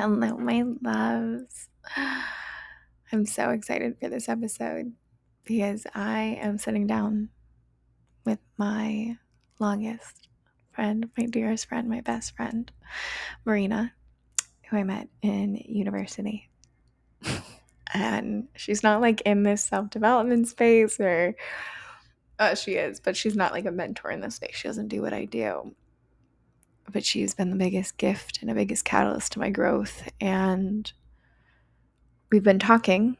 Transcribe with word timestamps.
Hello, 0.00 0.36
my 0.36 0.62
loves. 0.80 1.68
I'm 3.12 3.26
so 3.26 3.50
excited 3.50 3.96
for 3.98 4.08
this 4.08 4.28
episode 4.28 4.92
because 5.42 5.88
I 5.92 6.38
am 6.40 6.56
sitting 6.56 6.86
down 6.86 7.30
with 8.24 8.38
my 8.58 9.16
longest 9.58 10.28
friend, 10.70 11.10
my 11.18 11.24
dearest 11.26 11.66
friend, 11.66 11.88
my 11.88 12.00
best 12.00 12.36
friend, 12.36 12.70
Marina, 13.44 13.92
who 14.70 14.76
I 14.76 14.84
met 14.84 15.08
in 15.20 15.56
university. 15.66 16.48
and 17.92 18.46
she's 18.54 18.84
not 18.84 19.00
like 19.00 19.20
in 19.22 19.42
this 19.42 19.64
self 19.64 19.90
development 19.90 20.46
space 20.46 21.00
or 21.00 21.34
uh, 22.38 22.54
she 22.54 22.74
is, 22.74 23.00
but 23.00 23.16
she's 23.16 23.34
not 23.34 23.50
like 23.50 23.66
a 23.66 23.72
mentor 23.72 24.12
in 24.12 24.20
this 24.20 24.36
space. 24.36 24.54
She 24.54 24.68
doesn't 24.68 24.86
do 24.86 25.02
what 25.02 25.12
I 25.12 25.24
do 25.24 25.74
but 26.92 27.04
she's 27.04 27.34
been 27.34 27.50
the 27.50 27.56
biggest 27.56 27.96
gift 27.96 28.38
and 28.40 28.50
the 28.50 28.54
biggest 28.54 28.84
catalyst 28.84 29.32
to 29.32 29.38
my 29.38 29.50
growth. 29.50 30.08
And 30.20 30.90
we've 32.30 32.42
been 32.42 32.58
talking 32.58 33.16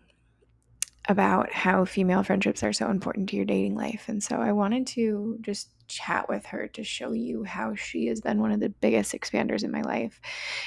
about 1.09 1.53
how 1.53 1.85
female 1.85 2.23
friendships 2.23 2.63
are 2.63 2.73
so 2.73 2.91
important 2.91 3.31
to 3.31 3.37
your 3.37 3.45
dating 3.47 3.75
life. 3.75 4.05
And 4.09 4.23
so 4.23 4.37
I 4.37 4.53
wanted 4.53 4.87
to 4.89 5.39
just 5.41 5.71
chat 5.89 6.29
with 6.29 6.45
her 6.47 6.69
to 6.69 6.85
show 6.85 7.13
you 7.13 7.45
how 7.45 7.75
she 7.75 8.07
has 8.09 8.21
been 8.21 8.41
one 8.41 8.53
of 8.53 8.61
the 8.61 8.69
biggest 8.69 9.15
expanders 9.15 9.65
in 9.65 9.71
my 9.71 9.81
life 9.81 10.21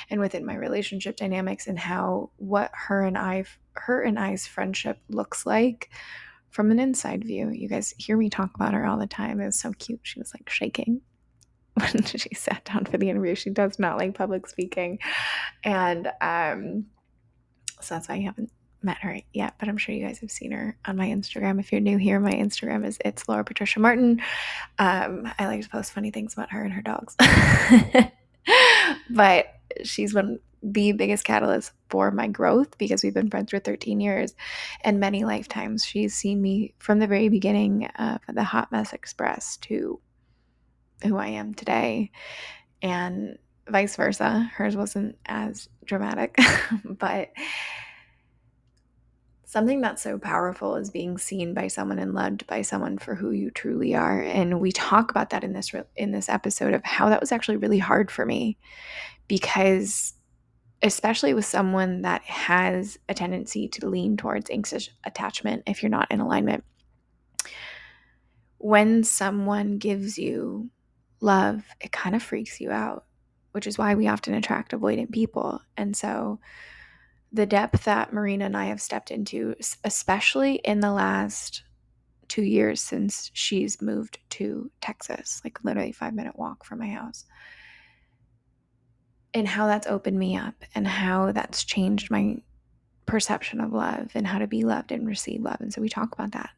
and 0.09 0.19
within 0.19 0.43
my 0.43 0.55
relationship 0.55 1.15
dynamics 1.15 1.67
and 1.67 1.77
how 1.77 2.31
what 2.37 2.71
her 2.73 3.03
and 3.03 3.17
I 3.17 3.43
her 3.73 4.01
and 4.01 4.17
I's 4.17 4.47
friendship 4.47 4.97
looks 5.09 5.45
like 5.45 5.91
from 6.49 6.71
an 6.71 6.79
inside 6.79 7.23
view. 7.23 7.51
You 7.51 7.69
guys 7.69 7.93
hear 7.99 8.17
me 8.17 8.29
talk 8.31 8.51
about 8.55 8.73
her 8.73 8.85
all 8.85 8.97
the 8.97 9.05
time. 9.05 9.39
It's 9.39 9.61
so 9.61 9.73
cute. 9.73 9.99
She 10.01 10.19
was 10.19 10.33
like 10.33 10.49
shaking 10.49 11.01
when 11.73 12.03
she 12.05 12.33
sat 12.35 12.65
down 12.65 12.85
for 12.85 12.97
the 12.97 13.09
interview. 13.09 13.35
She 13.35 13.49
does 13.49 13.79
not 13.79 13.97
like 13.97 14.15
public 14.15 14.47
speaking. 14.47 14.99
And 15.63 16.11
um, 16.21 16.85
so 17.79 17.95
that's 17.95 18.09
why 18.09 18.15
I 18.15 18.21
haven't 18.21 18.51
met 18.83 18.97
her 18.97 19.19
yet, 19.33 19.55
but 19.59 19.69
I'm 19.69 19.77
sure 19.77 19.93
you 19.93 20.05
guys 20.05 20.19
have 20.19 20.31
seen 20.31 20.51
her 20.51 20.77
on 20.85 20.97
my 20.97 21.07
Instagram. 21.07 21.59
If 21.59 21.71
you're 21.71 21.81
new 21.81 21.97
here, 21.97 22.19
my 22.19 22.31
Instagram 22.31 22.85
is 22.85 22.97
it's 23.05 23.27
Laura 23.29 23.43
Patricia 23.43 23.79
Martin. 23.79 24.21
Um, 24.79 25.31
I 25.37 25.47
like 25.47 25.61
to 25.61 25.69
post 25.69 25.93
funny 25.93 26.11
things 26.11 26.33
about 26.33 26.51
her 26.51 26.63
and 26.63 26.73
her 26.73 26.81
dogs. 26.81 27.15
but 29.09 29.45
she's 29.83 30.13
one 30.13 30.39
the 30.63 30.91
biggest 30.91 31.23
catalyst 31.23 31.71
for 31.89 32.11
my 32.11 32.27
growth 32.27 32.77
because 32.77 33.03
we've 33.03 33.13
been 33.13 33.31
friends 33.31 33.49
for 33.49 33.59
13 33.59 33.99
years 33.99 34.35
and 34.83 34.99
many 34.99 35.23
lifetimes. 35.23 35.83
She's 35.83 36.13
seen 36.13 36.41
me 36.41 36.73
from 36.77 36.99
the 36.99 37.07
very 37.07 37.29
beginning 37.29 37.85
of 37.97 38.19
the 38.31 38.43
Hot 38.43 38.71
Mess 38.71 38.93
Express 38.93 39.57
to 39.57 39.99
who 41.03 41.17
I 41.17 41.27
am 41.27 41.53
today, 41.53 42.11
and 42.81 43.37
vice 43.67 43.95
versa. 43.95 44.49
Hers 44.53 44.75
wasn't 44.75 45.17
as 45.25 45.69
dramatic, 45.85 46.37
but 46.85 47.29
something 49.51 49.81
that's 49.81 50.01
so 50.01 50.17
powerful 50.17 50.77
is 50.77 50.89
being 50.89 51.17
seen 51.17 51.53
by 51.53 51.67
someone 51.67 51.99
and 51.99 52.13
loved 52.13 52.47
by 52.47 52.61
someone 52.61 52.97
for 52.97 53.15
who 53.15 53.31
you 53.31 53.51
truly 53.51 53.93
are 53.93 54.21
and 54.21 54.61
we 54.61 54.71
talk 54.71 55.11
about 55.11 55.31
that 55.31 55.43
in 55.43 55.51
this 55.51 55.73
in 55.97 56.13
this 56.13 56.29
episode 56.29 56.73
of 56.73 56.81
how 56.85 57.09
that 57.09 57.19
was 57.19 57.33
actually 57.33 57.57
really 57.57 57.77
hard 57.77 58.09
for 58.09 58.25
me 58.25 58.57
because 59.27 60.13
especially 60.81 61.33
with 61.33 61.43
someone 61.43 62.01
that 62.03 62.23
has 62.23 62.97
a 63.09 63.13
tendency 63.13 63.67
to 63.67 63.89
lean 63.89 64.15
towards 64.15 64.49
anxious 64.49 64.89
attachment 65.03 65.63
if 65.67 65.83
you're 65.83 65.89
not 65.89 66.09
in 66.09 66.21
alignment 66.21 66.63
when 68.57 69.03
someone 69.03 69.79
gives 69.79 70.17
you 70.17 70.69
love, 71.21 71.63
it 71.79 71.91
kind 71.91 72.15
of 72.15 72.23
freaks 72.23 72.59
you 72.59 72.71
out, 72.71 73.05
which 73.53 73.67
is 73.67 73.77
why 73.77 73.95
we 73.95 74.07
often 74.07 74.33
attract 74.33 74.71
avoidant 74.71 75.11
people. 75.11 75.61
And 75.77 75.95
so, 75.95 76.39
the 77.31 77.45
depth 77.45 77.85
that 77.85 78.11
Marina 78.11 78.45
and 78.45 78.57
I 78.57 78.65
have 78.65 78.81
stepped 78.81 79.09
into, 79.09 79.55
especially 79.85 80.55
in 80.55 80.81
the 80.81 80.91
last 80.91 81.63
two 82.27 82.43
years 82.43 82.81
since 82.81 83.31
she's 83.33 83.81
moved 83.81 84.19
to 84.31 84.69
Texas, 84.81 85.41
like 85.43 85.63
literally 85.63 85.93
five 85.93 86.13
minute 86.13 86.37
walk 86.37 86.65
from 86.65 86.79
my 86.79 86.89
house, 86.89 87.25
and 89.33 89.47
how 89.47 89.67
that's 89.67 89.87
opened 89.87 90.19
me 90.19 90.35
up 90.35 90.55
and 90.75 90.85
how 90.85 91.31
that's 91.31 91.63
changed 91.63 92.11
my 92.11 92.37
perception 93.05 93.61
of 93.61 93.73
love 93.73 94.11
and 94.13 94.27
how 94.27 94.39
to 94.39 94.47
be 94.47 94.63
loved 94.63 94.91
and 94.91 95.07
receive 95.07 95.41
love. 95.41 95.57
And 95.59 95.73
so 95.73 95.81
we 95.81 95.89
talk 95.89 96.13
about 96.13 96.31
that. 96.31 96.51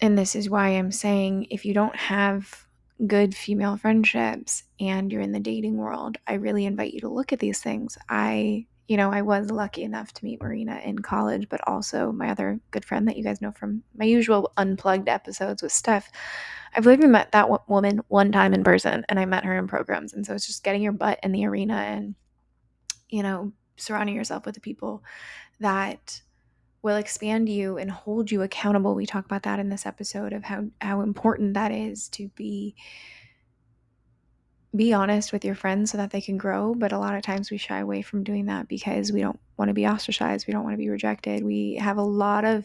And 0.00 0.18
this 0.18 0.34
is 0.34 0.50
why 0.50 0.70
I'm 0.70 0.92
saying 0.92 1.46
if 1.50 1.64
you 1.64 1.72
don't 1.72 1.96
have 1.96 2.65
good 3.04 3.34
female 3.34 3.76
friendships 3.76 4.62
and 4.80 5.12
you're 5.12 5.20
in 5.20 5.32
the 5.32 5.40
dating 5.40 5.76
world, 5.76 6.16
I 6.26 6.34
really 6.34 6.64
invite 6.64 6.94
you 6.94 7.00
to 7.00 7.08
look 7.08 7.32
at 7.32 7.38
these 7.38 7.60
things. 7.60 7.98
I, 8.08 8.66
you 8.88 8.96
know, 8.96 9.10
I 9.10 9.22
was 9.22 9.50
lucky 9.50 9.82
enough 9.82 10.12
to 10.14 10.24
meet 10.24 10.40
Marina 10.40 10.80
in 10.84 11.00
college, 11.00 11.48
but 11.48 11.66
also 11.66 12.12
my 12.12 12.30
other 12.30 12.60
good 12.70 12.84
friend 12.84 13.06
that 13.08 13.16
you 13.16 13.24
guys 13.24 13.42
know 13.42 13.52
from 13.52 13.82
my 13.94 14.04
usual 14.04 14.52
unplugged 14.56 15.08
episodes 15.08 15.62
with 15.62 15.72
Steph. 15.72 16.10
I've 16.74 16.86
literally 16.86 17.10
met 17.10 17.32
that 17.32 17.68
woman 17.68 18.00
one 18.08 18.32
time 18.32 18.54
in 18.54 18.64
person 18.64 19.04
and 19.08 19.18
I 19.18 19.24
met 19.24 19.44
her 19.44 19.58
in 19.58 19.66
programs. 19.66 20.14
And 20.14 20.24
so 20.24 20.34
it's 20.34 20.46
just 20.46 20.64
getting 20.64 20.82
your 20.82 20.92
butt 20.92 21.18
in 21.22 21.32
the 21.32 21.46
arena 21.46 21.74
and, 21.74 22.14
you 23.08 23.22
know, 23.22 23.52
surrounding 23.76 24.14
yourself 24.14 24.46
with 24.46 24.54
the 24.54 24.60
people 24.60 25.02
that 25.60 26.22
will 26.86 26.96
expand 26.96 27.48
you 27.48 27.78
and 27.78 27.90
hold 27.90 28.30
you 28.30 28.42
accountable. 28.42 28.94
We 28.94 29.06
talk 29.06 29.24
about 29.24 29.42
that 29.42 29.58
in 29.58 29.70
this 29.70 29.86
episode 29.86 30.32
of 30.32 30.44
how 30.44 30.66
how 30.80 31.00
important 31.00 31.54
that 31.54 31.72
is 31.72 32.08
to 32.10 32.28
be 32.36 32.76
be 34.74 34.92
honest 34.92 35.32
with 35.32 35.44
your 35.44 35.56
friends 35.56 35.90
so 35.90 35.98
that 35.98 36.12
they 36.12 36.20
can 36.20 36.38
grow, 36.38 36.76
but 36.76 36.92
a 36.92 36.98
lot 36.98 37.16
of 37.16 37.22
times 37.22 37.50
we 37.50 37.56
shy 37.56 37.80
away 37.80 38.02
from 38.02 38.22
doing 38.22 38.46
that 38.46 38.68
because 38.68 39.10
we 39.10 39.20
don't 39.20 39.40
want 39.56 39.68
to 39.68 39.74
be 39.74 39.84
ostracized, 39.84 40.46
we 40.46 40.52
don't 40.52 40.62
want 40.62 40.74
to 40.74 40.78
be 40.78 40.88
rejected. 40.88 41.42
We 41.42 41.74
have 41.74 41.96
a 41.96 42.02
lot 42.02 42.44
of 42.44 42.64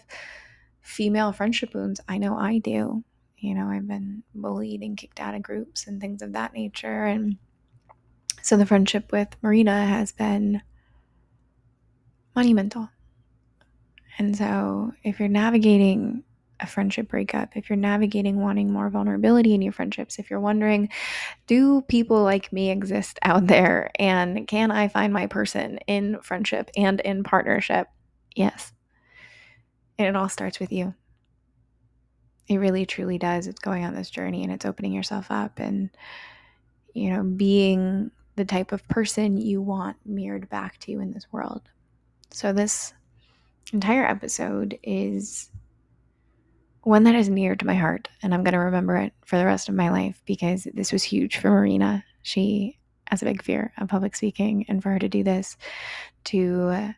female 0.81 1.31
friendship 1.31 1.73
wounds. 1.73 1.99
I 2.07 2.19
know 2.19 2.37
I 2.37 2.59
do. 2.59 3.03
You 3.37 3.55
know, 3.55 3.65
I've 3.65 3.87
been 3.87 4.21
bullied 4.35 4.83
and 4.83 4.95
kicked 4.95 5.19
out 5.19 5.33
of 5.33 5.41
groups 5.41 5.87
and 5.87 5.99
things 5.99 6.21
of 6.21 6.33
that 6.33 6.53
nature 6.53 7.05
and 7.05 7.37
so 8.43 8.55
the 8.55 8.67
friendship 8.67 9.11
with 9.11 9.35
Marina 9.41 9.85
has 9.87 10.11
been 10.11 10.61
monumental 12.35 12.89
and 14.21 14.37
so, 14.37 14.93
if 15.03 15.19
you're 15.19 15.27
navigating 15.27 16.23
a 16.59 16.67
friendship 16.67 17.07
breakup, 17.07 17.57
if 17.57 17.71
you're 17.71 17.75
navigating 17.75 18.39
wanting 18.39 18.71
more 18.71 18.87
vulnerability 18.87 19.55
in 19.55 19.63
your 19.63 19.73
friendships, 19.73 20.19
if 20.19 20.29
you're 20.29 20.39
wondering, 20.39 20.89
do 21.47 21.81
people 21.81 22.21
like 22.21 22.53
me 22.53 22.69
exist 22.69 23.17
out 23.23 23.47
there? 23.47 23.89
And 23.97 24.47
can 24.47 24.69
I 24.69 24.89
find 24.89 25.11
my 25.11 25.25
person 25.25 25.79
in 25.87 26.19
friendship 26.21 26.69
and 26.77 26.99
in 26.99 27.23
partnership? 27.23 27.87
Yes. 28.35 28.71
And 29.97 30.07
it 30.07 30.15
all 30.15 30.29
starts 30.29 30.59
with 30.59 30.71
you. 30.71 30.93
It 32.47 32.57
really 32.57 32.85
truly 32.85 33.17
does. 33.17 33.47
It's 33.47 33.57
going 33.57 33.85
on 33.85 33.95
this 33.95 34.11
journey 34.11 34.43
and 34.43 34.53
it's 34.53 34.67
opening 34.67 34.93
yourself 34.93 35.31
up 35.31 35.57
and, 35.57 35.89
you 36.93 37.09
know, 37.09 37.23
being 37.23 38.11
the 38.35 38.45
type 38.45 38.71
of 38.71 38.87
person 38.87 39.37
you 39.37 39.63
want 39.63 39.97
mirrored 40.05 40.47
back 40.47 40.77
to 40.81 40.91
you 40.91 41.01
in 41.01 41.11
this 41.11 41.25
world. 41.31 41.63
So, 42.29 42.53
this 42.53 42.93
entire 43.73 44.05
episode 44.05 44.77
is 44.83 45.49
one 46.83 47.03
that 47.03 47.15
is 47.15 47.29
near 47.29 47.55
to 47.55 47.65
my 47.65 47.75
heart, 47.75 48.07
and 48.23 48.33
I'm 48.33 48.43
going 48.43 48.53
to 48.53 48.59
remember 48.59 48.97
it 48.97 49.13
for 49.25 49.37
the 49.37 49.45
rest 49.45 49.69
of 49.69 49.75
my 49.75 49.89
life 49.89 50.21
because 50.25 50.67
this 50.73 50.91
was 50.91 51.03
huge 51.03 51.37
for 51.37 51.49
Marina. 51.49 52.03
She 52.23 52.79
has 53.07 53.21
a 53.21 53.25
big 53.25 53.43
fear 53.43 53.71
of 53.77 53.89
public 53.89 54.15
speaking, 54.15 54.65
and 54.67 54.81
for 54.81 54.89
her 54.89 54.99
to 54.99 55.09
do 55.09 55.23
this, 55.23 55.57
to 56.25 56.93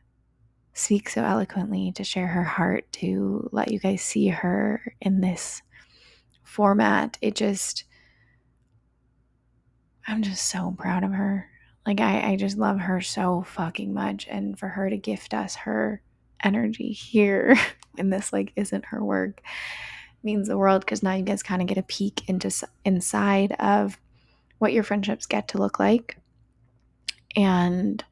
speak 0.74 1.10
so 1.10 1.24
eloquently, 1.24 1.92
to 1.94 2.04
share 2.04 2.28
her 2.28 2.44
heart, 2.44 2.92
to 2.94 3.50
let 3.52 3.72
you 3.72 3.80
guys 3.80 4.02
see 4.02 4.28
her 4.28 4.94
in 5.02 5.22
this 5.22 5.62
format, 6.44 7.18
it 7.22 7.36
just, 7.36 7.84
I'm 10.08 10.22
just 10.22 10.46
so 10.50 10.76
proud 10.78 11.04
of 11.04 11.12
her. 11.12 11.50
Like, 11.86 12.00
I, 12.00 12.32
I 12.32 12.36
just 12.38 12.58
love 12.58 12.80
her 12.80 13.02
so 13.02 13.44
fucking 13.44 13.94
much. 13.94 14.28
And 14.30 14.58
for 14.58 14.70
her 14.70 14.90
to 14.90 14.98
gift 14.98 15.34
us 15.34 15.56
her 15.56 16.02
energy 16.44 16.92
here 16.92 17.56
and 17.98 18.12
this 18.12 18.34
like 18.34 18.52
isn't 18.56 18.86
her 18.86 19.04
work 19.04 19.42
means 20.24 20.48
the 20.48 20.58
world 20.58 20.82
because 20.82 21.04
now 21.04 21.14
you 21.14 21.24
guys 21.24 21.44
kind 21.44 21.62
of 21.62 21.68
get 21.68 21.78
a 21.78 21.84
peek 21.84 22.28
into 22.30 22.50
inside 22.86 23.52
of 23.60 23.98
what 24.58 24.74
your 24.74 24.84
friendships 24.84 25.26
get 25.26 25.50
to 25.50 25.58
look 25.58 25.80
like 25.80 26.18
and 27.36 28.04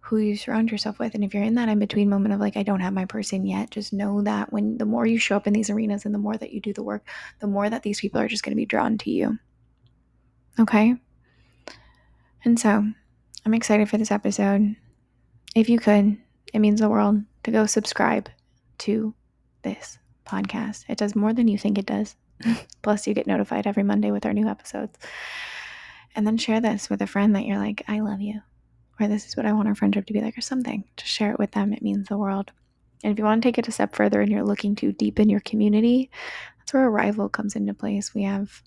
who 0.00 0.16
you 0.16 0.36
surround 0.36 0.72
yourself 0.72 0.98
with. 0.98 1.14
And 1.14 1.22
if 1.22 1.34
you're 1.34 1.42
in 1.42 1.54
that 1.54 1.68
in 1.68 1.78
between 1.78 2.08
moment 2.08 2.34
of 2.34 2.40
like 2.40 2.56
I 2.56 2.62
don't 2.62 2.80
have 2.80 2.92
my 2.92 3.04
person 3.04 3.46
yet 3.46 3.70
just 3.70 3.92
know 3.92 4.22
that 4.22 4.52
when 4.52 4.78
the 4.78 4.86
more 4.86 5.06
you 5.06 5.18
show 5.18 5.36
up 5.36 5.46
in 5.46 5.52
these 5.52 5.70
arenas 5.70 6.04
and 6.04 6.14
the 6.14 6.18
more 6.18 6.36
that 6.36 6.52
you 6.52 6.60
do 6.60 6.72
the 6.72 6.82
work 6.82 7.06
the 7.38 7.46
more 7.46 7.68
that 7.68 7.82
these 7.82 8.00
people 8.00 8.20
are 8.20 8.28
just 8.28 8.42
going 8.42 8.52
to 8.52 8.56
be 8.56 8.66
drawn 8.66 8.98
to 8.98 9.10
you. 9.10 9.38
Okay? 10.58 10.96
And 12.44 12.58
so 12.58 12.84
I'm 13.44 13.54
excited 13.54 13.88
for 13.88 13.98
this 13.98 14.10
episode. 14.10 14.74
If 15.54 15.68
you 15.68 15.78
could 15.78 16.16
it 16.52 16.58
means 16.58 16.80
the 16.80 16.88
world 16.88 17.22
to 17.44 17.50
go 17.50 17.66
subscribe 17.66 18.28
to 18.78 19.14
this 19.62 19.98
podcast. 20.26 20.84
It 20.88 20.98
does 20.98 21.14
more 21.14 21.32
than 21.32 21.48
you 21.48 21.58
think 21.58 21.78
it 21.78 21.86
does. 21.86 22.16
Plus, 22.82 23.06
you 23.06 23.14
get 23.14 23.26
notified 23.26 23.66
every 23.66 23.82
Monday 23.82 24.10
with 24.10 24.24
our 24.26 24.32
new 24.32 24.48
episodes. 24.48 24.98
And 26.14 26.26
then 26.26 26.38
share 26.38 26.60
this 26.60 26.90
with 26.90 27.02
a 27.02 27.06
friend 27.06 27.36
that 27.36 27.44
you're 27.44 27.58
like, 27.58 27.84
I 27.86 28.00
love 28.00 28.20
you, 28.20 28.40
or 28.98 29.06
this 29.06 29.26
is 29.26 29.36
what 29.36 29.46
I 29.46 29.52
want 29.52 29.68
our 29.68 29.74
friendship 29.74 30.06
to 30.06 30.12
be 30.12 30.20
like, 30.20 30.36
or 30.36 30.40
something. 30.40 30.84
Just 30.96 31.12
share 31.12 31.30
it 31.32 31.38
with 31.38 31.52
them. 31.52 31.72
It 31.72 31.82
means 31.82 32.08
the 32.08 32.18
world. 32.18 32.50
And 33.02 33.12
if 33.12 33.18
you 33.18 33.24
want 33.24 33.42
to 33.42 33.46
take 33.46 33.58
it 33.58 33.68
a 33.68 33.72
step 33.72 33.94
further 33.94 34.20
and 34.20 34.30
you're 34.30 34.42
looking 34.42 34.74
to 34.76 34.92
deepen 34.92 35.30
your 35.30 35.40
community, 35.40 36.10
that's 36.58 36.72
where 36.72 36.86
Arrival 36.86 37.28
comes 37.28 37.56
into 37.56 37.74
place. 37.74 38.14
We 38.14 38.24
have 38.24 38.62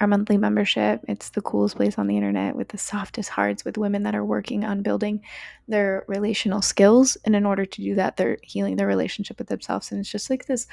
our 0.00 0.06
monthly 0.06 0.36
membership. 0.36 1.00
It's 1.08 1.30
the 1.30 1.42
coolest 1.42 1.76
place 1.76 1.98
on 1.98 2.06
the 2.06 2.16
internet 2.16 2.54
with 2.54 2.68
the 2.68 2.78
softest 2.78 3.30
hearts 3.30 3.64
with 3.64 3.78
women 3.78 4.04
that 4.04 4.14
are 4.14 4.24
working 4.24 4.64
on 4.64 4.82
building 4.82 5.22
their 5.66 6.04
relational 6.06 6.62
skills. 6.62 7.16
And 7.24 7.34
in 7.34 7.44
order 7.44 7.64
to 7.64 7.82
do 7.82 7.94
that, 7.96 8.16
they're 8.16 8.38
healing 8.42 8.76
their 8.76 8.86
relationship 8.86 9.38
with 9.38 9.48
themselves. 9.48 9.90
And 9.90 10.00
it's 10.00 10.10
just 10.10 10.30
like 10.30 10.46
this 10.46 10.68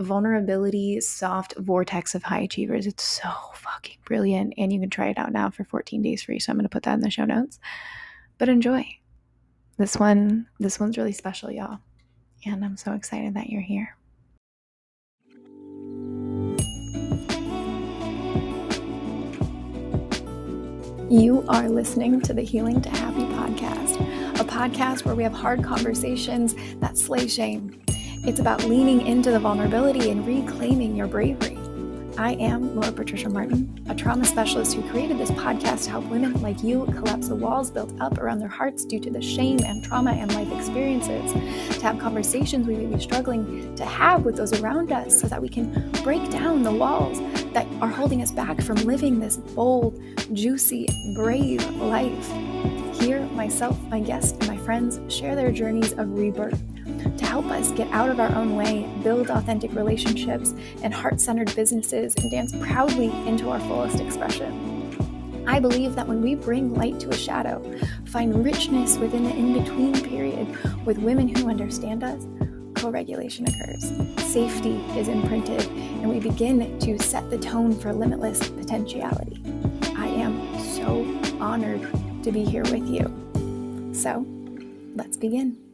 vulnerability, 0.00 1.00
soft 1.00 1.54
vortex 1.58 2.14
of 2.14 2.22
high 2.22 2.40
achievers. 2.40 2.86
It's 2.86 3.02
so 3.02 3.30
fucking 3.54 3.98
brilliant. 4.04 4.54
And 4.56 4.72
you 4.72 4.80
can 4.80 4.90
try 4.90 5.08
it 5.08 5.18
out 5.18 5.32
now 5.32 5.50
for 5.50 5.64
14 5.64 6.00
days 6.00 6.22
free. 6.22 6.38
So 6.38 6.50
I'm 6.50 6.56
going 6.56 6.64
to 6.64 6.70
put 6.70 6.84
that 6.84 6.94
in 6.94 7.00
the 7.00 7.10
show 7.10 7.24
notes. 7.24 7.58
But 8.38 8.48
enjoy. 8.48 8.86
This 9.78 9.96
one, 9.96 10.46
this 10.58 10.80
one's 10.80 10.96
really 10.96 11.12
special, 11.12 11.50
y'all. 11.50 11.80
And 12.46 12.64
I'm 12.64 12.76
so 12.78 12.92
excited 12.92 13.34
that 13.34 13.50
you're 13.50 13.60
here. 13.60 13.96
You 21.08 21.44
are 21.46 21.68
listening 21.68 22.20
to 22.22 22.34
the 22.34 22.42
Healing 22.42 22.80
to 22.80 22.88
Happy 22.88 23.20
podcast, 23.20 23.94
a 24.40 24.44
podcast 24.44 25.04
where 25.04 25.14
we 25.14 25.22
have 25.22 25.32
hard 25.32 25.62
conversations 25.62 26.56
that 26.80 26.98
slay 26.98 27.28
shame. 27.28 27.80
It's 28.24 28.40
about 28.40 28.64
leaning 28.64 29.06
into 29.06 29.30
the 29.30 29.38
vulnerability 29.38 30.10
and 30.10 30.26
reclaiming 30.26 30.96
your 30.96 31.06
bravery. 31.06 31.56
I 32.18 32.32
am 32.34 32.74
Laura 32.74 32.92
Patricia 32.92 33.28
Martin, 33.28 33.84
a 33.90 33.94
trauma 33.94 34.24
specialist 34.24 34.74
who 34.74 34.88
created 34.88 35.18
this 35.18 35.30
podcast 35.32 35.84
to 35.84 35.90
help 35.90 36.06
women 36.06 36.40
like 36.40 36.62
you 36.62 36.86
collapse 36.86 37.28
the 37.28 37.34
walls 37.34 37.70
built 37.70 37.92
up 38.00 38.16
around 38.16 38.38
their 38.38 38.48
hearts 38.48 38.86
due 38.86 38.98
to 39.00 39.10
the 39.10 39.20
shame 39.20 39.58
and 39.62 39.84
trauma 39.84 40.12
and 40.12 40.32
life 40.34 40.50
experiences, 40.50 41.32
to 41.76 41.82
have 41.82 41.98
conversations 41.98 42.66
we 42.66 42.74
may 42.74 42.86
be 42.86 42.98
struggling 42.98 43.74
to 43.76 43.84
have 43.84 44.24
with 44.24 44.36
those 44.36 44.58
around 44.62 44.92
us 44.92 45.20
so 45.20 45.26
that 45.28 45.42
we 45.42 45.48
can 45.48 45.90
break 46.02 46.30
down 46.30 46.62
the 46.62 46.72
walls 46.72 47.20
that 47.52 47.66
are 47.82 47.88
holding 47.88 48.22
us 48.22 48.32
back 48.32 48.62
from 48.62 48.76
living 48.76 49.20
this 49.20 49.36
bold, 49.36 50.00
juicy, 50.32 50.88
brave 51.14 51.62
life. 51.76 52.32
Here, 52.98 53.20
myself, 53.32 53.78
my 53.88 54.00
guests, 54.00 54.32
and 54.32 54.48
my 54.48 54.56
friends 54.64 55.00
share 55.14 55.36
their 55.36 55.52
journeys 55.52 55.92
of 55.92 56.18
rebirth 56.18 56.62
to 57.18 57.26
help 57.26 57.46
us 57.46 57.72
get 57.72 57.90
out 57.92 58.10
of 58.10 58.20
our 58.20 58.34
own 58.34 58.56
way, 58.56 58.88
build 59.02 59.30
authentic 59.30 59.72
relationships 59.74 60.54
and 60.82 60.92
heart 60.92 61.20
centered 61.20 61.54
businesses, 61.54 62.14
and 62.16 62.30
dance 62.30 62.52
proudly 62.60 63.10
into 63.26 63.50
our 63.50 63.60
fullest 63.60 64.00
expression. 64.00 64.76
I 65.46 65.60
believe 65.60 65.94
that 65.94 66.08
when 66.08 66.22
we 66.22 66.34
bring 66.34 66.74
light 66.74 66.98
to 67.00 67.10
a 67.10 67.16
shadow, 67.16 67.62
find 68.06 68.44
richness 68.44 68.98
within 68.98 69.24
the 69.24 69.30
in 69.30 69.52
between 69.52 69.94
period 70.02 70.48
with 70.84 70.98
women 70.98 71.28
who 71.28 71.48
understand 71.48 72.02
us, 72.02 72.26
co 72.74 72.90
regulation 72.90 73.46
occurs. 73.46 73.92
Safety 74.32 74.76
is 74.98 75.08
imprinted, 75.08 75.62
and 75.68 76.08
we 76.08 76.18
begin 76.18 76.78
to 76.80 76.98
set 76.98 77.30
the 77.30 77.38
tone 77.38 77.78
for 77.78 77.92
limitless 77.92 78.48
potentiality. 78.50 79.40
I 79.96 80.08
am 80.08 80.58
so 80.58 81.04
honored 81.40 81.82
to 82.24 82.32
be 82.32 82.44
here 82.44 82.64
with 82.64 82.88
you. 82.88 83.92
So, 83.94 84.26
let's 84.96 85.16
begin. 85.16 85.65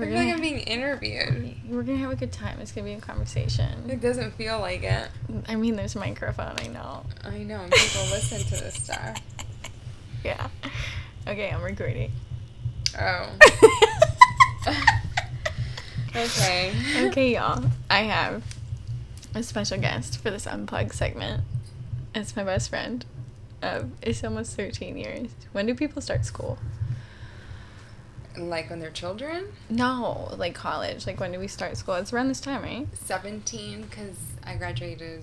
I 0.00 0.04
feel 0.04 0.14
like 0.14 0.32
I'm 0.32 0.40
being 0.40 0.60
interviewed. 0.60 1.56
We're 1.68 1.82
gonna 1.82 1.98
have 1.98 2.10
a 2.12 2.16
good 2.16 2.30
time. 2.32 2.60
It's 2.60 2.70
gonna 2.70 2.84
be 2.86 2.92
a 2.92 3.00
conversation. 3.00 3.90
It 3.90 4.00
doesn't 4.00 4.32
feel 4.34 4.60
like 4.60 4.84
it. 4.84 5.08
I 5.48 5.56
mean, 5.56 5.74
there's 5.74 5.96
a 5.96 5.98
microphone. 5.98 6.54
I 6.58 6.68
know. 6.68 7.04
I 7.24 7.38
know. 7.38 7.60
and 7.62 7.72
People 7.72 8.02
listen 8.10 8.38
to 8.38 8.50
this 8.64 8.74
stuff. 8.74 9.18
Yeah. 10.24 10.48
Okay, 11.28 11.48
I'm 11.50 11.62
recording. 11.62 12.10
Oh. 13.00 13.30
okay. 16.16 16.72
Okay, 17.06 17.34
y'all. 17.34 17.64
I 17.90 18.00
have 18.00 18.42
a 19.32 19.44
special 19.44 19.78
guest 19.78 20.18
for 20.20 20.30
this 20.30 20.44
unplugged 20.46 20.92
segment. 20.92 21.44
It's 22.16 22.34
my 22.34 22.42
best 22.42 22.68
friend. 22.70 23.04
It's 24.02 24.24
almost 24.24 24.56
13 24.56 24.96
years. 24.96 25.28
When 25.52 25.66
do 25.66 25.74
people 25.74 26.02
start 26.02 26.24
school? 26.24 26.58
Like 28.38 28.70
when 28.70 28.78
they're 28.78 28.90
children? 28.90 29.52
No, 29.68 30.32
like 30.36 30.54
college. 30.54 31.06
Like 31.06 31.18
when 31.20 31.32
do 31.32 31.38
we 31.38 31.48
start 31.48 31.76
school? 31.76 31.94
It's 31.94 32.12
around 32.12 32.28
this 32.28 32.40
time, 32.40 32.62
right? 32.62 32.86
17, 32.94 33.82
because 33.82 34.16
I 34.44 34.54
graduated. 34.54 35.22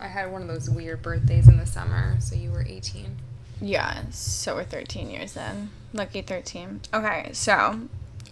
I 0.00 0.08
had 0.08 0.32
one 0.32 0.42
of 0.42 0.48
those 0.48 0.68
weird 0.68 1.02
birthdays 1.02 1.48
in 1.48 1.58
the 1.58 1.66
summer, 1.66 2.16
so 2.20 2.34
you 2.34 2.50
were 2.50 2.64
18. 2.66 3.16
Yeah, 3.60 4.02
so 4.10 4.56
we're 4.56 4.64
13 4.64 5.08
years 5.08 5.32
then. 5.32 5.70
Lucky 5.92 6.20
13. 6.22 6.80
Okay, 6.92 7.30
so 7.32 7.80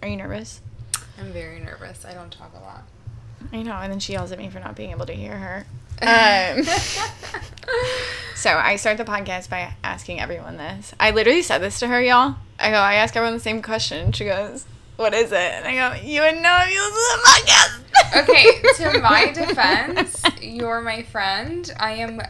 are 0.01 0.07
you 0.07 0.17
nervous? 0.17 0.61
I'm 1.19 1.31
very 1.31 1.59
nervous. 1.59 2.05
I 2.05 2.13
don't 2.13 2.31
talk 2.31 2.53
a 2.55 2.59
lot. 2.59 2.83
I 3.51 3.63
know, 3.63 3.73
and 3.73 3.91
then 3.91 3.99
she 3.99 4.13
yells 4.13 4.31
at 4.31 4.37
me 4.37 4.49
for 4.49 4.59
not 4.59 4.75
being 4.75 4.91
able 4.91 5.05
to 5.05 5.13
hear 5.13 5.37
her. 5.37 5.65
Um, 6.01 6.63
so 8.35 8.51
I 8.51 8.75
start 8.75 8.97
the 8.97 9.05
podcast 9.05 9.49
by 9.49 9.73
asking 9.83 10.19
everyone 10.19 10.57
this. 10.57 10.93
I 10.99 11.11
literally 11.11 11.41
said 11.41 11.59
this 11.59 11.79
to 11.79 11.87
her, 11.87 12.01
y'all. 12.01 12.35
I 12.59 12.69
go, 12.69 12.77
I 12.77 12.95
ask 12.95 13.15
everyone 13.15 13.33
the 13.33 13.39
same 13.39 13.61
question. 13.61 14.11
She 14.11 14.25
goes, 14.25 14.65
"What 14.95 15.13
is 15.13 15.31
it?" 15.31 15.35
And 15.35 15.65
I 15.65 15.75
go, 15.75 16.01
"You 16.01 16.21
would 16.21 16.41
know 16.41 16.59
if 16.63 16.73
you 16.73 16.81
listen 16.81 17.01
to 17.09 17.17
the 17.17 17.29
podcast." 17.31 17.81
okay, 18.23 18.91
to 18.91 18.99
my 19.01 19.31
defense, 19.31 20.23
you're 20.41 20.81
my 20.81 21.03
friend. 21.03 21.71
I 21.79 21.91
am 21.93 22.21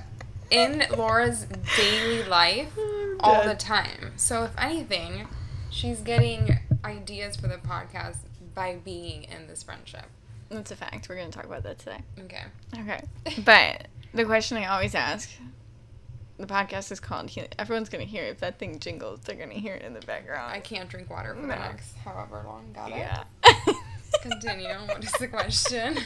in 0.52 0.84
Laura's 0.96 1.46
daily 1.78 2.24
life 2.24 2.72
all 3.20 3.44
the 3.44 3.56
time. 3.56 4.14
So 4.16 4.44
if 4.44 4.52
anything, 4.58 5.28
she's 5.70 6.00
getting 6.02 6.60
ideas 6.84 7.36
for 7.36 7.48
the 7.48 7.58
podcast 7.58 8.18
by 8.54 8.78
being 8.84 9.24
in 9.24 9.48
this 9.48 9.64
friendship. 9.64 10.06
That's 10.50 10.72
a 10.72 10.76
fact. 10.76 11.10
We're 11.10 11.16
gonna 11.18 11.32
talk 11.32 11.46
about 11.46 11.64
that 11.64 11.80
today. 11.80 12.00
Okay. 12.20 12.44
Okay, 12.78 13.04
but 13.46 13.88
the 14.14 14.26
question 14.26 14.58
I 14.58 14.66
always 14.68 14.96
ask. 14.96 15.30
The 16.38 16.46
podcast 16.48 16.92
is 16.92 17.00
called. 17.00 17.32
Everyone's 17.58 17.88
gonna 17.90 18.04
hear 18.04 18.26
it. 18.26 18.32
if 18.32 18.40
that 18.42 18.60
thing 18.60 18.80
jingles. 18.80 19.22
They're 19.22 19.38
gonna 19.38 19.54
hear 19.54 19.74
it 19.76 19.84
in 19.84 19.94
the 19.94 20.02
background. 20.02 20.52
I 20.52 20.60
can't 20.60 20.90
drink 20.90 21.10
water 21.10 21.34
for 21.34 21.42
the 21.42 21.48
next 21.48 21.96
however 22.04 22.44
long. 22.46 22.72
Got 22.74 22.92
it? 22.92 22.98
Yeah. 22.98 23.24
Continue. 24.22 24.68
What 24.88 25.04
is 25.04 25.12
the 25.14 25.28
question? 25.28 25.98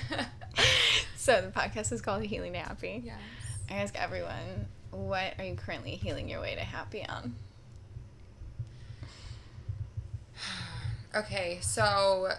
so 1.16 1.42
the 1.42 1.48
podcast 1.50 1.92
is 1.92 2.02
called 2.02 2.24
Healing 2.24 2.54
to 2.54 2.60
Happy. 2.60 3.02
yes. 3.06 3.18
I 3.70 3.76
ask 3.76 3.96
everyone, 3.96 4.68
what 4.92 5.34
are 5.38 5.46
you 5.46 5.56
currently 5.56 5.92
healing 5.92 6.30
your 6.30 6.42
way 6.42 6.56
to 6.56 6.62
happy 6.62 7.06
on? 7.08 7.36
Okay, 11.16 11.58
so 11.62 12.30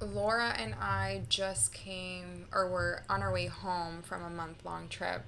Laura 0.00 0.54
and 0.58 0.74
I 0.74 1.22
just 1.28 1.72
came, 1.72 2.46
or 2.52 2.68
we're 2.68 3.00
on 3.08 3.22
our 3.22 3.32
way 3.32 3.46
home 3.46 4.02
from 4.02 4.22
a 4.22 4.30
month 4.30 4.64
long 4.64 4.88
trip 4.88 5.22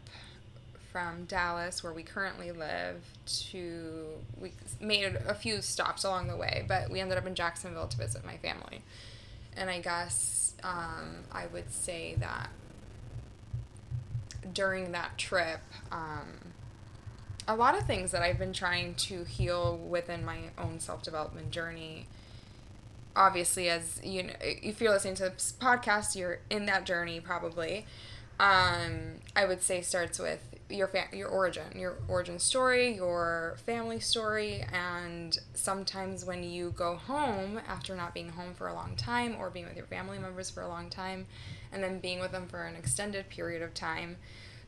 from 0.90 1.24
Dallas, 1.24 1.82
where 1.82 1.92
we 1.92 2.02
currently 2.02 2.52
live, 2.52 3.02
to. 3.50 4.04
We 4.38 4.52
made 4.80 5.16
a 5.26 5.34
few 5.34 5.62
stops 5.62 6.04
along 6.04 6.28
the 6.28 6.36
way, 6.36 6.64
but 6.68 6.90
we 6.90 7.00
ended 7.00 7.18
up 7.18 7.26
in 7.26 7.34
Jacksonville 7.34 7.88
to 7.88 7.96
visit 7.96 8.24
my 8.24 8.36
family. 8.36 8.82
And 9.56 9.70
I 9.70 9.80
guess 9.80 10.54
um, 10.62 11.24
I 11.30 11.46
would 11.46 11.72
say 11.72 12.16
that 12.18 12.50
during 14.52 14.92
that 14.92 15.18
trip, 15.18 15.60
um, 15.90 16.52
a 17.48 17.56
lot 17.56 17.76
of 17.76 17.86
things 17.86 18.10
that 18.12 18.22
I've 18.22 18.38
been 18.38 18.52
trying 18.52 18.94
to 18.94 19.24
heal 19.24 19.76
within 19.76 20.24
my 20.24 20.38
own 20.58 20.78
self 20.78 21.02
development 21.02 21.50
journey 21.50 22.06
obviously 23.14 23.68
as 23.68 24.00
you 24.02 24.22
know 24.22 24.32
if 24.40 24.80
you're 24.80 24.92
listening 24.92 25.14
to 25.14 25.24
this 25.24 25.54
podcast 25.60 26.16
you're 26.16 26.40
in 26.50 26.66
that 26.66 26.84
journey 26.84 27.20
probably. 27.20 27.86
Um, 28.40 29.20
i 29.36 29.44
would 29.44 29.62
say 29.62 29.82
starts 29.82 30.18
with 30.18 30.40
your 30.68 30.88
fa- 30.88 31.08
your 31.12 31.28
origin 31.28 31.78
your 31.78 31.98
origin 32.08 32.38
story 32.38 32.94
your 32.96 33.56
family 33.66 34.00
story 34.00 34.64
and 34.72 35.38
sometimes 35.54 36.24
when 36.24 36.42
you 36.42 36.72
go 36.74 36.96
home 36.96 37.60
after 37.68 37.94
not 37.94 38.14
being 38.14 38.30
home 38.30 38.54
for 38.54 38.68
a 38.68 38.74
long 38.74 38.96
time 38.96 39.36
or 39.38 39.50
being 39.50 39.66
with 39.66 39.76
your 39.76 39.86
family 39.86 40.18
members 40.18 40.50
for 40.50 40.62
a 40.62 40.68
long 40.68 40.88
time 40.88 41.26
and 41.72 41.82
then 41.82 42.00
being 42.00 42.20
with 42.20 42.32
them 42.32 42.48
for 42.48 42.64
an 42.64 42.74
extended 42.74 43.28
period 43.28 43.62
of 43.62 43.74
time 43.74 44.16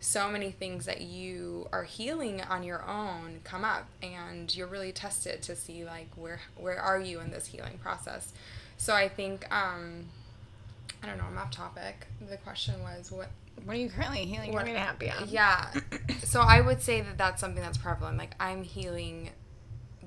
so 0.04 0.28
many 0.28 0.50
things 0.50 0.84
that 0.84 1.00
you 1.00 1.66
are 1.72 1.84
healing 1.84 2.42
on 2.42 2.62
your 2.62 2.84
own 2.86 3.40
come 3.42 3.64
up 3.64 3.86
and 4.02 4.54
you're 4.54 4.66
really 4.66 4.92
tested 4.92 5.40
to 5.40 5.56
see 5.56 5.82
like 5.82 6.08
where 6.14 6.40
where 6.58 6.78
are 6.78 7.00
you 7.00 7.20
in 7.20 7.30
this 7.30 7.46
healing 7.46 7.78
process. 7.82 8.34
So 8.76 8.94
i 8.94 9.08
think 9.08 9.50
um 9.50 10.04
i 11.02 11.06
don't 11.06 11.16
know 11.16 11.24
i'm 11.24 11.38
off 11.38 11.50
topic. 11.50 12.06
The 12.28 12.36
question 12.36 12.82
was 12.82 13.10
what 13.10 13.30
What 13.64 13.76
are 13.76 13.80
you 13.80 13.88
currently 13.88 14.26
healing? 14.26 14.52
What- 14.52 14.66
to 14.66 14.78
happy 14.78 15.10
on? 15.10 15.26
yeah. 15.28 15.70
So 16.22 16.42
i 16.42 16.60
would 16.60 16.82
say 16.82 17.00
that 17.00 17.16
that's 17.16 17.40
something 17.40 17.62
that's 17.62 17.78
prevalent. 17.78 18.18
Like 18.18 18.34
i'm 18.38 18.62
healing 18.62 19.30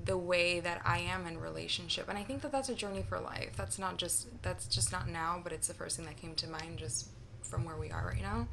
the 0.04 0.16
way 0.16 0.60
that 0.60 0.80
i 0.84 0.98
am 1.00 1.26
in 1.26 1.38
relationship 1.40 2.08
and 2.08 2.16
i 2.16 2.22
think 2.22 2.42
that 2.42 2.52
that's 2.52 2.68
a 2.68 2.74
journey 2.74 3.04
for 3.08 3.18
life. 3.18 3.50
That's 3.56 3.80
not 3.80 3.96
just 3.96 4.28
that's 4.42 4.68
just 4.68 4.92
not 4.92 5.08
now 5.08 5.40
but 5.42 5.52
it's 5.52 5.66
the 5.66 5.74
first 5.74 5.96
thing 5.96 6.06
that 6.06 6.16
came 6.18 6.36
to 6.36 6.48
mind 6.48 6.78
just 6.78 7.08
from 7.48 7.64
where 7.64 7.76
we 7.76 7.90
are 7.90 8.06
right 8.06 8.22
now 8.22 8.46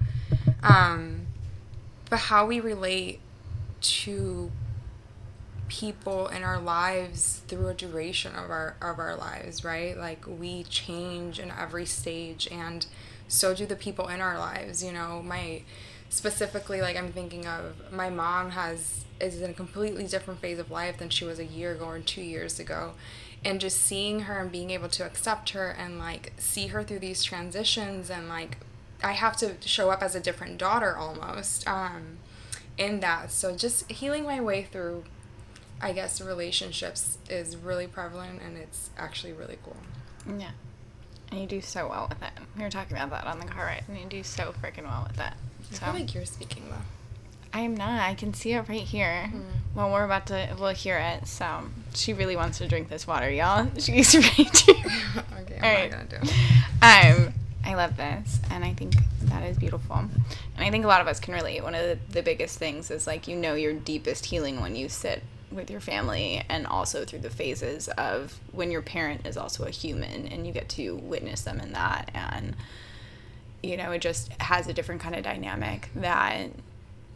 um 0.64 1.26
but 2.10 2.20
how 2.20 2.46
we 2.46 2.60
relate 2.60 3.20
to 3.82 4.52
people 5.68 6.28
in 6.28 6.44
our 6.44 6.60
lives 6.60 7.42
through 7.48 7.68
a 7.68 7.74
duration 7.74 8.34
of 8.36 8.50
our 8.50 8.76
of 8.82 9.00
our 9.00 9.16
lives, 9.16 9.64
right? 9.64 9.98
Like 9.98 10.26
we 10.28 10.64
change 10.64 11.40
in 11.40 11.52
every 11.52 11.86
stage 11.86 12.48
and 12.52 12.86
so 13.28 13.56
do 13.56 13.66
the 13.66 13.76
people 13.76 14.08
in 14.08 14.22
our 14.22 14.38
lives, 14.38 14.84
you 14.84 14.92
know. 14.92 15.22
My 15.24 15.64
specifically 16.10 16.82
like 16.82 16.96
I'm 16.96 17.12
thinking 17.12 17.48
of 17.48 17.92
my 17.92 18.10
mom 18.10 18.52
has 18.52 19.06
is 19.20 19.42
in 19.42 19.50
a 19.50 19.54
completely 19.54 20.06
different 20.06 20.40
phase 20.40 20.60
of 20.60 20.70
life 20.70 20.98
than 20.98 21.10
she 21.10 21.26
was 21.26 21.40
a 21.40 21.46
year 21.46 21.72
ago 21.74 21.86
or 21.86 22.00
2 22.00 22.22
years 22.22 22.60
ago. 22.60 22.94
And 23.44 23.60
just 23.60 23.82
seeing 23.82 24.22
her 24.22 24.40
and 24.40 24.52
being 24.52 24.72
able 24.72 24.90
to 24.90 25.06
accept 25.06 25.52
her 25.52 25.70
and 25.70 26.00
like 26.00 26.34
see 26.38 26.68
her 26.68 26.84
through 26.84 27.00
these 27.00 27.24
transitions 27.24 28.10
and 28.10 28.28
like 28.28 28.58
I 29.04 29.14
have 29.14 29.38
to 29.38 29.56
show 29.62 29.90
up 29.90 30.02
as 30.02 30.16
a 30.16 30.20
different 30.20 30.58
daughter 30.58 30.96
almost 30.96 31.68
um, 31.68 32.18
in 32.78 33.00
that. 33.02 33.32
So 33.32 33.56
just 33.56 33.92
healing 33.92 34.24
my 34.24 34.42
way 34.42 34.64
through, 34.64 35.04
I 35.82 35.92
guess, 35.94 36.22
relationships 36.22 37.18
is 37.30 37.56
really 37.56 37.88
prevalent 37.88 38.42
and 38.42 38.58
it's 38.58 38.90
actually 38.98 39.34
really 39.34 39.58
cool. 39.64 39.78
Yeah. 40.40 40.52
And 41.32 41.42
you 41.42 41.48
do 41.48 41.62
so 41.62 41.88
well 41.88 42.08
with 42.10 42.22
it. 42.22 42.32
We 42.58 42.64
were 42.64 42.70
talking 42.70 42.96
about 42.98 43.10
that 43.12 43.26
on 43.28 43.40
the 43.40 43.46
car 43.48 43.66
ride, 43.66 43.84
and 43.88 43.98
you 43.98 44.06
do 44.06 44.24
so 44.24 44.54
freaking 44.62 44.84
well 44.84 45.06
with 45.08 45.20
it. 45.20 45.34
I 45.72 45.76
feel 45.76 45.94
like 45.94 46.14
you're 46.14 46.26
speaking 46.26 46.64
though. 46.70 46.76
I'm 47.52 47.76
not. 47.76 48.02
I 48.02 48.14
can 48.16 48.34
see 48.34 48.52
it 48.54 48.68
right 48.68 48.82
here. 48.82 49.30
Mm. 49.34 49.44
Well, 49.76 49.92
we're 49.92 50.04
about 50.04 50.28
to. 50.28 50.56
We'll 50.60 50.74
hear 50.74 50.98
it. 50.98 51.26
So 51.28 51.62
she 51.94 52.14
really 52.14 52.36
wants 52.36 52.58
to 52.58 52.68
drink 52.68 52.90
this 52.90 53.08
water, 53.08 53.30
y'all. 53.30 53.68
She's 53.80 54.14
ready 54.14 54.46
to. 54.46 54.72
okay, 55.42 55.58
I'm 55.58 55.64
All 55.64 55.74
right. 55.74 55.92
not 55.92 56.10
gonna 56.10 56.22
do. 56.22 57.26
Um, 57.26 57.34
I 57.66 57.74
love 57.74 57.98
this, 57.98 58.40
and 58.52 58.64
I 58.64 58.74
think 58.74 58.94
that 59.24 59.44
is 59.44 59.58
beautiful. 59.58 59.96
And 59.96 60.10
I 60.58 60.70
think 60.70 60.86
a 60.86 60.88
lot 60.88 61.02
of 61.02 61.08
us 61.08 61.20
can 61.20 61.34
relate. 61.34 61.64
One 61.64 61.74
of 61.74 61.82
the, 61.82 61.98
the 62.10 62.22
biggest 62.22 62.60
things 62.60 62.92
is 62.92 63.08
like 63.08 63.28
you 63.28 63.36
know 63.36 63.56
your 63.56 63.74
deepest 63.74 64.28
healing 64.28 64.62
when 64.62 64.76
you 64.76 64.88
sit 64.88 65.24
with 65.52 65.72
your 65.72 65.80
family 65.80 66.44
and 66.50 66.68
also 66.68 67.06
through 67.06 67.20
the 67.20 67.30
phases 67.30 67.88
of 67.90 68.40
when 68.52 68.72
your 68.72 68.82
parent 68.82 69.26
is 69.26 69.38
also 69.38 69.66
a 69.66 69.70
human 69.70 70.28
and 70.28 70.46
you 70.46 70.54
get 70.54 70.68
to 70.70 70.96
witness 70.96 71.42
them 71.42 71.60
in 71.60 71.72
that 71.72 72.10
and 72.14 72.56
you 73.64 73.78
know 73.78 73.92
it 73.92 74.02
just 74.02 74.32
has 74.42 74.68
a 74.68 74.74
different 74.74 75.02
kind 75.02 75.16
of 75.16 75.24
dynamic 75.24 75.90
that 75.96 76.50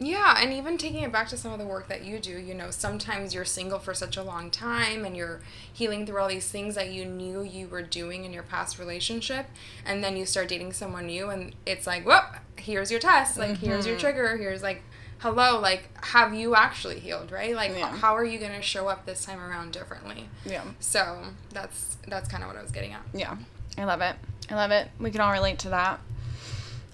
yeah, 0.02 0.36
and 0.38 0.50
even 0.52 0.78
taking 0.78 1.02
it 1.02 1.12
back 1.12 1.28
to 1.28 1.36
some 1.36 1.52
of 1.52 1.58
the 1.58 1.66
work 1.66 1.88
that 1.88 2.04
you 2.04 2.18
do, 2.18 2.30
you 2.30 2.54
know, 2.54 2.70
sometimes 2.70 3.34
you're 3.34 3.44
single 3.44 3.78
for 3.78 3.92
such 3.92 4.16
a 4.16 4.22
long 4.22 4.50
time 4.50 5.04
and 5.04 5.14
you're 5.14 5.42
healing 5.70 6.06
through 6.06 6.18
all 6.18 6.28
these 6.28 6.48
things 6.48 6.74
that 6.74 6.90
you 6.90 7.04
knew 7.04 7.42
you 7.42 7.68
were 7.68 7.82
doing 7.82 8.24
in 8.24 8.32
your 8.32 8.42
past 8.42 8.78
relationship, 8.78 9.46
and 9.84 10.02
then 10.02 10.16
you 10.16 10.24
start 10.24 10.48
dating 10.48 10.72
someone 10.72 11.06
new, 11.06 11.28
and 11.28 11.54
it's 11.66 11.86
like, 11.86 12.06
whoop, 12.06 12.24
here's 12.56 12.90
your 12.90 12.98
test, 12.98 13.36
like, 13.36 13.50
mm-hmm. 13.50 13.66
here's 13.66 13.86
your 13.86 13.96
mm-hmm. 13.96 14.06
trigger, 14.06 14.36
here's 14.38 14.62
like, 14.62 14.82
hello, 15.18 15.60
like, 15.60 15.90
have 16.06 16.32
you 16.32 16.54
actually 16.54 16.98
healed, 16.98 17.30
right? 17.30 17.54
Like, 17.54 17.72
yeah. 17.72 17.94
how 17.94 18.16
are 18.16 18.24
you 18.24 18.38
going 18.38 18.52
to 18.52 18.62
show 18.62 18.88
up 18.88 19.04
this 19.04 19.26
time 19.26 19.38
around 19.38 19.72
differently? 19.72 20.30
Yeah. 20.46 20.64
So 20.80 21.24
that's 21.52 21.98
that's 22.08 22.26
kind 22.26 22.42
of 22.42 22.48
what 22.48 22.56
I 22.56 22.62
was 22.62 22.70
getting 22.70 22.94
at. 22.94 23.02
Yeah, 23.12 23.36
I 23.76 23.84
love 23.84 24.00
it. 24.00 24.16
I 24.48 24.54
love 24.54 24.70
it. 24.70 24.88
We 24.98 25.10
can 25.10 25.20
all 25.20 25.32
relate 25.32 25.58
to 25.60 25.68
that. 25.68 26.00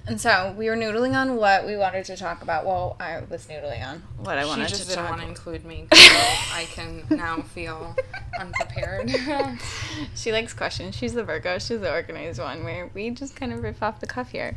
And 0.09 0.21
so 0.21 0.55
we 0.57 0.69
were 0.69 0.77
noodling 0.77 1.21
on 1.21 1.35
what 1.35 1.67
we 1.67 1.77
wanted 1.77 2.05
to 2.05 2.17
talk 2.17 2.41
about. 2.41 2.65
Well, 2.65 2.97
I 3.01 3.23
was 3.29 3.47
noodling 3.47 3.85
on 3.85 4.05
what 4.19 4.39
I 4.39 4.45
wanted 4.45 4.69
to 4.69 4.75
talk. 4.75 4.79
She 4.79 4.85
just 4.85 4.89
didn't 4.91 5.05
want 5.07 5.21
to 5.21 5.27
include 5.27 5.65
me. 5.65 5.89
I 5.93 6.69
can 6.71 7.03
now 7.11 7.43
feel 7.43 7.97
unprepared. 8.39 9.11
she 10.15 10.31
likes 10.31 10.55
questions. 10.55 10.95
She's 10.95 11.13
the 11.13 11.25
Virgo. 11.25 11.59
She's 11.59 11.81
the 11.81 11.93
organized 11.93 12.39
one. 12.39 12.63
Where 12.63 12.89
we 12.95 13.11
just 13.11 13.35
kind 13.35 13.53
of 13.53 13.65
riff 13.65 13.83
off 13.83 13.99
the 13.99 14.07
cuff 14.07 14.31
here. 14.31 14.55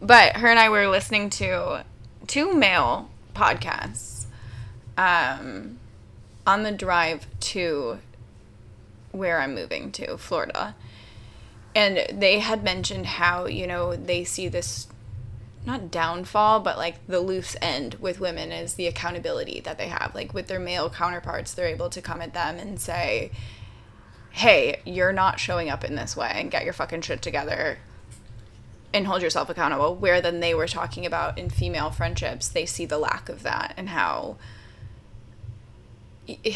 But 0.00 0.36
her 0.38 0.48
and 0.48 0.58
I 0.58 0.70
were 0.70 0.88
listening 0.88 1.28
to 1.30 1.84
two 2.26 2.54
male 2.54 3.10
podcasts 3.34 4.24
um, 4.96 5.78
on 6.46 6.62
the 6.62 6.72
drive 6.72 7.26
to 7.40 7.98
where 9.12 9.40
I'm 9.40 9.54
moving 9.54 9.92
to, 9.92 10.16
Florida 10.16 10.74
and 11.76 12.06
they 12.10 12.38
had 12.38 12.64
mentioned 12.64 13.04
how 13.04 13.44
you 13.44 13.66
know 13.66 13.94
they 13.94 14.24
see 14.24 14.48
this 14.48 14.88
not 15.66 15.90
downfall 15.90 16.60
but 16.60 16.78
like 16.78 17.06
the 17.06 17.20
loose 17.20 17.54
end 17.60 17.94
with 17.96 18.18
women 18.18 18.50
is 18.50 18.74
the 18.74 18.86
accountability 18.86 19.60
that 19.60 19.76
they 19.78 19.88
have. 19.88 20.14
Like 20.14 20.32
with 20.32 20.48
their 20.48 20.58
male 20.58 20.88
counterparts 20.88 21.52
they're 21.52 21.66
able 21.66 21.90
to 21.90 22.00
come 22.00 22.22
at 22.22 22.32
them 22.34 22.58
and 22.58 22.80
say 22.80 23.30
hey 24.30 24.80
you're 24.84 25.12
not 25.12 25.38
showing 25.38 25.68
up 25.68 25.84
in 25.84 25.94
this 25.94 26.16
way 26.16 26.32
and 26.34 26.50
get 26.50 26.64
your 26.64 26.72
fucking 26.72 27.02
shit 27.02 27.20
together 27.20 27.78
and 28.94 29.06
hold 29.06 29.20
yourself 29.20 29.50
accountable. 29.50 29.94
Where 29.94 30.22
then 30.22 30.40
they 30.40 30.54
were 30.54 30.68
talking 30.68 31.04
about 31.04 31.36
in 31.36 31.50
female 31.50 31.90
friendships 31.90 32.48
they 32.48 32.64
see 32.64 32.86
the 32.86 32.98
lack 32.98 33.28
of 33.28 33.42
that 33.42 33.74
and 33.76 33.90
how 33.90 34.38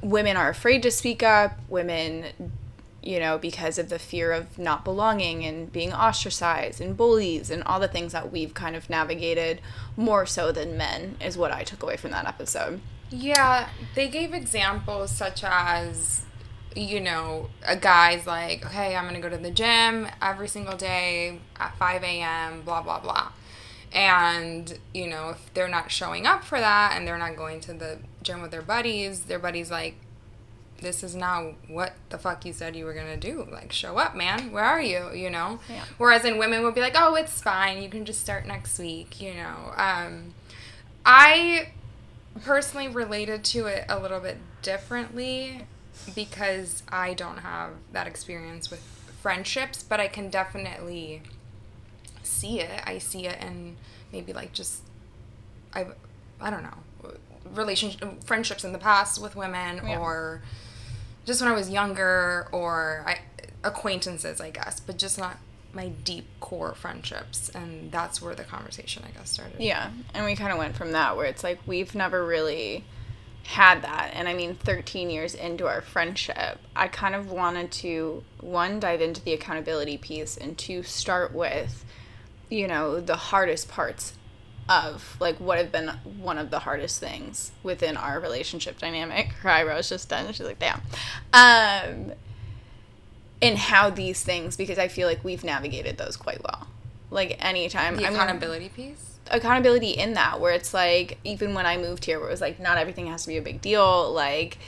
women 0.00 0.36
are 0.36 0.48
afraid 0.48 0.82
to 0.84 0.92
speak 0.92 1.24
up 1.24 1.58
women 1.68 2.52
you 3.02 3.18
know, 3.18 3.38
because 3.38 3.78
of 3.78 3.88
the 3.88 3.98
fear 3.98 4.32
of 4.32 4.58
not 4.58 4.84
belonging 4.84 5.44
and 5.44 5.72
being 5.72 5.92
ostracized 5.92 6.80
and 6.80 6.96
bullies 6.96 7.50
and 7.50 7.62
all 7.64 7.80
the 7.80 7.88
things 7.88 8.12
that 8.12 8.30
we've 8.30 8.52
kind 8.52 8.76
of 8.76 8.90
navigated 8.90 9.60
more 9.96 10.26
so 10.26 10.52
than 10.52 10.76
men, 10.76 11.16
is 11.20 11.38
what 11.38 11.50
I 11.50 11.62
took 11.62 11.82
away 11.82 11.96
from 11.96 12.10
that 12.10 12.26
episode. 12.26 12.80
Yeah, 13.10 13.68
they 13.94 14.08
gave 14.08 14.34
examples 14.34 15.10
such 15.10 15.42
as, 15.42 16.24
you 16.76 17.00
know, 17.00 17.48
a 17.66 17.76
guy's 17.76 18.26
like, 18.26 18.64
okay, 18.66 18.94
I'm 18.94 19.04
going 19.08 19.20
to 19.20 19.20
go 19.20 19.34
to 19.34 19.42
the 19.42 19.50
gym 19.50 20.06
every 20.22 20.46
single 20.46 20.76
day 20.76 21.40
at 21.58 21.76
5 21.76 22.04
a.m., 22.04 22.62
blah, 22.62 22.82
blah, 22.82 23.00
blah. 23.00 23.32
And, 23.92 24.78
you 24.94 25.08
know, 25.08 25.30
if 25.30 25.52
they're 25.54 25.66
not 25.66 25.90
showing 25.90 26.26
up 26.26 26.44
for 26.44 26.60
that 26.60 26.92
and 26.94 27.08
they're 27.08 27.18
not 27.18 27.36
going 27.36 27.60
to 27.62 27.72
the 27.72 27.98
gym 28.22 28.40
with 28.42 28.52
their 28.52 28.62
buddies, 28.62 29.22
their 29.22 29.40
buddies 29.40 29.70
like, 29.70 29.96
this 30.80 31.02
is 31.02 31.14
now 31.14 31.54
what 31.68 31.94
the 32.08 32.18
fuck 32.18 32.44
you 32.44 32.52
said 32.52 32.76
you 32.76 32.84
were 32.84 32.94
gonna 32.94 33.16
do. 33.16 33.46
Like, 33.50 33.72
show 33.72 33.98
up, 33.98 34.16
man. 34.16 34.52
Where 34.52 34.64
are 34.64 34.80
you? 34.80 35.12
You 35.12 35.30
know. 35.30 35.60
Yeah. 35.68 35.84
Whereas 35.98 36.24
in 36.24 36.38
women 36.38 36.62
would 36.62 36.74
be 36.74 36.80
like, 36.80 36.94
oh, 36.96 37.14
it's 37.14 37.40
fine. 37.40 37.82
You 37.82 37.88
can 37.88 38.04
just 38.04 38.20
start 38.20 38.46
next 38.46 38.78
week. 38.78 39.20
You 39.20 39.34
know. 39.34 39.72
Um, 39.76 40.34
I 41.04 41.72
personally 42.42 42.88
related 42.88 43.44
to 43.44 43.66
it 43.66 43.84
a 43.88 43.98
little 43.98 44.20
bit 44.20 44.38
differently 44.62 45.66
because 46.14 46.82
I 46.88 47.14
don't 47.14 47.38
have 47.38 47.72
that 47.92 48.06
experience 48.06 48.70
with 48.70 48.80
friendships, 49.20 49.82
but 49.82 50.00
I 50.00 50.08
can 50.08 50.30
definitely 50.30 51.22
see 52.22 52.60
it. 52.60 52.82
I 52.86 52.98
see 52.98 53.26
it 53.26 53.42
in 53.42 53.76
maybe 54.12 54.32
like 54.32 54.52
just 54.52 54.82
I 55.74 55.86
I 56.40 56.50
don't 56.50 56.62
know 56.62 57.14
relationship 57.54 58.22
friendships 58.24 58.64
in 58.64 58.72
the 58.72 58.78
past 58.78 59.20
with 59.20 59.36
women 59.36 59.80
yeah. 59.84 59.98
or 59.98 60.42
just 61.24 61.40
when 61.40 61.50
I 61.50 61.54
was 61.54 61.70
younger 61.70 62.48
or 62.52 63.04
I, 63.06 63.20
acquaintances, 63.64 64.40
I 64.40 64.50
guess, 64.50 64.80
but 64.80 64.98
just 64.98 65.18
not 65.18 65.38
my 65.72 65.88
deep 65.88 66.26
core 66.40 66.74
friendships 66.74 67.48
and 67.50 67.92
that's 67.92 68.20
where 68.20 68.34
the 68.34 68.42
conversation 68.44 69.04
I 69.06 69.16
guess 69.16 69.30
started. 69.30 69.60
Yeah. 69.60 69.90
And 70.14 70.24
we 70.24 70.34
kind 70.34 70.52
of 70.52 70.58
went 70.58 70.76
from 70.76 70.92
that 70.92 71.16
where 71.16 71.26
it's 71.26 71.44
like 71.44 71.60
we've 71.66 71.94
never 71.94 72.24
really 72.24 72.84
had 73.44 73.82
that. 73.82 74.10
And 74.14 74.28
I 74.28 74.34
mean 74.34 74.56
13 74.56 75.10
years 75.10 75.34
into 75.34 75.68
our 75.68 75.80
friendship, 75.80 76.58
I 76.74 76.88
kind 76.88 77.14
of 77.14 77.30
wanted 77.30 77.70
to 77.72 78.24
one 78.40 78.80
dive 78.80 79.00
into 79.00 79.22
the 79.22 79.32
accountability 79.32 79.96
piece 79.96 80.36
and 80.36 80.58
to 80.58 80.82
start 80.82 81.32
with 81.34 81.84
you 82.48 82.66
know 82.66 83.00
the 83.00 83.16
hardest 83.16 83.68
parts 83.68 84.14
of 84.70 85.16
like 85.18 85.36
what 85.38 85.58
have 85.58 85.72
been 85.72 85.88
one 85.88 86.38
of 86.38 86.50
the 86.50 86.60
hardest 86.60 87.00
things 87.00 87.50
within 87.62 87.96
our 87.96 88.20
relationship 88.20 88.78
dynamic. 88.78 89.32
Her 89.32 89.50
eyebrows 89.50 89.88
just 89.88 90.08
done. 90.08 90.32
She's 90.32 90.46
like, 90.46 90.60
damn. 90.60 90.80
Um, 91.34 92.12
and 93.42 93.58
how 93.58 93.90
these 93.90 94.22
things, 94.22 94.56
because 94.56 94.78
I 94.78 94.86
feel 94.88 95.08
like 95.08 95.24
we've 95.24 95.42
navigated 95.42 95.98
those 95.98 96.16
quite 96.16 96.42
well. 96.42 96.68
Like 97.10 97.36
anytime. 97.44 97.96
The 97.96 98.04
accountability 98.04 98.70
I 98.74 98.78
mean, 98.78 98.90
piece? 98.94 99.18
Accountability 99.30 99.90
in 99.90 100.14
that, 100.14 100.40
where 100.40 100.52
it's 100.52 100.72
like, 100.72 101.18
even 101.24 101.54
when 101.54 101.66
I 101.66 101.76
moved 101.76 102.04
here, 102.04 102.20
where 102.20 102.28
it 102.28 102.32
was 102.32 102.40
like, 102.40 102.60
not 102.60 102.78
everything 102.78 103.08
has 103.08 103.22
to 103.22 103.28
be 103.28 103.36
a 103.36 103.42
big 103.42 103.60
deal. 103.60 104.12
Like, 104.12 104.58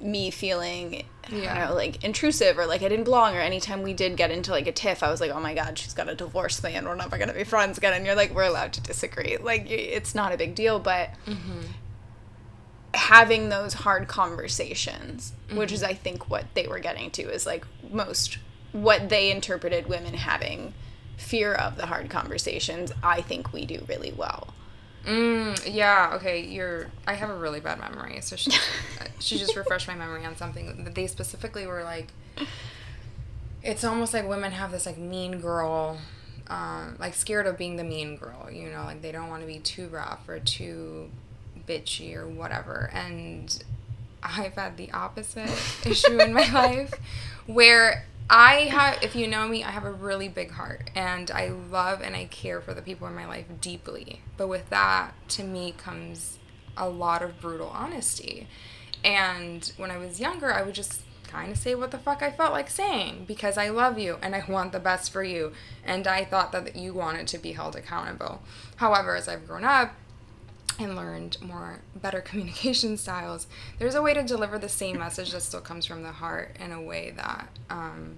me 0.00 0.30
feeling 0.30 1.04
yeah. 1.30 1.66
know, 1.66 1.74
like 1.74 2.02
intrusive 2.04 2.58
or 2.58 2.66
like 2.66 2.82
I 2.82 2.88
didn't 2.88 3.04
belong 3.04 3.36
or 3.36 3.40
anytime 3.40 3.82
we 3.82 3.92
did 3.92 4.16
get 4.16 4.30
into 4.30 4.50
like 4.50 4.66
a 4.66 4.72
tiff, 4.72 5.02
I 5.02 5.10
was 5.10 5.20
like, 5.20 5.30
oh 5.30 5.40
my 5.40 5.54
god, 5.54 5.78
she's 5.78 5.94
got 5.94 6.08
a 6.08 6.14
divorce 6.14 6.60
plan. 6.60 6.84
We're 6.84 6.94
never 6.94 7.18
gonna 7.18 7.32
be 7.32 7.44
friends 7.44 7.78
again. 7.78 7.92
And 7.92 8.06
you're 8.06 8.14
like, 8.14 8.34
we're 8.34 8.44
allowed 8.44 8.72
to 8.74 8.80
disagree. 8.80 9.36
Like 9.36 9.70
it's 9.70 10.14
not 10.14 10.32
a 10.32 10.36
big 10.36 10.54
deal, 10.54 10.78
but 10.78 11.10
mm-hmm. 11.26 11.60
having 12.94 13.48
those 13.48 13.74
hard 13.74 14.08
conversations, 14.08 15.32
mm-hmm. 15.48 15.58
which 15.58 15.72
is 15.72 15.82
I 15.82 15.94
think 15.94 16.30
what 16.30 16.46
they 16.54 16.66
were 16.66 16.80
getting 16.80 17.10
to, 17.12 17.22
is 17.22 17.46
like 17.46 17.64
most 17.90 18.38
what 18.72 19.08
they 19.08 19.30
interpreted 19.30 19.88
women 19.88 20.14
having 20.14 20.74
fear 21.16 21.52
of 21.52 21.76
the 21.76 21.86
hard 21.86 22.08
conversations. 22.08 22.92
I 23.02 23.20
think 23.20 23.52
we 23.52 23.66
do 23.66 23.84
really 23.88 24.12
well. 24.12 24.54
Mm, 25.06 25.72
yeah. 25.72 26.12
Okay. 26.14 26.42
You're. 26.44 26.88
I 27.06 27.14
have 27.14 27.30
a 27.30 27.34
really 27.34 27.60
bad 27.60 27.80
memory, 27.80 28.20
so 28.20 28.36
she 28.36 28.50
she 29.18 29.38
just 29.38 29.56
refreshed 29.56 29.88
my 29.88 29.94
memory 29.94 30.24
on 30.24 30.36
something 30.36 30.84
that 30.84 30.94
they 30.94 31.06
specifically 31.06 31.66
were 31.66 31.82
like. 31.82 32.08
It's 33.62 33.84
almost 33.84 34.14
like 34.14 34.26
women 34.26 34.52
have 34.52 34.72
this 34.72 34.86
like 34.86 34.96
mean 34.96 35.38
girl, 35.40 35.98
um, 36.48 36.96
like 36.98 37.14
scared 37.14 37.46
of 37.46 37.58
being 37.58 37.76
the 37.76 37.84
mean 37.84 38.16
girl. 38.16 38.48
You 38.50 38.70
know, 38.70 38.84
like 38.84 39.02
they 39.02 39.12
don't 39.12 39.28
want 39.28 39.42
to 39.42 39.46
be 39.46 39.58
too 39.58 39.88
rough 39.88 40.28
or 40.28 40.38
too 40.38 41.10
bitchy 41.68 42.14
or 42.16 42.26
whatever. 42.26 42.90
And 42.92 43.62
I've 44.22 44.54
had 44.54 44.76
the 44.76 44.90
opposite 44.92 45.50
issue 45.86 46.18
in 46.20 46.32
my 46.32 46.50
life 46.52 46.94
where 47.46 48.06
I 48.28 48.68
have, 48.70 49.02
if 49.02 49.16
you 49.16 49.26
know 49.26 49.48
me, 49.48 49.64
I 49.64 49.70
have 49.70 49.84
a 49.84 49.90
really 49.90 50.28
big 50.28 50.52
heart 50.52 50.90
and 50.94 51.30
I 51.30 51.48
love 51.48 52.00
and 52.00 52.14
I 52.14 52.26
care 52.26 52.60
for 52.60 52.74
the 52.74 52.82
people 52.82 53.06
in 53.08 53.14
my 53.14 53.26
life 53.26 53.46
deeply. 53.60 54.20
But 54.36 54.48
with 54.48 54.68
that, 54.70 55.12
to 55.30 55.44
me, 55.44 55.74
comes 55.76 56.38
a 56.76 56.88
lot 56.88 57.22
of 57.22 57.40
brutal 57.40 57.68
honesty. 57.68 58.46
And 59.04 59.72
when 59.76 59.90
I 59.90 59.98
was 59.98 60.20
younger, 60.20 60.52
I 60.52 60.62
would 60.62 60.74
just 60.74 61.02
kind 61.26 61.52
of 61.52 61.58
say 61.58 61.74
what 61.74 61.90
the 61.90 61.98
fuck 61.98 62.22
I 62.22 62.30
felt 62.30 62.52
like 62.52 62.68
saying 62.68 63.24
because 63.26 63.56
I 63.56 63.68
love 63.68 63.98
you 63.98 64.18
and 64.20 64.34
I 64.34 64.44
want 64.48 64.72
the 64.72 64.80
best 64.80 65.12
for 65.12 65.22
you. 65.22 65.52
And 65.84 66.06
I 66.06 66.24
thought 66.24 66.52
that 66.52 66.76
you 66.76 66.92
wanted 66.92 67.26
to 67.28 67.38
be 67.38 67.52
held 67.52 67.76
accountable. 67.76 68.42
However, 68.76 69.16
as 69.16 69.28
I've 69.28 69.46
grown 69.46 69.64
up, 69.64 69.94
and 70.78 70.96
learned 70.96 71.36
more 71.42 71.80
better 71.94 72.20
communication 72.30 72.96
styles 72.96 73.46
there's 73.78 73.94
a 73.94 74.02
way 74.02 74.14
to 74.14 74.22
deliver 74.22 74.58
the 74.58 74.68
same 74.68 74.98
message 74.98 75.30
that 75.32 75.42
still 75.42 75.60
comes 75.60 75.84
from 75.86 76.02
the 76.02 76.12
heart 76.12 76.56
in 76.58 76.72
a 76.72 76.80
way 76.80 77.12
that 77.16 77.48
um, 77.68 78.16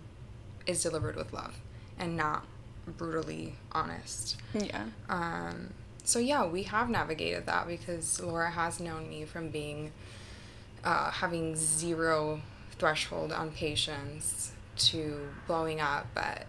is 0.66 0.82
delivered 0.82 1.16
with 1.16 1.32
love 1.32 1.56
and 1.98 2.16
not 2.16 2.44
brutally 2.98 3.54
honest 3.72 4.36
Yeah. 4.54 4.84
um, 5.08 5.70
so 6.04 6.18
yeah 6.18 6.44
we 6.46 6.64
have 6.64 6.88
navigated 6.90 7.46
that 7.46 7.66
because 7.66 8.20
laura 8.20 8.50
has 8.50 8.80
known 8.80 9.08
me 9.08 9.24
from 9.24 9.48
being 9.50 9.92
uh, 10.84 11.10
having 11.10 11.54
zero 11.56 12.40
threshold 12.78 13.32
on 13.32 13.50
patience 13.52 14.52
to 14.76 15.28
blowing 15.46 15.80
up 15.80 16.06
at 16.16 16.46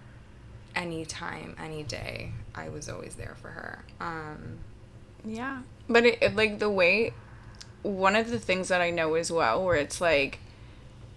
any 0.76 1.06
time 1.06 1.56
any 1.62 1.84
day 1.84 2.32
i 2.56 2.68
was 2.70 2.90
always 2.90 3.14
there 3.16 3.36
for 3.42 3.50
her 3.50 3.84
um, 4.00 4.58
Yeah. 5.26 5.62
But 5.88 6.06
it, 6.06 6.18
it, 6.22 6.36
like 6.36 6.60
the 6.60 6.70
way 6.70 7.13
one 7.82 8.16
of 8.16 8.30
the 8.30 8.40
things 8.40 8.70
that 8.70 8.82
I 8.82 8.90
know 8.90 9.16
as 9.16 9.32
well 9.32 9.63
where 9.63 9.75
it's 9.75 10.00
like 10.00 10.40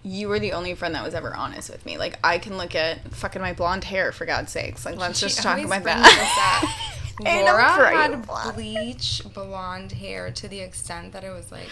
you 0.03 0.27
were 0.27 0.39
the 0.39 0.53
only 0.53 0.73
friend 0.75 0.95
that 0.95 1.03
was 1.03 1.13
ever 1.13 1.33
honest 1.35 1.69
with 1.69 1.85
me. 1.85 1.97
Like 1.97 2.19
I 2.23 2.37
can 2.37 2.57
look 2.57 2.75
at 2.75 3.13
fucking 3.13 3.41
my 3.41 3.53
blonde 3.53 3.85
hair 3.85 4.11
for 4.11 4.25
God's 4.25 4.51
sakes. 4.51 4.85
Like 4.85 4.97
let's 4.97 5.19
just 5.19 5.41
talk 5.41 5.59
about 5.59 5.83
that. 5.83 6.93
this 7.19 7.27
up. 7.27 7.33
And 7.33 7.47
I'm 7.47 8.21
Laura 8.27 8.43
had 8.45 8.55
bleach 8.55 9.21
blonde 9.33 9.91
hair 9.91 10.31
to 10.31 10.47
the 10.47 10.59
extent 10.59 11.13
that 11.13 11.23
it 11.23 11.31
was 11.31 11.51
like 11.51 11.69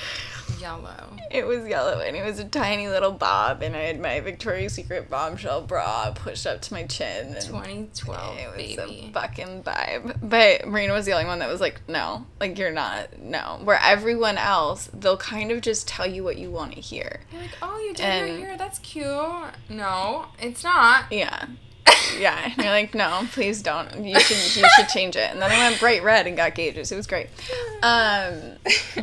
yellow. 0.59 1.11
It 1.31 1.45
was 1.45 1.67
yellow 1.67 1.99
and 1.99 2.15
it 2.15 2.23
was 2.23 2.39
a 2.39 2.45
tiny 2.45 2.87
little 2.87 3.11
bob 3.11 3.61
and 3.61 3.75
I 3.75 3.81
had 3.81 3.99
my 3.99 4.19
Victoria's 4.19 4.73
Secret 4.73 5.09
bombshell 5.09 5.61
bra 5.63 6.11
pushed 6.15 6.45
up 6.47 6.61
to 6.63 6.73
my 6.73 6.83
chin. 6.83 7.27
And 7.35 7.41
2012, 7.41 8.37
it 8.37 8.47
was 8.47 8.55
baby. 8.85 9.05
a 9.09 9.13
fucking 9.13 9.63
vibe. 9.63 10.17
But 10.21 10.67
Marina 10.67 10.93
was 10.93 11.05
the 11.05 11.13
only 11.13 11.25
one 11.25 11.39
that 11.39 11.49
was 11.49 11.61
like, 11.61 11.81
no, 11.87 12.25
like 12.39 12.57
you're 12.57 12.71
not, 12.71 13.19
no. 13.19 13.59
Where 13.63 13.79
everyone 13.83 14.37
else, 14.37 14.89
they'll 14.93 15.17
kind 15.17 15.51
of 15.51 15.61
just 15.61 15.87
tell 15.87 16.07
you 16.07 16.23
what 16.23 16.37
you 16.37 16.49
want 16.51 16.73
to 16.73 16.81
hear. 16.81 17.21
You're 17.31 17.41
like, 17.41 17.51
oh, 17.61 17.77
you 17.79 17.93
did 17.93 18.05
And- 18.05 18.39
your 18.39 18.47
hair. 18.47 18.57
That's 18.57 18.79
cute. 18.79 19.05
No, 19.69 20.25
it's 20.39 20.63
not. 20.63 21.11
Yeah. 21.11 21.47
Yeah. 22.19 22.39
And 22.43 22.57
you're 22.57 22.67
like, 22.67 22.93
no, 22.93 23.27
please 23.31 23.61
don't. 23.61 24.03
You 24.03 24.19
should 24.19 24.61
you 24.61 24.67
should 24.75 24.87
change 24.89 25.15
it. 25.15 25.31
And 25.31 25.41
then 25.41 25.51
I 25.51 25.57
went 25.57 25.79
bright 25.79 26.03
red 26.03 26.27
and 26.27 26.37
got 26.37 26.55
gauges. 26.55 26.91
It 26.91 26.95
was 26.95 27.07
great. 27.07 27.27
Um, 27.83 28.53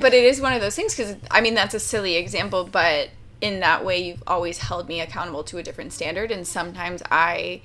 but 0.00 0.14
it 0.14 0.24
is 0.24 0.40
one 0.40 0.52
of 0.52 0.60
those 0.60 0.74
things 0.74 0.94
because 0.94 1.16
I 1.30 1.40
mean 1.40 1.54
that's 1.54 1.74
a 1.74 1.80
silly 1.80 2.16
example, 2.16 2.64
but 2.64 3.10
in 3.40 3.60
that 3.60 3.84
way 3.84 4.02
you've 4.02 4.22
always 4.26 4.58
held 4.58 4.88
me 4.88 5.00
accountable 5.00 5.44
to 5.44 5.58
a 5.58 5.62
different 5.62 5.92
standard, 5.92 6.30
and 6.30 6.46
sometimes 6.46 7.02
I 7.10 7.62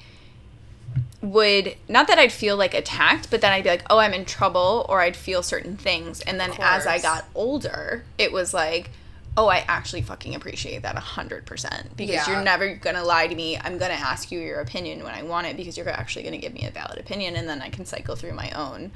would 1.22 1.76
not 1.88 2.08
that 2.08 2.20
I'd 2.20 2.32
feel 2.32 2.58
like 2.58 2.74
attacked, 2.74 3.30
but 3.30 3.42
then 3.42 3.52
I'd 3.52 3.64
be 3.64 3.70
like, 3.70 3.86
oh, 3.90 4.00
I'm 4.00 4.14
in 4.14 4.26
trouble, 4.26 4.86
or 4.90 5.02
I'd 5.02 5.16
feel 5.16 5.44
certain 5.44 5.78
things, 5.78 6.22
and 6.22 6.40
then 6.40 6.52
as 6.60 6.88
I 6.88 7.00
got 7.00 7.26
older, 7.36 8.04
it 8.18 8.32
was 8.32 8.54
like. 8.54 8.92
Oh, 9.40 9.48
I 9.48 9.64
actually 9.68 10.02
fucking 10.02 10.34
appreciate 10.34 10.82
that 10.82 10.96
a 10.96 11.00
hundred 11.00 11.46
percent 11.46 11.96
because 11.96 12.16
Yeah. 12.16 12.28
you're 12.32 12.42
never 12.44 12.74
gonna 12.76 13.04
lie 13.04 13.28
to 13.28 13.36
me. 13.36 13.56
I'm 13.56 13.78
gonna 13.78 13.94
ask 13.94 14.32
you 14.32 14.40
your 14.40 14.62
opinion 14.62 15.04
when 15.04 15.14
I 15.14 15.22
want 15.22 15.46
it 15.46 15.56
because 15.56 15.78
you're 15.78 15.88
actually 15.88 16.24
gonna 16.24 16.40
give 16.40 16.54
me 16.54 16.66
a 16.66 16.72
valid 16.72 16.98
opinion, 16.98 17.36
and 17.36 17.48
then 17.48 17.62
I 17.62 17.70
can 17.70 17.86
cycle 17.86 18.16
through 18.16 18.34
my 18.34 18.50
own. 18.52 18.92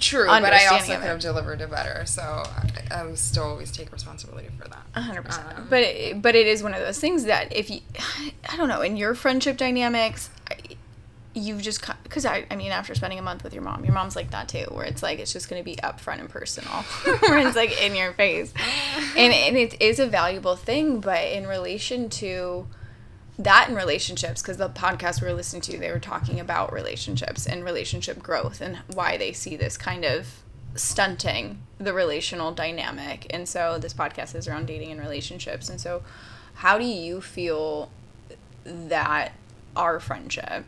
True, 0.00 0.26
but 0.26 0.52
I 0.52 0.66
also 0.66 0.94
could 0.94 1.02
have 1.04 1.20
delivered 1.20 1.60
it 1.60 1.70
better. 1.70 2.04
So 2.06 2.22
I, 2.90 3.00
I 3.00 3.04
would 3.06 3.18
still 3.18 3.44
always 3.44 3.70
take 3.70 3.92
responsibility 3.92 4.48
for 4.60 4.66
that. 4.68 4.82
A 4.96 5.00
hundred 5.00 5.26
percent. 5.26 5.46
Um, 5.56 5.66
But 5.70 5.82
it, 5.84 6.20
but 6.20 6.34
it 6.34 6.48
is 6.48 6.62
one 6.62 6.74
of 6.74 6.80
those 6.80 6.98
things 6.98 7.24
that 7.24 7.54
if 7.54 7.70
you, 7.70 7.80
I 8.50 8.56
don't 8.56 8.68
know, 8.68 8.80
in 8.82 8.96
your 8.96 9.14
friendship 9.14 9.56
dynamics, 9.56 10.28
I, 10.50 10.56
you've 11.34 11.60
just 11.60 11.84
because 12.04 12.24
I 12.24 12.46
I 12.50 12.56
mean 12.56 12.72
after 12.72 12.94
spending 12.94 13.18
a 13.18 13.22
month 13.22 13.44
with 13.44 13.52
your 13.52 13.62
mom, 13.62 13.84
your 13.84 13.92
mom's 13.92 14.16
like 14.16 14.30
that 14.30 14.48
too, 14.48 14.66
where 14.70 14.86
it's 14.86 15.02
like 15.02 15.18
it's 15.18 15.32
just 15.32 15.50
gonna 15.50 15.62
be 15.62 15.76
upfront 15.76 16.20
and 16.20 16.30
personal, 16.30 16.70
where 17.20 17.38
it's 17.38 17.56
like 17.56 17.80
in 17.82 17.94
your 17.94 18.12
face, 18.12 18.54
and 19.16 19.32
and 19.32 19.56
it 19.56 19.80
is 19.82 19.98
a 19.98 20.06
valuable 20.06 20.56
thing. 20.56 21.00
But 21.00 21.24
in 21.24 21.46
relation 21.46 22.08
to 22.10 22.66
that 23.38 23.68
in 23.68 23.74
relationships 23.74 24.40
because 24.40 24.58
the 24.58 24.68
podcast 24.68 25.20
we 25.20 25.26
were 25.26 25.34
listening 25.34 25.60
to 25.60 25.76
they 25.76 25.90
were 25.90 25.98
talking 25.98 26.38
about 26.38 26.72
relationships 26.72 27.46
and 27.46 27.64
relationship 27.64 28.22
growth 28.22 28.60
and 28.60 28.78
why 28.92 29.16
they 29.16 29.32
see 29.32 29.56
this 29.56 29.76
kind 29.76 30.04
of 30.04 30.44
stunting 30.76 31.58
the 31.78 31.92
relational 31.92 32.52
dynamic 32.52 33.26
and 33.30 33.48
so 33.48 33.76
this 33.78 33.92
podcast 33.92 34.36
is 34.36 34.46
around 34.46 34.66
dating 34.66 34.92
and 34.92 35.00
relationships 35.00 35.68
and 35.68 35.80
so 35.80 36.00
how 36.54 36.78
do 36.78 36.84
you 36.84 37.20
feel 37.20 37.90
that 38.64 39.32
our 39.74 39.98
friendship 39.98 40.64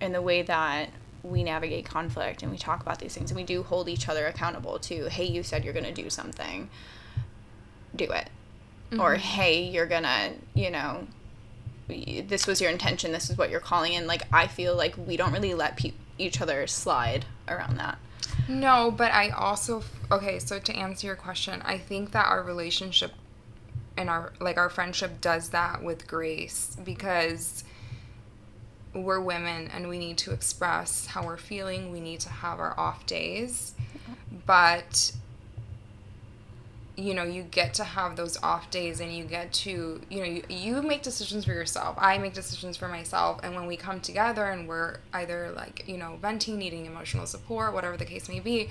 and 0.00 0.14
the 0.14 0.22
way 0.22 0.42
that 0.42 0.90
we 1.22 1.42
navigate 1.42 1.84
conflict 1.84 2.42
and 2.42 2.50
we 2.50 2.58
talk 2.58 2.80
about 2.80 2.98
these 3.00 3.14
things 3.14 3.30
and 3.30 3.36
we 3.36 3.44
do 3.44 3.62
hold 3.62 3.88
each 3.88 4.08
other 4.08 4.26
accountable 4.26 4.78
to 4.78 5.08
hey 5.08 5.24
you 5.24 5.42
said 5.42 5.64
you're 5.64 5.72
going 5.72 5.84
to 5.84 5.92
do 5.92 6.08
something 6.08 6.70
do 7.96 8.04
it. 8.04 8.28
Or 8.92 9.14
mm-hmm. 9.14 9.20
hey 9.20 9.62
you're 9.62 9.86
going 9.86 10.04
to 10.04 10.32
you 10.54 10.70
know 10.70 11.06
this 11.88 12.46
was 12.46 12.60
your 12.60 12.70
intention 12.70 13.12
this 13.12 13.30
is 13.30 13.38
what 13.38 13.50
you're 13.50 13.60
calling 13.60 13.92
in. 13.92 14.06
Like 14.06 14.22
i 14.32 14.46
feel 14.46 14.76
like 14.76 14.94
we 14.96 15.16
don't 15.16 15.32
really 15.32 15.54
let 15.54 15.76
pe- 15.76 15.92
each 16.18 16.40
other 16.40 16.66
slide 16.66 17.24
around 17.48 17.78
that. 17.78 17.98
No, 18.48 18.90
but 18.90 19.12
I 19.12 19.30
also 19.30 19.82
okay. 20.10 20.38
So 20.38 20.58
to 20.58 20.74
answer 20.74 21.06
your 21.06 21.16
question, 21.16 21.62
I 21.64 21.78
think 21.78 22.12
that 22.12 22.26
our 22.26 22.42
relationship 22.42 23.12
and 23.96 24.08
our 24.08 24.32
like 24.40 24.56
our 24.56 24.70
friendship 24.70 25.20
does 25.20 25.50
that 25.50 25.82
with 25.82 26.06
grace 26.06 26.76
because 26.84 27.64
we're 28.94 29.20
women 29.20 29.70
and 29.72 29.88
we 29.88 29.98
need 29.98 30.18
to 30.18 30.32
express 30.32 31.06
how 31.06 31.24
we're 31.24 31.36
feeling. 31.36 31.92
We 31.92 32.00
need 32.00 32.20
to 32.20 32.30
have 32.30 32.58
our 32.58 32.78
off 32.78 33.06
days, 33.06 33.74
but 34.46 35.12
you 36.96 37.14
know 37.14 37.22
you 37.22 37.44
get 37.44 37.74
to 37.74 37.84
have 37.84 38.16
those 38.16 38.36
off 38.42 38.70
days 38.72 38.98
and 38.98 39.14
you 39.14 39.22
get 39.22 39.52
to 39.52 40.00
you 40.10 40.18
know 40.18 40.24
you, 40.24 40.42
you 40.48 40.82
make 40.82 41.02
decisions 41.02 41.44
for 41.44 41.52
yourself. 41.52 41.96
I 41.98 42.18
make 42.18 42.34
decisions 42.34 42.76
for 42.76 42.88
myself. 42.88 43.40
And 43.42 43.54
when 43.54 43.66
we 43.66 43.76
come 43.76 44.00
together 44.00 44.46
and 44.46 44.68
we're 44.68 44.96
either 45.12 45.52
like 45.54 45.84
you 45.86 45.96
know 45.96 46.18
venting 46.20 46.58
needing 46.58 46.86
emotional 46.86 47.26
support 47.26 47.72
whatever 47.72 47.96
the 47.96 48.04
case 48.04 48.28
may 48.28 48.40
be 48.40 48.68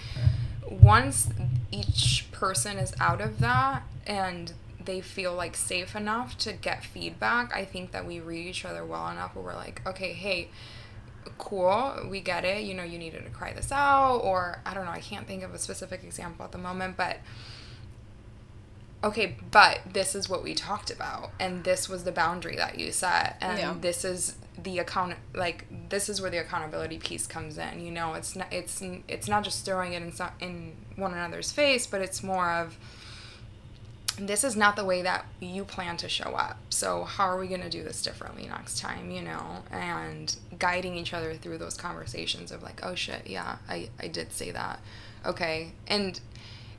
once 0.70 1.30
each 1.72 2.26
person 2.32 2.78
is 2.78 2.94
out 3.00 3.22
of 3.22 3.40
that 3.40 3.84
and 4.06 4.54
they 4.88 5.00
feel 5.02 5.34
like 5.36 5.56
safe 5.56 5.96
enough 5.96 6.36
to 6.38 6.52
get 6.54 6.84
feedback 6.84 7.54
i 7.56 7.64
think 7.64 7.92
that 7.92 8.06
we 8.06 8.20
read 8.20 8.48
each 8.48 8.66
other 8.66 8.84
well 8.84 9.08
enough 9.10 9.36
where 9.36 9.44
we're 9.46 9.54
like 9.54 9.82
okay 9.86 10.14
hey 10.14 10.50
cool 11.38 11.94
we 12.10 12.20
get 12.22 12.44
it 12.44 12.64
you 12.64 12.74
know 12.74 12.84
you 12.84 12.98
needed 12.98 13.24
to 13.24 13.30
cry 13.30 13.54
this 13.54 13.72
out 13.72 14.18
or 14.20 14.60
i 14.66 14.74
don't 14.74 14.86
know 14.86 14.92
i 14.92 15.00
can't 15.00 15.28
think 15.28 15.44
of 15.44 15.54
a 15.54 15.60
specific 15.60 16.04
example 16.04 16.44
at 16.44 16.52
the 16.52 16.58
moment 16.58 16.98
but 16.98 17.18
okay, 19.04 19.38
but 19.52 19.80
this 19.94 20.16
is 20.16 20.28
what 20.28 20.44
we 20.44 20.56
talked 20.56 20.90
about, 20.90 21.30
and 21.40 21.64
this 21.64 21.88
was 21.88 22.04
the 22.04 22.12
boundary 22.12 22.56
that 22.56 22.80
you 22.80 22.92
set, 22.92 23.38
and 23.42 23.60
Yeah. 23.60 23.76
this 23.80 24.04
is 24.04 24.36
the 24.58 24.80
account 24.80 25.14
like 25.36 25.66
this 25.90 26.10
is 26.10 26.20
where 26.20 26.32
the 26.32 26.38
accountability 26.40 26.98
piece 26.98 27.28
comes 27.28 27.60
in. 27.60 27.80
You 27.86 27.92
know, 27.92 28.16
it's 28.16 28.36
not 28.36 28.52
it's 28.52 28.82
it's 29.08 29.28
not 29.28 29.44
just 29.44 29.66
throwing 29.66 29.94
it 29.94 30.02
in 30.02 30.12
in 30.40 30.76
one 30.96 31.14
another's 31.14 31.52
face, 31.52 31.86
but 31.86 32.02
it's 32.02 32.24
more 32.24 32.50
of 32.52 32.76
this 34.20 34.44
is 34.44 34.56
not 34.56 34.76
the 34.76 34.84
way 34.84 35.04
that 35.04 35.26
you 35.40 35.64
plan 35.64 35.98
to 35.98 36.10
show 36.10 36.32
up. 36.32 36.58
So 36.70 37.04
how 37.04 37.26
are 37.26 37.38
we 37.38 37.48
going 37.48 37.62
to 37.62 37.70
do 37.70 37.84
this 37.84 38.02
differently 38.02 38.48
next 38.48 38.80
time, 38.80 39.12
you 39.12 39.22
know? 39.22 39.64
And 39.72 40.36
guiding 40.58 40.96
each 40.96 41.14
other 41.14 41.36
through 41.36 41.60
those 41.60 41.76
conversations 41.76 42.52
of 42.52 42.64
like, 42.64 42.80
oh 42.84 42.96
shit, 42.96 43.28
yeah, 43.28 43.58
I 43.70 43.90
I 44.00 44.08
did 44.08 44.34
say 44.34 44.52
that. 44.52 44.80
Okay. 45.26 45.74
And 45.88 46.20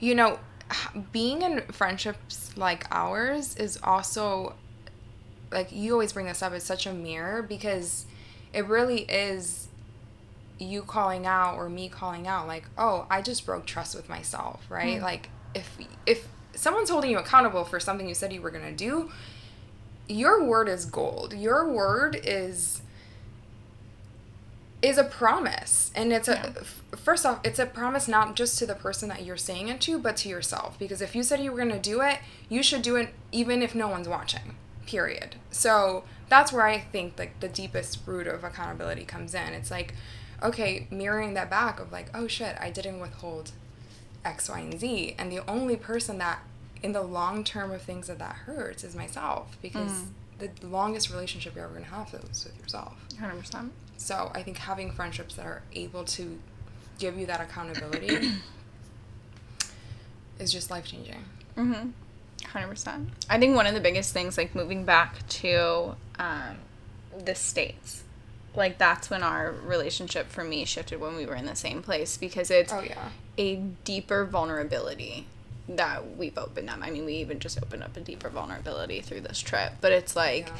you 0.00 0.14
know, 0.14 0.38
being 1.12 1.42
in 1.42 1.62
friendships 1.72 2.56
like 2.56 2.86
ours 2.90 3.56
is 3.56 3.78
also 3.82 4.54
like 5.50 5.72
you 5.72 5.92
always 5.92 6.12
bring 6.12 6.26
this 6.26 6.42
up 6.42 6.52
it's 6.52 6.64
such 6.64 6.86
a 6.86 6.92
mirror 6.92 7.42
because 7.42 8.04
it 8.52 8.66
really 8.66 9.02
is 9.02 9.68
you 10.58 10.82
calling 10.82 11.26
out 11.26 11.54
or 11.54 11.68
me 11.68 11.88
calling 11.88 12.26
out 12.26 12.46
like 12.46 12.64
oh 12.76 13.06
i 13.10 13.22
just 13.22 13.46
broke 13.46 13.64
trust 13.64 13.94
with 13.94 14.08
myself 14.08 14.62
right 14.68 14.98
mm. 14.98 15.02
like 15.02 15.30
if 15.54 15.78
if 16.04 16.28
someone's 16.58 16.90
holding 16.90 17.10
you 17.10 17.18
accountable 17.18 17.64
for 17.64 17.78
something 17.80 18.08
you 18.08 18.14
said 18.14 18.32
you 18.32 18.42
were 18.42 18.50
going 18.50 18.64
to 18.64 18.72
do 18.76 19.10
your 20.10 20.42
word 20.42 20.68
is 20.70 20.86
gold. 20.86 21.34
Your 21.34 21.70
word 21.70 22.18
is 22.24 22.80
is 24.80 24.96
a 24.96 25.04
promise. 25.04 25.90
And 25.94 26.12
it's 26.12 26.28
a 26.28 26.32
Yeah. 26.32 26.52
f- 26.60 26.82
first 26.98 27.26
off 27.26 27.40
it's 27.44 27.58
a 27.58 27.66
promise 27.66 28.08
not 28.08 28.34
just 28.36 28.58
to 28.58 28.66
the 28.66 28.74
person 28.74 29.08
that 29.10 29.24
you're 29.24 29.36
saying 29.36 29.68
it 29.68 29.80
to 29.82 29.98
but 29.98 30.16
to 30.18 30.28
yourself. 30.28 30.78
Because 30.78 31.02
if 31.02 31.14
you 31.14 31.22
said 31.22 31.40
you 31.40 31.50
were 31.50 31.58
going 31.58 31.70
to 31.72 31.78
do 31.78 32.00
it 32.00 32.20
you 32.48 32.62
should 32.62 32.82
do 32.82 32.96
it 32.96 33.12
even 33.32 33.60
if 33.62 33.74
no 33.74 33.88
one's 33.88 34.08
watching 34.08 34.54
period. 34.86 35.36
So 35.50 36.04
that's 36.30 36.52
where 36.52 36.66
i 36.66 36.78
think 36.78 37.18
like 37.18 37.38
the 37.40 37.48
deepest 37.48 37.98
root 38.06 38.26
of 38.26 38.44
accountability 38.44 39.04
comes 39.04 39.34
in. 39.34 39.52
It's 39.52 39.70
like 39.70 39.94
okay 40.42 40.86
mirroring 40.90 41.34
that 41.34 41.50
back 41.50 41.80
of 41.80 41.90
like 41.92 42.06
oh 42.14 42.26
shit 42.28 42.56
i 42.60 42.70
didn't 42.70 43.00
withhold 43.00 43.50
x 44.28 44.48
y 44.48 44.60
and 44.60 44.78
z 44.78 45.14
and 45.18 45.32
the 45.32 45.40
only 45.48 45.76
person 45.76 46.18
that 46.18 46.40
in 46.82 46.92
the 46.92 47.02
long 47.02 47.42
term 47.42 47.72
of 47.72 47.82
things 47.82 48.06
that 48.06 48.18
that 48.18 48.34
hurts 48.34 48.84
is 48.84 48.94
myself 48.94 49.56
because 49.60 50.04
the 50.38 50.50
longest 50.64 51.10
relationship 51.10 51.54
you're 51.56 51.64
ever 51.64 51.74
going 51.74 51.84
to 51.84 51.90
have 51.90 52.14
is 52.30 52.44
with 52.44 52.56
yourself 52.60 52.94
100%. 53.20 53.70
so 53.96 54.30
I 54.34 54.42
think 54.42 54.58
having 54.58 54.92
friendships 54.92 55.34
that 55.34 55.46
are 55.46 55.62
able 55.72 56.04
to 56.04 56.38
give 56.98 57.18
you 57.18 57.26
that 57.26 57.40
accountability 57.40 58.34
is 60.38 60.52
just 60.52 60.70
life 60.70 60.86
changing. 60.86 61.24
Mm-hmm. 61.56 61.90
Hundred 62.46 62.68
percent. 62.68 63.08
I 63.28 63.38
think 63.38 63.56
one 63.56 63.66
of 63.66 63.74
the 63.74 63.80
biggest 63.80 64.12
things, 64.12 64.38
like 64.38 64.54
moving 64.54 64.84
back 64.84 65.26
to 65.28 65.96
um, 66.18 66.56
the 67.24 67.34
states, 67.34 68.04
like 68.58 68.76
that's 68.76 69.08
when 69.08 69.22
our 69.22 69.52
relationship 69.64 70.28
for 70.28 70.44
me 70.44 70.64
shifted 70.66 71.00
when 71.00 71.16
we 71.16 71.24
were 71.24 71.34
in 71.34 71.46
the 71.46 71.56
same 71.56 71.82
place 71.82 72.16
because 72.18 72.50
it's 72.50 72.72
Oh 72.72 72.80
yeah. 72.82 73.08
a 73.38 73.56
deeper 73.84 74.24
vulnerability 74.26 75.26
that 75.68 76.16
we've 76.16 76.36
opened 76.36 76.68
up. 76.70 76.78
I 76.82 76.90
mean, 76.90 77.04
we 77.04 77.14
even 77.14 77.38
just 77.38 77.62
opened 77.62 77.82
up 77.82 77.96
a 77.96 78.00
deeper 78.00 78.28
vulnerability 78.28 79.00
through 79.00 79.20
this 79.22 79.40
trip, 79.40 79.72
but 79.80 79.92
it's 79.92 80.14
like 80.16 80.48
yeah. 80.48 80.54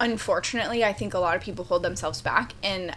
unfortunately, 0.00 0.84
I 0.84 0.92
think 0.92 1.14
a 1.14 1.18
lot 1.18 1.36
of 1.36 1.42
people 1.42 1.64
hold 1.64 1.82
themselves 1.82 2.20
back. 2.20 2.52
And 2.62 2.96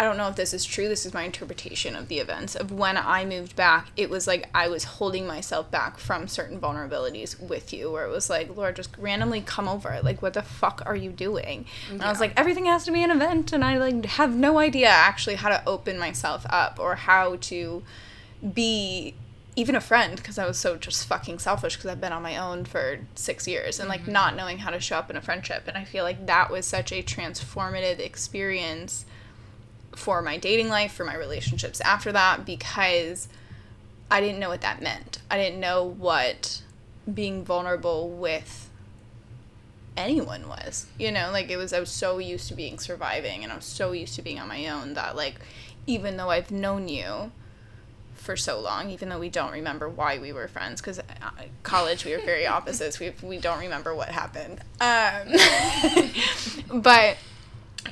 I 0.00 0.04
don't 0.04 0.16
know 0.16 0.28
if 0.28 0.36
this 0.36 0.54
is 0.54 0.64
true. 0.64 0.88
This 0.88 1.04
is 1.04 1.12
my 1.12 1.24
interpretation 1.24 1.94
of 1.94 2.08
the 2.08 2.20
events. 2.20 2.56
Of 2.56 2.72
when 2.72 2.96
I 2.96 3.26
moved 3.26 3.54
back, 3.54 3.88
it 3.98 4.08
was 4.08 4.26
like 4.26 4.48
I 4.54 4.66
was 4.66 4.84
holding 4.84 5.26
myself 5.26 5.70
back 5.70 5.98
from 5.98 6.26
certain 6.26 6.58
vulnerabilities 6.58 7.38
with 7.38 7.74
you, 7.74 7.92
where 7.92 8.06
it 8.06 8.10
was 8.10 8.30
like, 8.30 8.56
Laura, 8.56 8.72
just 8.72 8.96
randomly 8.96 9.42
come 9.42 9.68
over. 9.68 10.00
Like, 10.02 10.22
what 10.22 10.32
the 10.32 10.40
fuck 10.40 10.80
are 10.86 10.96
you 10.96 11.10
doing? 11.10 11.66
And 11.90 12.02
I 12.02 12.08
was 12.08 12.18
like, 12.18 12.32
everything 12.34 12.64
has 12.64 12.86
to 12.86 12.92
be 12.92 13.02
an 13.02 13.10
event. 13.10 13.52
And 13.52 13.62
I 13.62 13.76
like 13.76 14.06
have 14.06 14.34
no 14.34 14.58
idea 14.58 14.88
actually 14.88 15.34
how 15.34 15.50
to 15.50 15.62
open 15.66 15.98
myself 15.98 16.46
up 16.48 16.78
or 16.80 16.94
how 16.94 17.36
to 17.36 17.82
be 18.54 19.12
even 19.54 19.74
a 19.74 19.82
friend 19.82 20.16
because 20.16 20.38
I 20.38 20.46
was 20.46 20.56
so 20.56 20.78
just 20.78 21.06
fucking 21.08 21.40
selfish 21.40 21.76
because 21.76 21.90
I've 21.90 22.00
been 22.00 22.14
on 22.14 22.22
my 22.22 22.38
own 22.38 22.64
for 22.64 23.00
six 23.16 23.46
years 23.46 23.78
and 23.78 23.86
like 23.86 24.04
mm-hmm. 24.04 24.12
not 24.12 24.34
knowing 24.34 24.60
how 24.60 24.70
to 24.70 24.80
show 24.80 24.96
up 24.96 25.10
in 25.10 25.16
a 25.18 25.20
friendship. 25.20 25.64
And 25.68 25.76
I 25.76 25.84
feel 25.84 26.04
like 26.04 26.24
that 26.24 26.50
was 26.50 26.64
such 26.64 26.90
a 26.90 27.02
transformative 27.02 27.98
experience 27.98 29.04
for 29.94 30.22
my 30.22 30.36
dating 30.36 30.68
life, 30.68 30.92
for 30.92 31.04
my 31.04 31.16
relationships 31.16 31.80
after 31.80 32.12
that, 32.12 32.44
because 32.44 33.28
I 34.10 34.20
didn't 34.20 34.40
know 34.40 34.48
what 34.48 34.60
that 34.62 34.82
meant. 34.82 35.18
I 35.30 35.36
didn't 35.36 35.60
know 35.60 35.84
what 35.84 36.62
being 37.12 37.44
vulnerable 37.44 38.08
with 38.08 38.68
anyone 39.96 40.48
was. 40.48 40.86
You 40.98 41.12
know, 41.12 41.30
like 41.32 41.50
it 41.50 41.56
was, 41.56 41.72
I 41.72 41.80
was 41.80 41.90
so 41.90 42.18
used 42.18 42.48
to 42.48 42.54
being 42.54 42.78
surviving 42.78 43.42
and 43.42 43.52
I 43.52 43.56
was 43.56 43.64
so 43.64 43.92
used 43.92 44.14
to 44.16 44.22
being 44.22 44.38
on 44.38 44.48
my 44.48 44.68
own 44.68 44.94
that, 44.94 45.16
like, 45.16 45.36
even 45.86 46.16
though 46.16 46.30
I've 46.30 46.50
known 46.50 46.88
you 46.88 47.32
for 48.14 48.36
so 48.36 48.60
long, 48.60 48.90
even 48.90 49.08
though 49.08 49.18
we 49.18 49.30
don't 49.30 49.52
remember 49.52 49.88
why 49.88 50.18
we 50.18 50.32
were 50.32 50.46
friends, 50.46 50.80
because 50.80 51.00
college 51.62 52.04
we 52.04 52.12
were 52.12 52.22
very 52.22 52.46
opposites. 52.46 53.00
We, 53.00 53.12
we 53.22 53.38
don't 53.38 53.60
remember 53.60 53.94
what 53.94 54.08
happened. 54.08 54.60
Um, 54.80 55.32
but 56.82 57.16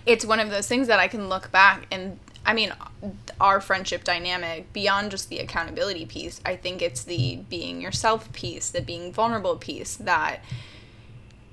it's 0.06 0.24
one 0.24 0.40
of 0.40 0.50
those 0.50 0.66
things 0.66 0.88
that 0.88 0.98
I 0.98 1.08
can 1.08 1.28
look 1.28 1.50
back 1.50 1.86
and 1.90 2.18
I 2.44 2.54
mean 2.54 2.72
our 3.40 3.60
friendship 3.60 4.04
dynamic 4.04 4.72
beyond 4.72 5.10
just 5.10 5.28
the 5.28 5.38
accountability 5.38 6.06
piece 6.06 6.40
I 6.44 6.56
think 6.56 6.82
it's 6.82 7.04
the 7.04 7.36
being 7.48 7.80
yourself 7.80 8.32
piece 8.32 8.70
the 8.70 8.80
being 8.80 9.12
vulnerable 9.12 9.56
piece 9.56 9.96
that 9.96 10.40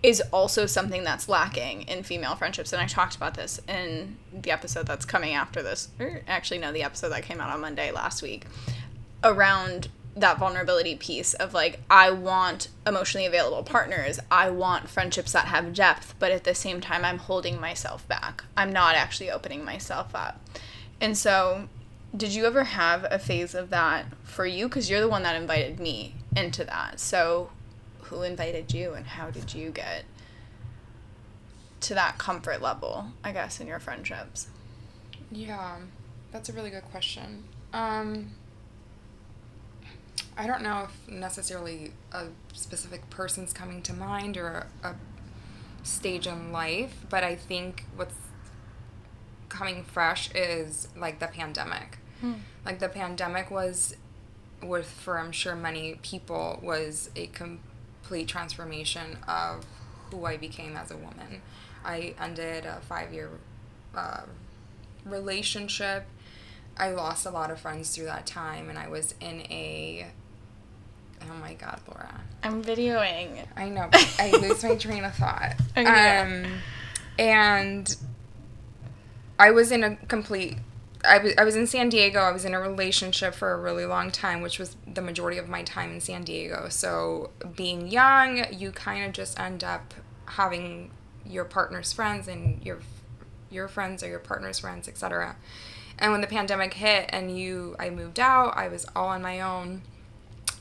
is 0.06 0.22
also 0.32 0.68
something 0.68 1.04
that's 1.04 1.28
lacking 1.28 1.82
in 1.84 2.04
female 2.04 2.36
friendships. 2.36 2.72
And 2.72 2.80
I 2.80 2.86
talked 2.86 3.16
about 3.16 3.34
this 3.34 3.60
in 3.68 4.18
the 4.32 4.52
episode 4.52 4.86
that's 4.86 5.04
coming 5.04 5.34
after 5.34 5.64
this 5.64 5.90
or 6.00 6.22
actually 6.28 6.60
no 6.60 6.72
the 6.72 6.84
episode 6.84 7.10
that 7.10 7.24
came 7.24 7.42
out 7.42 7.52
on 7.52 7.60
Monday 7.60 7.92
last 7.92 8.22
week 8.22 8.46
around 9.24 9.88
that 10.16 10.40
vulnerability 10.40 10.96
piece 10.96 11.34
of 11.34 11.54
like 11.54 11.82
I 11.90 12.10
want 12.12 12.70
emotionally 12.88 13.26
available 13.26 13.64
partners. 13.64 14.20
I 14.32 14.50
want 14.50 14.90
friendships 14.90 15.34
that 15.34 15.46
have 15.46 15.74
depth, 15.74 16.16
but 16.20 16.32
at 16.32 16.46
the 16.46 16.56
same 16.56 16.80
time 16.80 17.04
I'm 17.04 17.18
holding 17.18 17.60
myself 17.60 18.08
back. 18.08 18.44
I'm 18.56 18.72
not 18.72 18.96
actually 18.96 19.30
opening 19.30 19.66
myself 19.66 20.16
up. 20.16 20.40
And 21.02 21.18
so 21.18 21.68
did 22.16 22.34
you 22.34 22.46
ever 22.46 22.64
have 22.64 23.06
a 23.12 23.20
phase 23.20 23.54
of 23.54 23.70
that 23.72 24.06
for 24.24 24.46
you 24.46 24.70
cuz 24.70 24.90
you're 24.90 25.02
the 25.02 25.10
one 25.10 25.24
that 25.24 25.36
invited 25.36 25.80
me 25.80 26.16
into 26.36 26.64
that. 26.64 27.00
So 27.00 27.52
who 28.04 28.22
invited 28.22 28.74
you 28.74 28.94
and 28.94 29.06
how 29.06 29.30
did 29.30 29.54
you 29.54 29.70
get 29.70 30.06
to 31.82 31.94
that 31.94 32.18
comfort 32.18 32.62
level, 32.62 33.12
I 33.24 33.32
guess, 33.32 33.60
in 33.60 33.68
your 33.68 33.80
friendships? 33.80 34.48
Yeah, 35.32 35.78
that's 36.32 36.50
a 36.50 36.54
really 36.54 36.70
good 36.70 36.86
question. 36.86 37.44
Um, 37.74 38.32
I 40.38 40.48
don't 40.48 40.62
know 40.62 40.88
if 40.90 41.12
necessarily 41.12 41.94
a 42.12 42.26
specific 42.54 43.10
person's 43.10 43.54
coming 43.54 43.82
to 43.84 43.94
mind 43.94 44.38
or 44.38 44.68
a, 44.84 44.96
stage 45.84 46.26
in 46.26 46.52
life, 46.52 47.06
but 47.10 47.24
I 47.24 47.36
think 47.36 47.86
what's 47.96 48.16
coming 49.50 49.84
fresh 49.84 50.32
is 50.34 50.88
like 50.98 51.20
the 51.20 51.28
pandemic. 51.28 52.00
Like 52.66 52.80
the 52.80 52.90
pandemic 52.90 53.52
was, 53.52 53.96
with 54.64 54.88
for 54.88 55.20
I'm 55.20 55.32
sure 55.32 55.56
many 55.56 56.00
people, 56.02 56.60
was 56.64 57.12
a 57.16 57.28
complete 57.28 58.28
transformation 58.28 59.18
of 59.28 59.66
who 60.10 60.26
I 60.26 60.38
became 60.38 60.76
as 60.76 60.90
a 60.90 60.98
woman. 60.98 61.42
I 61.84 62.16
ended 62.20 62.66
a 62.66 62.82
five 62.82 63.14
year 63.14 63.30
uh, 63.96 64.22
relationship. 65.06 66.06
I 66.78 66.90
lost 66.92 67.26
a 67.26 67.30
lot 67.30 67.52
of 67.52 67.60
friends 67.60 67.96
through 67.96 68.06
that 68.06 68.26
time, 68.26 68.70
and 68.70 68.78
I 68.80 68.88
was 68.90 69.14
in 69.22 69.42
a. 69.52 70.08
Oh 71.30 71.36
my 71.42 71.54
God, 71.54 71.80
Laura. 71.88 72.22
I'm 72.44 72.64
videoing. 72.64 73.46
I 73.56 73.70
know, 73.70 73.88
but 73.92 74.16
I 74.20 74.32
lose 74.32 74.64
my 74.64 74.76
train 74.76 75.04
of 75.04 75.14
thought. 75.16 75.56
Okay. 75.78 76.20
Um, 76.20 76.52
and 77.20 77.96
I 79.38 79.52
was 79.52 79.72
in 79.72 79.84
a 79.84 79.96
complete. 80.08 80.58
I 81.04 81.18
was, 81.20 81.34
I 81.38 81.44
was 81.44 81.56
in 81.56 81.68
San 81.68 81.90
Diego. 81.90 82.20
I 82.20 82.32
was 82.32 82.46
in 82.46 82.54
a 82.54 82.60
relationship 82.60 83.36
for 83.36 83.52
a 83.52 83.60
really 83.60 83.86
long 83.86 84.10
time, 84.10 84.42
which 84.42 84.58
was 84.58 84.76
the 84.88 85.02
majority 85.02 85.38
of 85.38 85.50
my 85.50 85.64
time 85.64 85.92
in 85.92 86.00
San 86.00 86.24
Diego. 86.24 86.68
So, 86.70 87.32
being 87.56 87.88
young, 87.90 88.46
you 88.54 88.72
kind 88.72 89.06
of 89.06 89.12
just 89.12 89.40
end 89.40 89.64
up 89.64 89.94
having 90.26 90.92
your 91.26 91.46
partner's 91.46 91.92
friends 91.92 92.28
and 92.28 92.64
your 92.66 92.80
your 93.52 93.68
friends 93.68 94.02
or 94.02 94.08
your 94.08 94.20
partner's 94.20 94.60
friends, 94.60 94.88
etc. 94.88 95.36
And 96.00 96.12
when 96.12 96.22
the 96.22 96.28
pandemic 96.28 96.76
hit 96.76 97.10
and 97.10 97.38
you 97.38 97.76
I 97.80 97.90
moved 97.90 98.20
out, 98.20 98.56
I 98.56 98.68
was 98.68 98.86
all 98.96 99.08
on 99.10 99.22
my 99.22 99.42
own. 99.42 99.82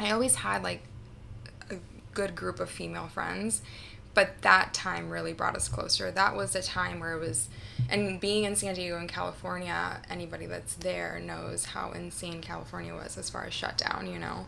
I 0.01 0.11
always 0.11 0.37
had 0.37 0.63
like 0.63 0.83
a 1.71 1.77
good 2.13 2.35
group 2.35 2.61
of 2.61 2.71
female 2.71 3.09
friends, 3.09 3.63
but 4.15 4.43
that 4.43 4.73
time 4.73 5.11
really 5.11 5.33
brought 5.33 5.57
us 5.57 5.69
closer. 5.69 6.11
That 6.11 6.37
was 6.37 6.55
a 6.55 6.63
time 6.63 7.01
where 7.01 7.13
it 7.15 7.21
was, 7.21 7.49
and 7.91 8.21
being 8.21 8.45
in 8.45 8.57
San 8.57 8.75
Diego 8.75 8.99
in 8.99 9.09
California, 9.09 10.01
anybody 10.09 10.47
that's 10.47 10.75
there 10.75 11.21
knows 11.21 11.67
how 11.67 11.93
insane 11.93 12.41
California 12.41 12.95
was 12.95 13.19
as 13.19 13.31
far 13.31 13.45
as 13.45 13.55
shutdown, 13.55 14.07
you 14.07 14.19
know. 14.19 14.47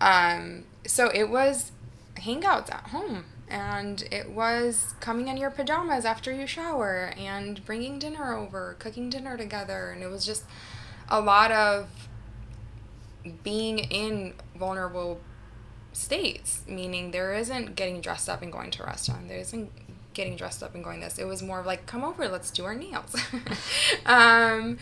Um, 0.00 0.64
so 0.86 1.10
it 1.14 1.30
was 1.30 1.72
hangouts 2.16 2.72
at 2.72 2.88
home, 2.88 3.24
and 3.48 4.02
it 4.10 4.30
was 4.30 4.94
coming 5.00 5.28
in 5.28 5.36
your 5.36 5.50
pajamas 5.50 6.04
after 6.04 6.32
you 6.32 6.46
shower 6.46 7.12
and 7.16 7.64
bringing 7.64 7.98
dinner 7.98 8.34
over, 8.34 8.76
cooking 8.78 9.08
dinner 9.08 9.36
together, 9.36 9.90
and 9.90 10.02
it 10.02 10.08
was 10.08 10.26
just 10.26 10.44
a 11.08 11.20
lot 11.20 11.52
of 11.52 11.88
being 13.42 13.78
in 13.78 14.34
vulnerable 14.56 15.20
states, 15.92 16.62
meaning 16.68 17.10
there 17.10 17.34
isn't 17.34 17.74
getting 17.76 18.00
dressed 18.00 18.28
up 18.28 18.42
and 18.42 18.52
going 18.52 18.70
to 18.72 18.82
a 18.82 18.86
restaurant. 18.86 19.28
There 19.28 19.38
isn't 19.38 19.70
getting 20.14 20.36
dressed 20.36 20.62
up 20.62 20.74
and 20.74 20.82
going 20.82 21.00
this. 21.00 21.18
It 21.18 21.26
was 21.26 21.42
more 21.42 21.60
of 21.60 21.66
like, 21.66 21.86
come 21.86 22.02
over, 22.02 22.28
let's 22.28 22.50
do 22.50 22.64
our 22.64 22.74
nails. 22.74 23.14
um, 24.06 24.78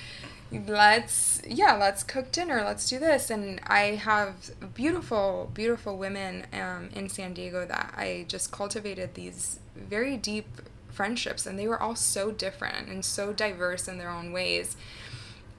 let's 0.53 1.43
yeah, 1.47 1.75
let's 1.75 2.03
cook 2.03 2.31
dinner. 2.31 2.63
Let's 2.65 2.89
do 2.89 2.99
this. 2.99 3.31
And 3.31 3.61
I 3.67 3.97
have 3.97 4.35
beautiful, 4.75 5.51
beautiful 5.53 5.99
women 5.99 6.47
um, 6.53 6.91
in 6.95 7.09
San 7.09 7.35
Diego 7.35 7.67
that 7.67 7.95
I 7.97 8.27
just 8.29 8.53
cultivated 8.53 9.15
these 9.15 9.59
very 9.77 10.17
deep 10.17 10.47
friendships, 10.91 11.45
and 11.47 11.59
they 11.59 11.67
were 11.67 11.81
all 11.81 11.97
so 11.97 12.31
different 12.31 12.89
and 12.89 13.05
so 13.05 13.33
diverse 13.33 13.89
in 13.89 13.99
their 13.99 14.11
own 14.11 14.33
ways. 14.33 14.77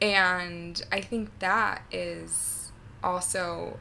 And 0.02 0.82
I 0.92 1.02
think 1.02 1.40
that 1.40 1.84
is 1.92 2.55
also 3.06 3.78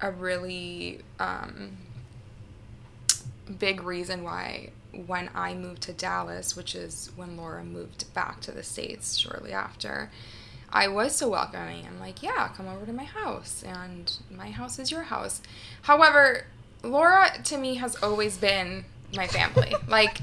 a 0.00 0.10
really 0.10 1.00
um, 1.18 1.76
big 3.58 3.82
reason 3.82 4.22
why 4.22 4.70
when 5.06 5.30
I 5.34 5.54
moved 5.54 5.82
to 5.82 5.92
Dallas, 5.92 6.56
which 6.56 6.74
is 6.74 7.10
when 7.16 7.36
Laura 7.36 7.64
moved 7.64 8.12
back 8.14 8.40
to 8.42 8.52
the 8.52 8.62
States 8.62 9.16
shortly 9.16 9.52
after, 9.52 10.10
I 10.72 10.88
was 10.88 11.16
so 11.16 11.28
welcoming. 11.28 11.86
I'm 11.86 12.00
like, 12.00 12.22
yeah, 12.22 12.48
come 12.56 12.68
over 12.68 12.86
to 12.86 12.92
my 12.92 13.04
house, 13.04 13.62
and 13.66 14.12
my 14.30 14.50
house 14.50 14.78
is 14.78 14.90
your 14.90 15.02
house. 15.02 15.42
However, 15.82 16.46
Laura 16.82 17.30
to 17.44 17.58
me 17.58 17.74
has 17.76 17.96
always 17.96 18.38
been 18.38 18.84
my 19.14 19.26
family. 19.26 19.74
like, 19.88 20.20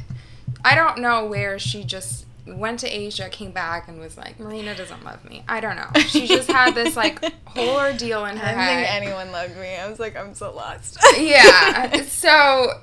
I 0.64 0.74
don't 0.74 1.00
know 1.00 1.26
where 1.26 1.60
she 1.60 1.84
just 1.84 2.26
went 2.48 2.80
to 2.82 2.88
Asia, 2.88 3.30
came 3.30 3.52
back, 3.52 3.88
and 3.88 4.00
was 4.00 4.18
like, 4.18 4.40
Marina 4.40 4.76
doesn't 4.76 5.04
love 5.04 5.24
me. 5.26 5.44
I 5.48 5.60
don't 5.60 5.76
know. 5.76 5.90
She 6.02 6.28
just 6.38 6.50
had 6.50 6.74
this 6.76 6.96
like 6.96 7.24
whole 7.46 7.78
ordeal 7.78 8.26
in 8.26 8.38
her 8.38 8.46
I 8.46 8.50
didn't 8.50 8.60
head. 8.64 8.86
think 8.86 8.96
anyone 9.08 9.32
loved 9.32 9.58
me. 9.58 9.76
I 9.76 9.90
was 9.90 10.00
like, 10.00 10.16
I'm 10.16 10.34
so 10.34 10.54
lost. 10.54 10.98
yeah. 11.20 12.02
So 12.08 12.82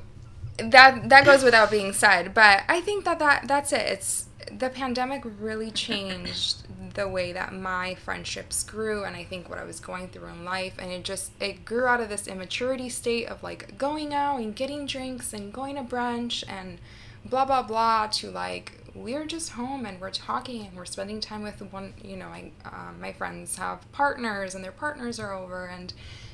that 0.59 1.09
that 1.09 1.25
goes 1.25 1.43
without 1.43 1.71
being 1.71 1.93
said, 1.93 2.33
but 2.35 2.63
I 2.69 2.81
think 2.81 3.05
that, 3.05 3.19
that 3.19 3.49
that's 3.49 3.73
it. 3.73 3.81
It's 3.81 4.29
the 4.53 4.69
pandemic 4.69 5.23
really 5.41 5.71
changed 5.71 6.67
the 6.95 7.09
way 7.09 7.33
that 7.33 7.53
my 7.53 7.95
friendships 7.97 8.63
grew 8.63 9.03
and 9.05 9.17
I 9.17 9.25
think 9.25 9.49
what 9.49 9.59
I 9.59 9.65
was 9.65 9.81
going 9.81 10.09
through 10.09 10.29
in 10.29 10.45
life 10.45 10.75
and 10.79 10.93
it 10.93 11.03
just 11.03 11.33
it 11.41 11.65
grew 11.65 11.87
out 11.87 12.01
of 12.01 12.09
this 12.09 12.29
immaturity 12.29 12.89
state 12.89 13.27
of 13.27 13.43
like 13.43 13.77
going 13.77 14.15
out 14.15 14.37
and 14.37 14.55
getting 14.55 14.87
drinks 14.87 15.33
and 15.33 15.53
going 15.53 15.75
to 15.75 15.83
brunch 15.83 16.45
and 16.47 16.79
blah 17.25 17.45
blah 17.45 17.63
blah 17.63 18.07
to 18.09 18.31
like 18.31 18.84
we're 18.95 19.27
just 19.27 19.51
home 19.51 19.85
and 19.87 20.01
we're 20.01 20.11
talking 20.11 20.67
and 20.67 20.77
we're 20.77 20.85
spending 20.85 21.21
time 21.21 21.43
with 21.43 21.61
one 21.73 21.93
you 22.03 22.17
know 22.17 22.27
I, 22.29 22.53
um, 22.65 23.01
my 23.01 23.13
friends 23.13 23.57
have 23.57 23.91
partners 23.93 24.55
and 24.55 24.63
their 24.65 24.73
partners 24.73 25.19
are 25.19 25.33
over 25.33 25.67
and 25.67 25.93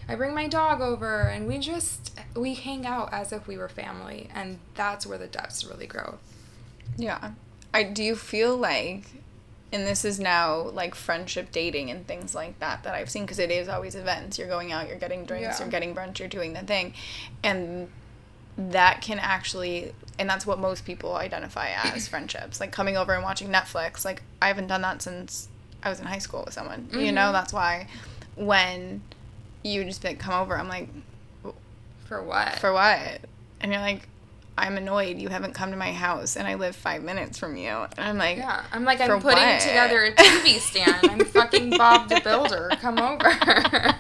i 0.09 0.15
bring 0.15 0.35
my 0.35 0.47
dog 0.47 0.81
over 0.81 1.23
and 1.23 1.47
we 1.49 1.59
just 1.59 2.19
we 2.37 2.55
hang 2.55 2.85
out 2.87 3.09
as 3.13 3.33
if 3.33 3.47
we 3.47 3.57
were 3.57 3.69
family 3.69 4.29
and 4.35 4.59
that's 4.75 5.07
where 5.07 5.19
the 5.19 5.27
depths 5.27 5.65
really 5.65 5.87
grow 5.87 6.19
Yeah. 6.97 7.33
I 7.73 7.85
do 7.85 8.03
you 8.03 8.17
feel 8.17 8.57
like 8.57 9.05
and 9.73 9.87
this 9.87 10.05
is 10.05 10.19
now 10.19 10.57
like 10.61 10.97
friendship 10.97 11.53
dating 11.53 11.91
and 11.91 12.05
things 12.07 12.35
like 12.35 12.59
that 12.59 12.83
that 12.83 12.95
I've 12.95 13.09
seen 13.09 13.23
because 13.23 13.39
it 13.39 13.53
is 13.53 13.69
always 13.69 13.95
events. 13.95 14.37
You're 14.37 14.49
going 14.49 14.73
out, 14.73 14.89
you're 14.89 14.99
getting 14.99 15.25
drinks, 15.25 15.59
Yeah. 15.61 15.65
you're 15.65 15.71
getting 15.71 15.95
brunch, 15.95 16.19
you're 16.19 16.27
doing 16.29 16.53
the 16.55 16.63
thing. 16.63 16.93
And 17.45 17.89
that 18.59 19.01
can 19.01 19.21
actually 19.21 19.95
and 20.21 20.31
that's 20.31 20.47
what 20.47 20.59
most 20.61 20.85
people 20.85 21.17
identify 21.17 21.71
as 21.71 22.07
friendships. 22.13 22.61
Like 22.61 22.71
coming 22.71 22.97
over 22.97 23.13
and 23.15 23.25
watching 23.25 23.49
Netflix. 23.49 24.05
Like 24.05 24.23
I 24.41 24.47
haven't 24.49 24.69
done 24.69 24.83
that 24.83 25.03
since 25.03 25.49
I 25.83 25.89
was 25.89 25.99
in 25.99 26.07
high 26.07 26.19
school 26.19 26.43
with 26.45 26.55
someone. 26.55 26.89
You 26.93 27.11
know, 27.11 27.29
Mhm. 27.31 27.33
that's 27.33 27.53
why 27.53 27.89
when 28.37 29.03
you 29.65 29.83
just 29.85 30.05
like, 30.05 30.19
come 30.19 30.35
over, 30.35 30.57
I'm 30.57 30.69
like, 30.69 30.89
for 32.05 32.23
what 32.23 32.59
for 32.59 32.73
what? 32.73 33.21
And 33.61 33.73
you're 33.73 33.81
like, 33.81 34.09
I'm 34.61 34.77
annoyed 34.77 35.19
you 35.19 35.29
haven't 35.29 35.55
come 35.55 35.71
to 35.71 35.77
my 35.77 35.93
house 35.93 36.37
and 36.37 36.47
I 36.47 36.55
live 36.55 36.77
five 36.77 37.03
minutes 37.03 37.39
from 37.39 37.57
you. 37.57 37.69
And 37.69 37.99
I'm 37.99 38.19
like, 38.19 38.39
yeah 38.39 38.65
i'm 38.73 38.85
like 38.85 39.01
i'm 39.01 39.21
putting 39.21 39.43
what? 39.43 39.61
together 39.61 40.05
a 40.05 40.13
tv 40.15 40.59
stand 40.59 41.11
i'm 41.11 41.25
fucking 41.25 41.71
bob 41.71 42.09
the 42.09 42.21
builder 42.23 42.71
come 42.81 42.99
over 42.99 43.27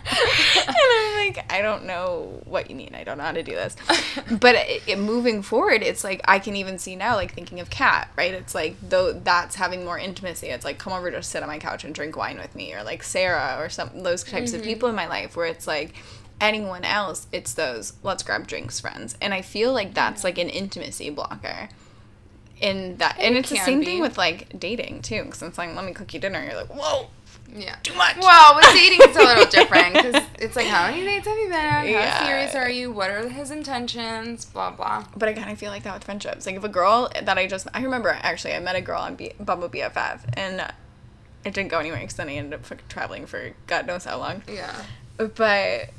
and 0.66 0.76
I'm 0.76 1.26
like, 1.26 1.52
I 1.52 1.62
don't 1.62 1.84
know 1.84 2.40
what 2.44 2.70
you 2.70 2.76
mean. 2.76 2.94
I 2.94 3.04
don't 3.04 3.18
know 3.18 3.24
how 3.24 3.32
to 3.32 3.42
do 3.42 3.52
this. 3.52 3.76
But 4.30 4.56
it, 4.56 4.82
it, 4.86 4.98
moving 4.98 5.42
forward, 5.42 5.82
it's 5.82 6.04
like 6.04 6.20
I 6.26 6.38
can 6.38 6.56
even 6.56 6.78
see 6.78 6.96
now, 6.96 7.14
like 7.14 7.34
thinking 7.34 7.60
of 7.60 7.70
Kat, 7.70 8.10
right? 8.16 8.34
It's 8.34 8.54
like 8.54 8.76
though 8.82 9.12
that's 9.12 9.56
having 9.56 9.84
more 9.84 9.98
intimacy. 9.98 10.48
It's 10.48 10.64
like 10.64 10.78
come 10.78 10.92
over 10.92 11.10
just 11.10 11.30
sit 11.30 11.42
on 11.42 11.48
my 11.48 11.58
couch 11.58 11.84
and 11.84 11.94
drink 11.94 12.16
wine 12.16 12.38
with 12.38 12.54
me, 12.54 12.74
or 12.74 12.82
like 12.82 13.02
Sarah, 13.02 13.56
or 13.58 13.68
some 13.68 13.90
those 14.02 14.24
types 14.24 14.52
of 14.52 14.60
mm-hmm. 14.60 14.70
people 14.70 14.88
in 14.88 14.94
my 14.94 15.06
life 15.06 15.36
where 15.36 15.46
it's 15.46 15.66
like 15.66 15.94
anyone 16.40 16.84
else, 16.84 17.26
it's 17.32 17.52
those 17.54 17.92
let's 18.02 18.22
grab 18.22 18.46
drinks 18.46 18.80
friends, 18.80 19.16
and 19.20 19.32
I 19.34 19.42
feel 19.42 19.72
like 19.72 19.94
that's 19.94 20.24
like 20.24 20.38
an 20.38 20.48
intimacy 20.48 21.10
blocker. 21.10 21.68
In 22.60 22.98
that, 22.98 23.16
and 23.18 23.36
It 23.36 23.38
it's 23.40 23.48
the 23.50 23.56
same 23.56 23.80
be. 23.80 23.86
thing 23.86 24.00
with 24.02 24.18
like 24.18 24.58
dating 24.58 25.00
too, 25.00 25.24
because 25.24 25.42
it's 25.42 25.56
like 25.56 25.74
let 25.74 25.84
me 25.84 25.92
cook 25.92 26.12
you 26.12 26.20
dinner. 26.20 26.44
You're 26.44 26.56
like, 26.56 26.68
whoa, 26.68 27.06
yeah 27.50 27.76
too 27.82 27.94
much. 27.94 28.16
Well, 28.20 28.54
with 28.56 28.66
dating, 28.74 28.98
it's 29.00 29.16
a 29.16 29.20
little 29.22 29.46
different 29.46 29.94
because 29.94 30.22
it's 30.38 30.56
like, 30.56 30.66
how 30.66 30.90
many 30.90 31.02
dates 31.06 31.26
have 31.26 31.38
you 31.38 31.48
been? 31.48 31.54
How 31.58 31.82
Yeah. 31.84 32.26
serious 32.26 32.54
are 32.54 32.68
you? 32.68 32.92
What 32.92 33.08
are 33.10 33.26
his 33.30 33.50
intentions? 33.50 34.44
Blah 34.44 34.72
blah. 34.72 35.06
But 35.16 35.30
I 35.30 35.32
kind 35.32 35.50
of 35.50 35.58
feel 35.58 35.70
like 35.70 35.84
that 35.84 35.94
with 35.94 36.04
friendships. 36.04 36.44
Like 36.44 36.56
if 36.56 36.62
a 36.64 36.68
girl 36.68 37.10
that 37.22 37.38
I 37.38 37.46
just, 37.46 37.66
I 37.72 37.82
remember 37.82 38.10
actually 38.10 38.52
I 38.52 38.60
met 38.60 38.76
a 38.76 38.82
girl 38.82 39.00
on 39.00 39.14
B, 39.14 39.32
Bumble 39.40 39.70
BFF 39.70 40.20
and 40.34 40.60
it 41.46 41.54
didn't 41.54 41.70
go 41.70 41.78
anywhere 41.78 42.00
because 42.00 42.16
then 42.16 42.28
I 42.28 42.34
ended 42.34 42.60
up 42.60 42.88
traveling 42.90 43.24
for 43.24 43.52
God 43.66 43.86
knows 43.86 44.04
how 44.04 44.18
long. 44.18 44.42
Yeah. 44.46 44.74
But 45.16 45.90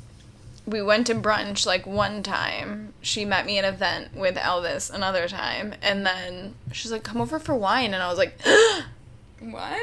we 0.66 0.80
went 0.82 1.06
to 1.08 1.14
brunch 1.14 1.66
like 1.66 1.86
one 1.86 2.22
time. 2.22 2.94
She 3.00 3.24
met 3.24 3.46
me 3.46 3.58
at 3.58 3.64
an 3.64 3.74
event 3.74 4.14
with 4.16 4.36
Elvis 4.36 4.90
another 4.92 5.28
time, 5.28 5.74
and 5.82 6.06
then 6.06 6.54
she's 6.72 6.92
like, 6.92 7.02
"Come 7.02 7.20
over 7.20 7.38
for 7.38 7.54
wine," 7.54 7.94
and 7.94 8.02
I 8.02 8.08
was 8.08 8.18
like, 8.18 8.38
What? 9.40 9.76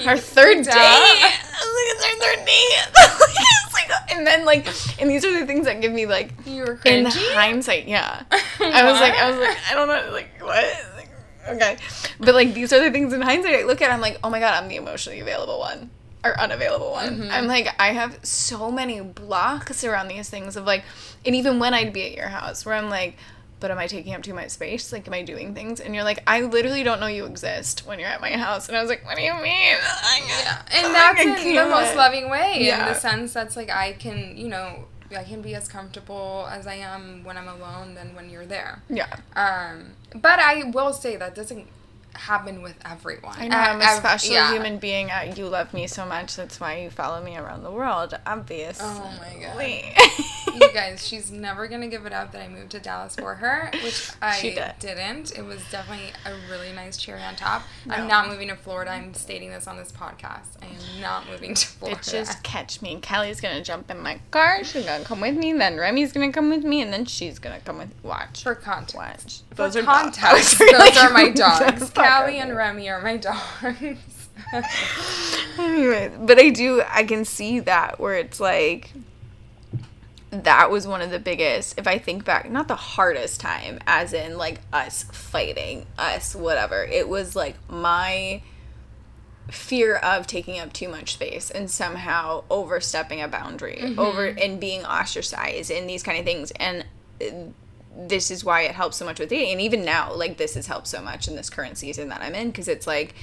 "Our 0.06 0.18
third 0.18 0.58
date." 0.58 0.64
Duh. 0.64 0.74
I 0.74 1.32
was 1.62 1.74
like, 1.76 1.96
"It's 1.96 2.04
our 2.04 2.26
third 2.36 2.46
date." 2.46 3.26
Like- 3.72 3.88
oh, 3.92 4.16
and 4.16 4.26
then 4.26 4.44
like, 4.44 4.66
and 5.00 5.08
these 5.08 5.24
are 5.24 5.38
the 5.40 5.46
things 5.46 5.64
that 5.66 5.80
give 5.80 5.92
me 5.92 6.04
like 6.04 6.32
You 6.44 6.64
were 6.64 6.80
in 6.84 7.06
hindsight, 7.06 7.86
yeah. 7.86 8.24
I 8.30 8.90
was 8.90 9.00
like, 9.00 9.14
I 9.14 9.30
was 9.30 9.38
like, 9.38 9.56
I 9.70 9.74
don't 9.74 9.86
know, 9.88 10.12
like 10.12 10.28
what? 10.42 10.86
Like, 10.96 11.08
okay, 11.48 11.76
but 12.18 12.34
like 12.34 12.52
these 12.52 12.72
are 12.72 12.80
the 12.80 12.90
things 12.90 13.12
in 13.12 13.22
hindsight 13.22 13.54
I 13.54 13.62
look 13.62 13.80
at. 13.80 13.90
I'm 13.90 14.00
like, 14.00 14.18
oh 14.24 14.28
my 14.28 14.40
god, 14.40 14.60
I'm 14.60 14.68
the 14.68 14.76
emotionally 14.76 15.20
available 15.20 15.60
one 15.60 15.88
or 16.24 16.38
unavailable 16.38 16.90
one. 16.92 17.22
Mhm. 17.22 17.30
I'm 17.30 17.46
like, 17.46 17.68
I 17.78 17.92
have 17.92 18.18
so 18.24 18.70
many 18.70 19.00
blocks 19.00 19.84
around 19.84 20.08
these 20.08 20.28
things 20.28 20.56
of 20.56 20.64
like, 20.66 20.84
and 21.24 21.34
even 21.34 21.58
when 21.58 21.74
I'd 21.74 21.92
be 21.92 22.04
at 22.06 22.12
your 22.12 22.28
house, 22.28 22.64
where 22.66 22.74
I'm 22.74 22.90
like. 22.90 23.16
But 23.58 23.70
am 23.70 23.76
I 23.76 23.88
taking 23.88 24.14
up 24.14 24.22
too 24.22 24.32
much 24.32 24.48
space? 24.52 24.90
Like, 24.90 25.06
am 25.06 25.12
I 25.12 25.20
doing 25.20 25.54
things? 25.54 25.80
And 25.80 25.94
you're 25.94 26.02
like, 26.02 26.22
I 26.26 26.40
literally 26.40 26.82
don't 26.82 26.98
know 26.98 27.08
you 27.08 27.26
exist 27.26 27.82
when 27.86 27.98
you're 27.98 28.08
at 28.08 28.22
my 28.22 28.30
house. 28.30 28.68
And 28.68 28.74
I 28.78 28.80
was 28.80 28.88
like, 28.88 29.04
what 29.04 29.16
do 29.16 29.22
you 29.22 29.34
mean? 29.34 29.42
Yeah, 29.76 30.62
and 30.72 30.86
Oh, 30.86 30.92
that's 30.94 31.20
I 31.20 31.42
in 31.46 31.54
the 31.56 31.66
most 31.66 31.94
loving 31.94 32.30
way. 32.30 32.70
In 32.70 32.78
the 32.86 32.94
sense 32.94 33.34
that's 33.34 33.56
like 33.56 33.68
I 33.68 33.92
can, 33.92 34.34
you 34.34 34.48
know, 34.48 34.86
I 35.14 35.24
can 35.24 35.42
be 35.42 35.54
as 35.54 35.68
comfortable 35.68 36.48
as 36.50 36.66
I 36.66 36.76
am 36.76 37.22
when 37.22 37.36
I'm 37.36 37.48
alone 37.48 37.92
than 37.94 38.14
when 38.14 38.30
you're 38.30 38.46
there. 38.46 38.80
Yeah. 38.88 39.14
Um, 39.36 39.90
but 40.14 40.38
I 40.40 40.62
will 40.72 40.94
say 40.94 41.16
that 41.16 41.34
doesn't 41.34 41.66
happen 42.14 42.62
with 42.62 42.74
everyone. 42.84 43.34
I 43.38 43.48
know, 43.48 43.56
Uh, 43.56 43.60
I'm 43.60 43.80
a 43.80 43.84
ev- 43.84 43.98
special 43.98 44.32
yeah. 44.34 44.52
human 44.52 44.78
being. 44.78 45.10
Uh, 45.10 45.32
you 45.36 45.46
love 45.46 45.72
me 45.74 45.86
so 45.86 46.04
much. 46.06 46.36
That's 46.36 46.60
why 46.60 46.78
you 46.78 46.90
follow 46.90 47.22
me 47.22 47.36
around 47.36 47.62
the 47.62 47.70
world. 47.70 48.14
Obviously. 48.26 48.84
Oh 48.86 49.12
my 49.20 49.42
god. 49.42 50.24
You 50.52 50.72
guys, 50.72 51.06
she's 51.06 51.30
never 51.30 51.68
gonna 51.68 51.86
give 51.86 52.06
it 52.06 52.12
up 52.12 52.32
that 52.32 52.42
I 52.42 52.48
moved 52.48 52.70
to 52.72 52.80
Dallas 52.80 53.14
for 53.14 53.36
her, 53.36 53.70
which 53.84 54.10
I 54.22 54.40
did. 54.40 54.60
didn't. 54.80 55.38
It 55.38 55.42
was 55.44 55.60
definitely 55.70 56.12
a 56.26 56.32
really 56.50 56.72
nice 56.72 56.96
cherry 56.96 57.22
on 57.22 57.36
top. 57.36 57.62
No. 57.86 57.94
I'm 57.94 58.08
not 58.08 58.28
moving 58.28 58.48
to 58.48 58.56
Florida. 58.56 58.90
I'm 58.90 59.14
stating 59.14 59.50
this 59.50 59.68
on 59.68 59.76
this 59.76 59.92
podcast. 59.92 60.48
I 60.60 60.66
am 60.66 61.00
not 61.00 61.28
moving 61.30 61.54
to 61.54 61.66
Florida. 61.68 62.00
Just 62.02 62.42
catch 62.42 62.82
me. 62.82 62.98
Kelly's 63.00 63.40
gonna 63.40 63.62
jump 63.62 63.90
in 63.92 64.00
my 64.02 64.18
car. 64.32 64.64
She's 64.64 64.84
gonna 64.84 65.04
come 65.04 65.20
with 65.20 65.36
me. 65.36 65.52
Then 65.52 65.76
Remy's 65.76 66.12
gonna 66.12 66.32
come 66.32 66.50
with 66.50 66.64
me, 66.64 66.82
and 66.82 66.92
then 66.92 67.04
she's 67.04 67.38
gonna 67.38 67.60
come 67.60 67.78
with. 67.78 67.90
Watch. 68.02 68.42
For 68.42 68.56
context. 68.56 68.96
Watch. 68.96 69.42
For 69.50 69.54
Those 69.54 69.76
are 69.76 69.82
context, 69.82 70.58
dogs. 70.58 70.72
those 70.78 70.96
are 70.98 71.10
my 71.10 71.28
dogs. 71.30 71.90
Callie 72.04 72.38
and? 72.38 72.56
Remy 72.56 72.88
are 72.88 73.02
my 73.02 73.16
dogs. 73.18 74.28
Anyways, 75.58 76.12
but 76.20 76.38
I 76.38 76.50
do. 76.50 76.82
I 76.88 77.04
can 77.04 77.24
see 77.24 77.60
that 77.60 77.98
where 78.00 78.14
it's 78.14 78.40
like. 78.40 78.92
That 80.32 80.70
was 80.70 80.86
one 80.86 81.02
of 81.02 81.10
the 81.10 81.18
biggest, 81.18 81.76
if 81.76 81.88
I 81.88 81.98
think 81.98 82.24
back, 82.24 82.48
not 82.48 82.68
the 82.68 82.76
hardest 82.76 83.40
time, 83.40 83.80
as 83.84 84.12
in 84.12 84.38
like 84.38 84.60
us 84.72 85.02
fighting, 85.10 85.86
us, 85.98 86.36
whatever. 86.36 86.84
It 86.84 87.08
was 87.08 87.34
like 87.34 87.56
my 87.68 88.40
fear 89.50 89.96
of 89.96 90.26
taking 90.26 90.58
up 90.58 90.72
too 90.72 90.88
much 90.88 91.14
space 91.14 91.50
and 91.50 91.70
somehow 91.70 92.44
overstepping 92.50 93.20
a 93.20 93.28
boundary 93.28 93.80
over 93.98 94.28
mm-hmm. 94.28 94.38
and 94.38 94.60
being 94.60 94.84
ostracized 94.84 95.70
and 95.70 95.88
these 95.88 96.02
kind 96.02 96.18
of 96.18 96.24
things 96.24 96.52
and 96.52 96.84
this 97.96 98.30
is 98.30 98.44
why 98.44 98.62
it 98.62 98.72
helps 98.72 98.96
so 98.96 99.04
much 99.04 99.18
with 99.18 99.28
dating 99.28 99.52
and 99.52 99.60
even 99.60 99.84
now 99.84 100.12
like 100.12 100.36
this 100.36 100.54
has 100.54 100.66
helped 100.66 100.86
so 100.86 101.02
much 101.02 101.26
in 101.26 101.36
this 101.36 101.50
current 101.50 101.76
season 101.76 102.08
that 102.08 102.22
i'm 102.22 102.34
in 102.34 102.48
because 102.48 102.68
it's 102.68 102.86
like 102.86 103.14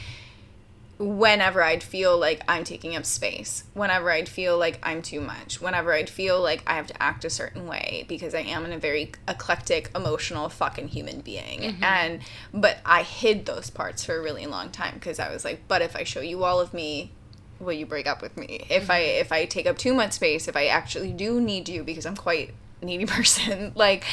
whenever 0.99 1.62
I'd 1.62 1.84
feel 1.84 2.17
like 2.17 2.43
I'm 2.47 2.63
taking 2.63 2.95
up 2.95 3.06
space, 3.06 3.65
whenever 3.73 4.12
I'd 4.12 4.27
feel 4.27 4.58
like 4.58 4.80
I'm 4.82 5.01
too 5.01 5.21
much, 5.21 5.62
whenever 5.62 5.93
I'd 5.93 6.10
feel 6.10 6.41
like 6.41 6.63
I 6.65 6.75
have 6.75 6.88
to 6.88 7.03
act 7.03 7.23
a 7.23 7.30
certain 7.30 7.67
way 7.67 8.06
because 8.08 8.34
I 8.34 8.39
am 8.39 8.65
in 8.65 8.73
a 8.73 8.80
very 8.80 9.12
eclectic, 9.27 9.91
emotional 9.95 10.49
fucking 10.49 10.89
human 10.89 11.21
being. 11.21 11.62
Mm-hmm. 11.62 11.84
And 11.84 12.21
but 12.53 12.80
I 12.86 13.03
hid 13.03 13.45
those 13.45 13.69
parts 13.69 14.03
for 14.03 14.17
a 14.17 14.21
really 14.21 14.47
long 14.47 14.69
time 14.71 14.95
because 14.95 15.19
I 15.19 15.32
was 15.32 15.45
like, 15.45 15.62
but 15.67 15.82
if 15.82 15.95
I 15.95 16.03
show 16.03 16.21
you 16.21 16.43
all 16.43 16.60
of 16.60 16.73
me, 16.73 17.12
will 17.60 17.73
you 17.73 17.86
break 17.86 18.08
up 18.08 18.21
with 18.21 18.36
me? 18.36 18.65
If 18.69 18.84
mm-hmm. 18.84 18.91
I 18.91 18.99
if 18.99 19.32
I 19.32 19.45
take 19.45 19.67
up 19.67 19.77
too 19.77 19.93
much 19.93 20.13
space, 20.13 20.47
if 20.47 20.56
I 20.56 20.65
actually 20.65 21.12
do 21.12 21.39
need 21.39 21.69
you 21.69 21.84
because 21.84 22.08
I'm 22.08 22.17
quite 22.17 22.53
needy 22.82 23.06
person, 23.08 23.72
like 23.76 24.06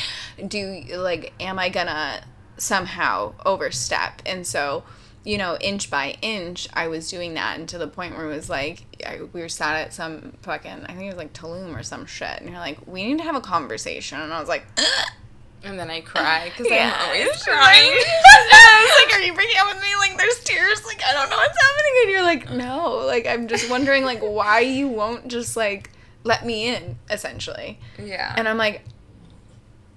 do 0.46 0.82
like 0.96 1.32
am 1.40 1.58
I 1.58 1.68
gonna 1.68 2.24
somehow 2.56 3.34
overstep? 3.44 4.22
And 4.26 4.46
so 4.46 4.84
you 5.26 5.38
know, 5.38 5.56
inch 5.58 5.90
by 5.90 6.18
inch, 6.20 6.68
I 6.74 6.88
was 6.88 7.08
doing 7.10 7.32
that, 7.32 7.58
and 7.58 7.66
to 7.70 7.78
the 7.78 7.86
point 7.86 8.14
where 8.14 8.30
it 8.30 8.36
was 8.36 8.50
like, 8.50 8.84
I, 9.06 9.22
we 9.32 9.40
were 9.40 9.48
sat 9.48 9.76
at 9.76 9.94
some 9.94 10.36
fucking, 10.42 10.84
I 10.84 10.92
think 10.92 11.04
it 11.04 11.06
was 11.06 11.16
like 11.16 11.32
Tulum 11.32 11.74
or 11.74 11.82
some 11.82 12.04
shit, 12.04 12.40
and 12.42 12.50
you're 12.50 12.58
like, 12.58 12.86
we 12.86 13.06
need 13.06 13.16
to 13.18 13.24
have 13.24 13.34
a 13.34 13.40
conversation, 13.40 14.20
and 14.20 14.32
I 14.34 14.38
was 14.38 14.50
like, 14.50 14.66
Ugh. 14.76 15.06
And 15.64 15.80
then 15.80 15.90
I 15.90 16.02
cry 16.02 16.50
because 16.50 16.70
Yeah. 16.70 16.94
I'm 16.94 17.06
always 17.06 17.42
crying. 17.42 17.90
Like, 17.90 18.04
I 18.52 18.84
was 19.06 19.12
like, 19.12 19.18
"Are 19.18 19.22
you 19.24 19.32
breaking 19.32 19.56
up 19.60 19.74
with 19.74 19.82
me?" 19.82 19.88
Like, 19.98 20.18
there's 20.18 20.44
tears. 20.44 20.84
Like, 20.84 21.02
I 21.02 21.14
don't 21.14 21.30
know 21.30 21.36
what's 21.36 21.58
happening, 21.58 21.92
and 22.02 22.10
you're 22.10 22.22
like, 22.22 22.50
"No." 22.50 23.06
Like, 23.06 23.26
I'm 23.26 23.48
just 23.48 23.70
wondering, 23.70 24.04
like, 24.04 24.20
why 24.20 24.60
you 24.60 24.88
won't 24.88 25.28
just 25.28 25.56
like 25.56 25.90
let 26.24 26.44
me 26.44 26.74
in, 26.74 26.98
essentially. 27.10 27.78
yeah. 27.98 28.34
And 28.36 28.48
I'm 28.48 28.56
like, 28.58 28.82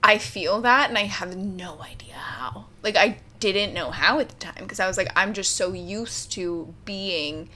I 0.03 0.17
feel 0.19 0.61
that, 0.61 0.89
and 0.89 0.97
I 0.97 1.03
have 1.03 1.35
no 1.35 1.81
idea 1.81 2.13
how. 2.13 2.65
Like, 2.83 2.95
I 2.95 3.17
didn't 3.39 3.73
know 3.73 3.91
how 3.91 4.19
at 4.19 4.29
the 4.29 4.35
time 4.35 4.55
because 4.59 4.79
I 4.79 4.87
was 4.87 4.97
like, 4.97 5.09
I'm 5.15 5.33
just 5.33 5.55
so 5.55 5.73
used 5.73 6.31
to 6.33 6.73
being 6.85 7.49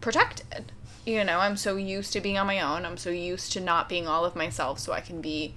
protected. 0.00 0.72
You 1.04 1.24
know, 1.24 1.38
I'm 1.40 1.56
so 1.56 1.76
used 1.76 2.12
to 2.12 2.20
being 2.20 2.38
on 2.38 2.46
my 2.46 2.60
own. 2.60 2.86
I'm 2.86 2.96
so 2.96 3.10
used 3.10 3.52
to 3.54 3.60
not 3.60 3.88
being 3.88 4.06
all 4.06 4.24
of 4.24 4.36
myself, 4.36 4.78
so 4.78 4.92
I 4.92 5.00
can 5.00 5.20
be 5.20 5.54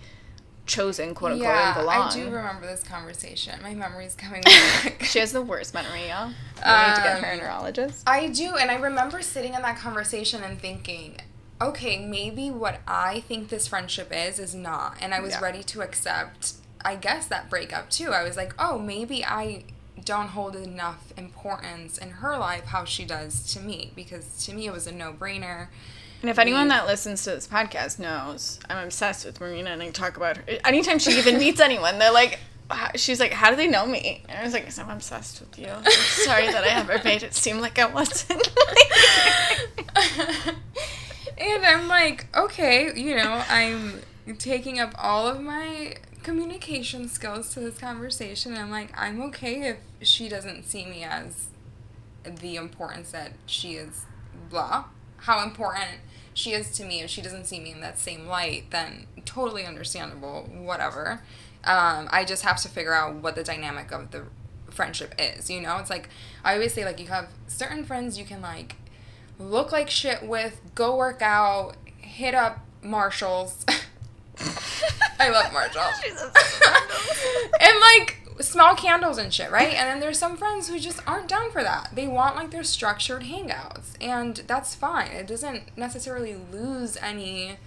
chosen, 0.65 1.13
quote 1.13 1.33
unquote, 1.33 1.47
and 1.51 1.57
yeah, 1.59 1.73
belong. 1.79 2.07
I 2.09 2.13
do 2.13 2.25
remember 2.31 2.65
this 2.65 2.83
conversation. 2.83 3.61
My 3.61 3.75
memory's 3.75 4.15
coming 4.15 4.41
back. 4.45 5.03
She 5.03 5.19
has 5.19 5.31
the 5.31 5.43
worst 5.43 5.73
memory, 5.75 6.07
y'all. 6.09 6.27
We 6.27 6.31
need 6.31 6.95
to 6.95 7.01
get 7.03 7.19
her 7.23 7.27
a 7.29 7.33
Um, 7.33 7.39
neurologist. 7.39 8.03
I 8.09 8.27
do, 8.27 8.55
and 8.55 8.71
I 8.71 8.75
remember 8.75 9.21
sitting 9.21 9.53
in 9.53 9.61
that 9.61 9.77
conversation 9.77 10.43
and 10.43 10.59
thinking, 10.59 11.17
okay, 11.61 11.97
maybe 12.05 12.51
what 12.51 12.79
I 12.87 13.21
think 13.21 13.49
this 13.49 13.67
friendship 13.67 14.11
is 14.13 14.39
is 14.39 14.53
not. 14.53 14.97
And 15.01 15.13
I 15.13 15.19
was 15.19 15.33
Yeah. 15.33 15.41
ready 15.41 15.63
to 15.63 15.81
accept, 15.81 16.53
I 16.83 16.95
guess, 16.95 17.25
that 17.27 17.49
breakup 17.49 17.89
too. 17.89 18.11
I 18.11 18.23
was 18.23 18.35
like, 18.37 18.53
oh, 18.59 18.77
maybe 18.77 19.23
I 19.25 19.63
don't 20.03 20.27
hold 20.29 20.55
enough 20.55 21.13
importance 21.17 21.97
in 21.97 22.09
her 22.11 22.37
life 22.37 22.65
how 22.65 22.85
she 22.85 23.05
does 23.05 23.51
to 23.53 23.59
me 23.59 23.91
because 23.95 24.45
to 24.45 24.53
me 24.53 24.67
it 24.67 24.73
was 24.73 24.85
a 24.85 24.91
no-brainer. 24.91 25.67
And 26.21 26.29
if 26.29 26.37
anyone 26.39 26.67
that 26.67 26.85
listens 26.87 27.23
to 27.23 27.31
this 27.31 27.47
podcast 27.47 27.97
knows, 27.99 28.59
I'm 28.69 28.83
obsessed 28.85 29.25
with 29.25 29.39
Marina 29.39 29.71
and 29.71 29.81
I 29.81 29.89
talk 29.91 30.17
about 30.17 30.37
her. 30.37 30.43
Anytime 30.63 30.99
she 30.99 31.11
even 31.17 31.37
meets 31.37 31.59
anyone, 31.59 31.97
they're 31.99 32.11
like, 32.11 32.39
she's 32.95 33.19
like, 33.19 33.31
how 33.31 33.49
do 33.49 33.55
they 33.55 33.67
know 33.67 33.85
me? 33.85 34.23
And 34.27 34.39
I 34.39 34.43
was 34.43 34.53
like, 34.53 34.67
I'm 34.77 34.89
obsessed 34.89 35.39
with 35.39 35.57
you. 35.59 35.67
I'm 35.67 35.83
sorry 35.91 36.47
that 36.51 36.63
I 36.63 36.69
ever 36.79 36.99
made 37.03 37.23
it 37.23 37.33
seem 37.33 37.59
like 37.59 37.77
I 37.79 37.85
wasn't. 37.85 38.47
and 41.37 41.65
I'm 41.65 41.87
like, 41.87 42.27
okay, 42.35 42.91
you 42.95 43.15
know, 43.15 43.43
I'm 43.49 44.01
taking 44.37 44.79
up 44.79 44.93
all 44.97 45.27
of 45.27 45.41
my 45.41 45.95
communication 46.23 47.07
skills 47.07 47.53
to 47.53 47.59
this 47.59 47.77
conversation. 47.77 48.55
I'm 48.55 48.71
like, 48.71 48.91
I'm 48.97 49.21
okay 49.23 49.61
if 49.61 49.77
she 50.01 50.27
doesn't 50.27 50.63
see 50.63 50.85
me 50.85 51.03
as 51.03 51.47
the 52.23 52.55
importance 52.55 53.11
that 53.11 53.33
she 53.45 53.73
is, 53.73 54.05
blah. 54.49 54.85
How 55.17 55.43
important 55.43 55.99
she 56.33 56.51
is 56.51 56.71
to 56.77 56.85
me. 56.85 57.01
If 57.01 57.09
she 57.09 57.21
doesn't 57.21 57.45
see 57.45 57.59
me 57.59 57.71
in 57.71 57.81
that 57.81 57.99
same 57.99 58.27
light, 58.27 58.71
then 58.71 59.07
totally 59.25 59.65
understandable, 59.65 60.49
whatever. 60.53 61.21
Um, 61.63 62.07
I 62.11 62.25
just 62.25 62.43
have 62.43 62.61
to 62.61 62.67
figure 62.67 62.93
out 62.93 63.15
what 63.15 63.35
the 63.35 63.43
dynamic 63.43 63.91
of 63.91 64.11
the 64.11 64.23
friendship 64.69 65.15
is. 65.17 65.49
You 65.49 65.61
know, 65.61 65.77
it's 65.77 65.89
like 65.89 66.09
I 66.43 66.53
always 66.53 66.73
say, 66.73 66.85
like 66.85 66.99
you 66.99 67.07
have 67.07 67.29
certain 67.47 67.85
friends 67.85 68.17
you 68.17 68.25
can 68.25 68.41
like 68.41 68.75
look 69.39 69.71
like 69.71 69.89
shit 69.89 70.23
with, 70.23 70.61
go 70.75 70.95
work 70.95 71.21
out, 71.21 71.75
hit 71.97 72.33
up 72.33 72.59
Marshalls. 72.81 73.65
I 75.19 75.29
love 75.29 75.51
Marshalls. 75.53 75.95
and 77.59 77.79
like 77.79 78.21
small 78.41 78.75
candles 78.75 79.17
and 79.17 79.33
shit, 79.33 79.51
right? 79.51 79.73
And 79.73 79.89
then 79.89 79.99
there's 79.99 80.19
some 80.19 80.37
friends 80.37 80.67
who 80.67 80.79
just 80.79 80.99
aren't 81.07 81.27
down 81.27 81.51
for 81.51 81.63
that. 81.63 81.89
They 81.93 82.07
want 82.07 82.35
like 82.35 82.51
their 82.51 82.63
structured 82.63 83.23
hangouts, 83.23 83.93
and 84.01 84.37
that's 84.47 84.75
fine. 84.75 85.11
It 85.11 85.27
doesn't 85.27 85.77
necessarily 85.77 86.35
lose 86.51 86.97
any. 86.97 87.57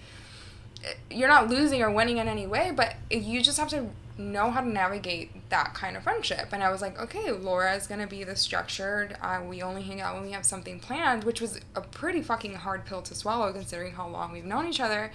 You're 1.09 1.27
not 1.27 1.49
losing 1.49 1.81
or 1.81 1.91
winning 1.91 2.17
in 2.17 2.27
any 2.27 2.47
way, 2.47 2.71
but 2.73 2.95
you 3.09 3.41
just 3.41 3.59
have 3.59 3.69
to 3.69 3.89
know 4.19 4.51
how 4.51 4.61
to 4.61 4.67
navigate 4.67 5.49
that 5.49 5.73
kind 5.73 5.97
of 5.97 6.03
friendship. 6.03 6.49
And 6.51 6.61
I 6.61 6.69
was 6.69 6.81
like, 6.81 6.99
okay, 6.99 7.31
Laura 7.31 7.73
is 7.75 7.87
gonna 7.87 8.07
be 8.07 8.23
the 8.23 8.35
structured. 8.35 9.17
Uh, 9.21 9.41
we 9.47 9.61
only 9.61 9.81
hang 9.81 10.01
out 10.01 10.15
when 10.15 10.23
we 10.23 10.31
have 10.31 10.45
something 10.45 10.79
planned, 10.79 11.23
which 11.23 11.41
was 11.41 11.59
a 11.75 11.81
pretty 11.81 12.21
fucking 12.21 12.55
hard 12.55 12.85
pill 12.85 13.01
to 13.03 13.15
swallow 13.15 13.51
considering 13.53 13.93
how 13.93 14.07
long 14.07 14.31
we've 14.31 14.45
known 14.45 14.67
each 14.67 14.79
other 14.79 15.11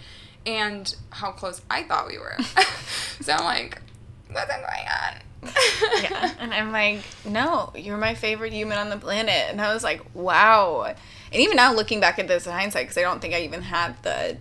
and 0.47 0.97
how 1.11 1.31
close 1.31 1.63
I 1.71 1.83
thought 1.85 2.07
we 2.09 2.19
were. 2.19 2.37
so 3.21 3.33
I'm 3.33 3.45
like, 3.45 3.81
what's 4.31 4.51
going 4.51 4.63
on? 4.63 5.21
yeah. 6.03 6.33
And 6.39 6.55
I'm 6.55 6.73
like, 6.73 7.03
no, 7.25 7.73
you're 7.75 7.97
my 7.97 8.15
favorite 8.15 8.53
human 8.53 8.79
on 8.79 8.89
the 8.89 8.97
planet. 8.97 9.47
And 9.51 9.61
I 9.61 9.73
was 9.73 9.85
like, 9.85 10.03
wow. 10.15 10.95
And 11.33 11.43
even 11.43 11.57
now, 11.57 11.75
looking 11.75 12.01
back 12.01 12.19
at 12.19 12.29
this 12.29 12.47
in 12.47 12.53
hindsight, 12.53 12.85
because 12.85 12.99
I 12.99 13.03
don't 13.03 13.21
think 13.21 13.35
I 13.35 13.41
even 13.41 13.63
had 13.63 14.01
the 14.03 14.39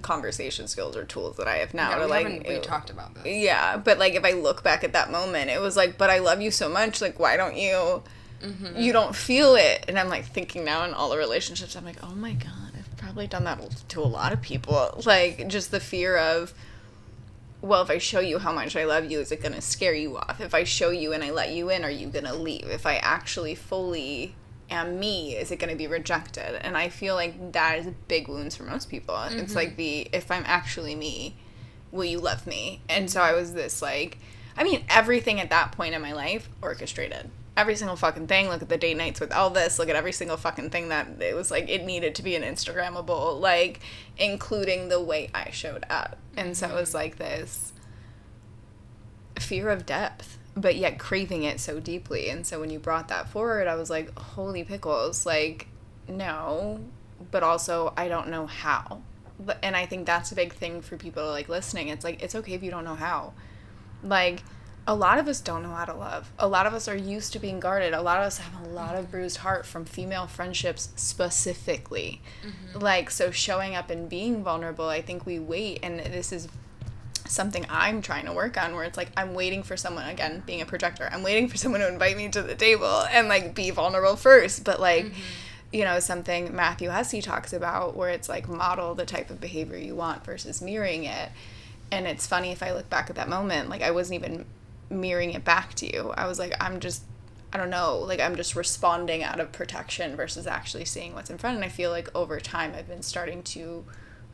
conversation 0.00 0.66
skills 0.68 0.96
or 0.96 1.04
tools 1.04 1.36
that 1.36 1.46
I 1.46 1.56
have 1.58 1.74
now. 1.74 1.90
Yeah, 1.90 2.04
we 2.04 2.10
like, 2.10 2.26
haven't 2.26 2.48
we 2.48 2.54
it- 2.54 2.62
talked 2.62 2.90
about 2.90 3.14
this. 3.14 3.26
Yeah, 3.26 3.76
but 3.76 3.98
like 3.98 4.14
if 4.14 4.24
I 4.24 4.32
look 4.32 4.62
back 4.62 4.84
at 4.84 4.92
that 4.94 5.10
moment, 5.10 5.50
it 5.50 5.60
was 5.60 5.76
like, 5.76 5.98
but 5.98 6.08
I 6.10 6.18
love 6.18 6.40
you 6.40 6.50
so 6.50 6.68
much. 6.68 7.00
Like, 7.00 7.18
why 7.18 7.36
don't 7.36 7.56
you? 7.56 8.02
Mm-hmm. 8.42 8.76
You 8.76 8.92
don't 8.92 9.14
feel 9.14 9.54
it, 9.54 9.84
and 9.86 9.96
I'm 9.98 10.08
like 10.08 10.24
thinking 10.24 10.64
now 10.64 10.84
in 10.84 10.94
all 10.94 11.10
the 11.10 11.16
relationships, 11.16 11.76
I'm 11.76 11.84
like, 11.84 12.02
oh 12.02 12.14
my 12.14 12.32
god, 12.32 12.72
I've 12.76 12.96
probably 12.96 13.28
done 13.28 13.44
that 13.44 13.60
to 13.90 14.00
a 14.00 14.02
lot 14.02 14.32
of 14.32 14.40
people. 14.42 15.00
Like 15.06 15.46
just 15.46 15.70
the 15.70 15.78
fear 15.78 16.16
of, 16.16 16.52
well, 17.60 17.82
if 17.82 17.90
I 17.90 17.98
show 17.98 18.18
you 18.18 18.40
how 18.40 18.52
much 18.52 18.74
I 18.74 18.84
love 18.84 19.08
you, 19.08 19.20
is 19.20 19.30
it 19.30 19.40
gonna 19.42 19.60
scare 19.60 19.94
you 19.94 20.16
off? 20.16 20.40
If 20.40 20.54
I 20.54 20.64
show 20.64 20.90
you 20.90 21.12
and 21.12 21.22
I 21.22 21.30
let 21.30 21.52
you 21.52 21.70
in, 21.70 21.84
are 21.84 21.90
you 21.90 22.08
gonna 22.08 22.34
leave? 22.34 22.66
If 22.66 22.84
I 22.84 22.96
actually 22.96 23.54
fully 23.54 24.34
am 24.72 24.98
me, 24.98 25.36
is 25.36 25.50
it 25.50 25.58
gonna 25.58 25.76
be 25.76 25.86
rejected? 25.86 26.64
And 26.64 26.76
I 26.76 26.88
feel 26.88 27.14
like 27.14 27.52
that 27.52 27.78
is 27.78 27.86
big 28.08 28.28
wounds 28.28 28.56
for 28.56 28.64
most 28.64 28.90
people. 28.90 29.16
It's 29.30 29.54
like 29.54 29.70
mm-hmm. 29.70 29.76
the 29.76 30.08
if 30.12 30.30
I'm 30.30 30.44
actually 30.46 30.94
me, 30.94 31.36
will 31.92 32.04
you 32.04 32.18
love 32.18 32.46
me? 32.46 32.80
And 32.88 33.10
so 33.10 33.20
mm-hmm. 33.20 33.34
I 33.34 33.38
was 33.38 33.52
this 33.52 33.82
like, 33.82 34.18
I 34.56 34.64
mean, 34.64 34.84
everything 34.88 35.40
at 35.40 35.50
that 35.50 35.72
point 35.72 35.94
in 35.94 36.02
my 36.02 36.12
life 36.12 36.48
orchestrated. 36.60 37.30
Every 37.54 37.76
single 37.76 37.96
fucking 37.96 38.28
thing. 38.28 38.48
Look 38.48 38.62
at 38.62 38.70
the 38.70 38.78
date 38.78 38.96
nights 38.96 39.20
with 39.20 39.30
Elvis. 39.30 39.78
Look 39.78 39.90
at 39.90 39.96
every 39.96 40.12
single 40.12 40.38
fucking 40.38 40.70
thing 40.70 40.88
that 40.88 41.20
it 41.20 41.36
was 41.36 41.50
like 41.50 41.68
it 41.68 41.84
needed 41.84 42.14
to 42.14 42.22
be 42.22 42.34
an 42.34 42.42
Instagrammable, 42.42 43.38
like 43.40 43.80
including 44.16 44.88
the 44.88 45.00
way 45.00 45.30
I 45.34 45.50
showed 45.50 45.84
up. 45.90 46.16
And 46.36 46.56
so 46.56 46.68
it 46.68 46.74
was 46.74 46.88
mm-hmm. 46.88 46.98
like 46.98 47.16
this 47.16 47.74
fear 49.38 49.68
of 49.68 49.84
depth, 49.84 50.38
but 50.54 50.76
yet 50.76 50.98
craving 50.98 51.44
it 51.44 51.60
so 51.60 51.80
deeply. 51.80 52.28
And 52.28 52.46
so 52.46 52.60
when 52.60 52.70
you 52.70 52.78
brought 52.78 53.08
that 53.08 53.28
forward, 53.28 53.68
I 53.68 53.74
was 53.74 53.90
like, 53.90 54.16
holy 54.18 54.64
pickles, 54.64 55.24
like, 55.24 55.68
no, 56.08 56.80
but 57.30 57.42
also 57.42 57.92
I 57.96 58.08
don't 58.08 58.28
know 58.28 58.46
how. 58.46 59.02
But, 59.40 59.58
and 59.62 59.76
I 59.76 59.86
think 59.86 60.06
that's 60.06 60.30
a 60.30 60.34
big 60.34 60.52
thing 60.52 60.82
for 60.82 60.96
people 60.96 61.26
like 61.26 61.48
listening. 61.48 61.88
It's 61.88 62.04
like, 62.04 62.22
it's 62.22 62.34
okay 62.34 62.52
if 62.52 62.62
you 62.62 62.70
don't 62.70 62.84
know 62.84 62.94
how. 62.94 63.32
Like, 64.04 64.42
a 64.86 64.94
lot 64.96 65.18
of 65.18 65.28
us 65.28 65.40
don't 65.40 65.62
know 65.62 65.70
how 65.70 65.84
to 65.84 65.94
love. 65.94 66.32
A 66.40 66.48
lot 66.48 66.66
of 66.66 66.74
us 66.74 66.88
are 66.88 66.96
used 66.96 67.32
to 67.32 67.38
being 67.38 67.60
guarded. 67.60 67.94
A 67.94 68.02
lot 68.02 68.18
of 68.18 68.24
us 68.24 68.38
have 68.38 68.66
a 68.66 68.68
lot 68.68 68.96
of 68.96 69.12
bruised 69.12 69.38
heart 69.38 69.64
from 69.64 69.84
female 69.84 70.26
friendships 70.26 70.88
specifically. 70.96 72.20
Mm-hmm. 72.44 72.80
Like, 72.80 73.10
so 73.10 73.30
showing 73.30 73.76
up 73.76 73.90
and 73.90 74.08
being 74.08 74.42
vulnerable, 74.42 74.88
I 74.88 75.00
think 75.00 75.24
we 75.24 75.38
wait, 75.38 75.78
and 75.84 76.00
this 76.00 76.32
is 76.32 76.48
something 77.32 77.66
I'm 77.68 78.02
trying 78.02 78.26
to 78.26 78.32
work 78.32 78.62
on 78.62 78.74
where 78.74 78.84
it's 78.84 78.96
like 78.96 79.10
I'm 79.16 79.34
waiting 79.34 79.62
for 79.62 79.76
someone 79.76 80.08
again 80.08 80.42
being 80.46 80.60
a 80.60 80.66
projector. 80.66 81.08
I'm 81.10 81.22
waiting 81.22 81.48
for 81.48 81.56
someone 81.62 81.80
to 81.80 81.88
invite 81.88 82.16
me 82.16 82.28
to 82.28 82.42
the 82.42 82.54
table 82.54 83.04
and 83.10 83.28
like 83.28 83.54
be 83.54 83.70
vulnerable 83.70 84.16
first, 84.16 84.64
but 84.64 84.80
like 84.80 85.06
mm-hmm. 85.06 85.20
you 85.72 85.84
know 85.84 85.98
something 86.00 86.54
Matthew 86.54 86.90
Hussey 86.90 87.22
talks 87.22 87.52
about 87.52 87.96
where 87.96 88.10
it's 88.10 88.28
like 88.28 88.48
model 88.48 88.94
the 88.94 89.06
type 89.06 89.30
of 89.30 89.40
behavior 89.40 89.78
you 89.78 89.94
want 89.94 90.24
versus 90.24 90.62
mirroring 90.62 91.04
it. 91.04 91.30
And 91.90 92.06
it's 92.06 92.26
funny 92.26 92.52
if 92.52 92.62
I 92.62 92.72
look 92.72 92.88
back 92.88 93.10
at 93.10 93.16
that 93.16 93.28
moment 93.28 93.68
like 93.68 93.82
I 93.82 93.90
wasn't 93.90 94.22
even 94.22 94.46
mirroring 94.90 95.32
it 95.32 95.44
back 95.44 95.74
to 95.74 95.92
you. 95.92 96.12
I 96.16 96.26
was 96.26 96.38
like 96.38 96.54
I'm 96.60 96.80
just 96.80 97.02
I 97.54 97.58
don't 97.58 97.70
know, 97.70 97.98
like 97.98 98.20
I'm 98.20 98.36
just 98.36 98.56
responding 98.56 99.22
out 99.22 99.38
of 99.38 99.52
protection 99.52 100.16
versus 100.16 100.46
actually 100.46 100.86
seeing 100.86 101.14
what's 101.14 101.28
in 101.28 101.36
front 101.36 101.56
and 101.56 101.64
I 101.64 101.68
feel 101.68 101.90
like 101.90 102.08
over 102.14 102.40
time 102.40 102.72
I've 102.76 102.88
been 102.88 103.02
starting 103.02 103.42
to 103.42 103.84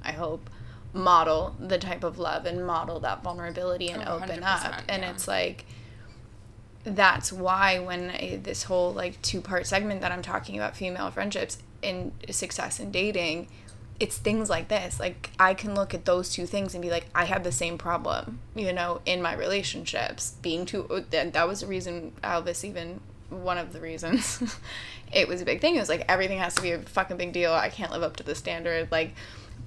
I 0.04 0.12
hope 0.12 0.50
model 0.92 1.54
the 1.60 1.78
type 1.78 2.02
of 2.02 2.18
love 2.18 2.46
and 2.46 2.66
model 2.66 3.00
that 3.00 3.22
vulnerability 3.22 3.90
and 3.90 4.02
Oh, 4.06 4.16
open 4.16 4.40
100%, 4.40 4.42
up 4.42 4.82
and 4.88 5.02
yeah. 5.02 5.10
it's 5.10 5.28
like 5.28 5.66
that's 6.84 7.32
why 7.32 7.78
when 7.78 8.10
I, 8.10 8.40
this 8.42 8.64
whole 8.64 8.92
like 8.92 9.20
two 9.22 9.40
part 9.40 9.66
segment 9.66 10.00
that 10.00 10.12
I'm 10.12 10.22
talking 10.22 10.56
about 10.56 10.76
female 10.76 11.10
friendships 11.10 11.58
and 11.82 12.12
success 12.30 12.80
in 12.80 12.90
dating 12.90 13.48
it's 14.00 14.16
things 14.16 14.48
like 14.48 14.68
this. 14.68 15.00
Like 15.00 15.30
I 15.38 15.54
can 15.54 15.74
look 15.74 15.92
at 15.92 16.04
those 16.04 16.30
two 16.30 16.46
things 16.46 16.74
and 16.74 16.82
be 16.82 16.90
like 16.90 17.06
I 17.14 17.24
had 17.24 17.44
the 17.44 17.52
same 17.52 17.78
problem 17.78 18.40
you 18.54 18.72
know 18.72 19.00
in 19.04 19.20
my 19.22 19.34
relationships. 19.34 20.36
Being 20.42 20.66
too 20.66 20.86
oh, 20.88 21.00
that, 21.10 21.32
that 21.32 21.48
was 21.48 21.60
the 21.60 21.66
reason 21.66 22.12
Elvis 22.22 22.64
even 22.64 23.00
one 23.28 23.58
of 23.58 23.72
the 23.72 23.80
reasons 23.80 24.42
it 25.12 25.28
was 25.28 25.40
a 25.40 25.44
big 25.44 25.60
thing. 25.60 25.76
It 25.76 25.80
was 25.80 25.88
like 25.88 26.04
everything 26.08 26.38
has 26.38 26.54
to 26.54 26.62
be 26.62 26.72
a 26.72 26.78
fucking 26.78 27.16
big 27.16 27.32
deal. 27.32 27.52
I 27.52 27.70
can't 27.70 27.90
live 27.90 28.02
up 28.02 28.16
to 28.16 28.22
the 28.22 28.34
standard. 28.34 28.90
Like 28.92 29.14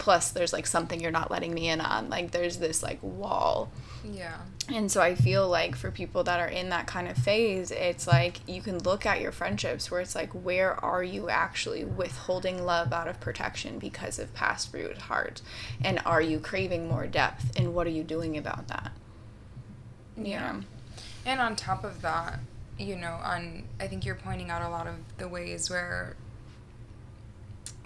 plus 0.01 0.31
there's 0.31 0.51
like 0.51 0.65
something 0.65 0.99
you're 0.99 1.11
not 1.11 1.29
letting 1.29 1.53
me 1.53 1.69
in 1.69 1.79
on 1.79 2.09
like 2.09 2.31
there's 2.31 2.57
this 2.57 2.81
like 2.81 2.97
wall 3.03 3.69
Yeah. 4.03 4.37
and 4.67 4.91
so 4.91 4.99
I 4.99 5.13
feel 5.13 5.47
like 5.47 5.75
for 5.75 5.91
people 5.91 6.23
that 6.23 6.39
are 6.39 6.47
in 6.47 6.69
that 6.69 6.87
kind 6.87 7.07
of 7.07 7.15
phase, 7.15 7.69
it's 7.69 8.07
like 8.07 8.37
you 8.49 8.63
can 8.63 8.79
look 8.79 9.05
at 9.05 9.21
your 9.21 9.31
friendships 9.31 9.91
where 9.91 10.01
it's 10.01 10.15
like, 10.15 10.31
where 10.31 10.73
are 10.83 11.03
you 11.03 11.29
actually 11.29 11.85
withholding 11.85 12.65
love 12.65 12.91
out 12.91 13.07
of 13.07 13.19
protection 13.19 13.77
because 13.77 14.17
of 14.17 14.33
past 14.33 14.71
bruised 14.71 15.01
heart? 15.01 15.43
And 15.83 16.01
are 16.03 16.21
you 16.21 16.39
craving 16.39 16.87
more 16.87 17.05
depth? 17.05 17.55
And 17.55 17.75
what 17.75 17.85
are 17.85 17.91
you 17.91 18.03
doing 18.03 18.35
about 18.37 18.69
that? 18.69 18.91
Yeah. 20.17 20.61
And 21.27 21.39
on 21.39 21.55
top 21.55 21.83
of 21.83 22.01
that, 22.01 22.39
you 22.79 22.95
know, 22.95 23.19
on 23.23 23.65
I 23.79 23.85
think 23.87 24.03
you're 24.05 24.15
pointing 24.15 24.49
out 24.49 24.63
a 24.63 24.69
lot 24.69 24.87
of 24.87 24.95
the 25.19 25.27
ways 25.27 25.69
where 25.69 26.15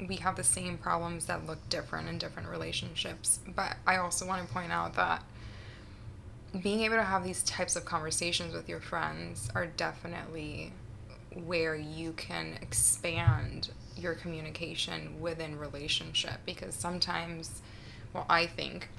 we 0.07 0.17
have 0.17 0.35
the 0.35 0.43
same 0.43 0.77
problems 0.77 1.25
that 1.25 1.45
look 1.45 1.69
different 1.69 2.09
in 2.09 2.17
different 2.17 2.49
relationships. 2.49 3.39
But 3.55 3.77
I 3.87 3.97
also 3.97 4.27
want 4.27 4.45
to 4.45 4.53
point 4.53 4.71
out 4.71 4.95
that 4.95 5.23
being 6.61 6.81
able 6.81 6.95
to 6.95 7.03
have 7.03 7.23
these 7.23 7.43
types 7.43 7.75
of 7.75 7.85
conversations 7.85 8.53
with 8.53 8.69
your 8.69 8.79
friends 8.79 9.49
are 9.55 9.65
definitely 9.65 10.71
where 11.45 11.75
you 11.75 12.13
can 12.13 12.57
expand 12.61 13.71
your 13.97 14.13
communication 14.13 15.19
within 15.19 15.57
relationship 15.57 16.39
because 16.45 16.73
sometimes 16.73 17.61
well 18.13 18.25
I 18.29 18.45
think 18.45 18.89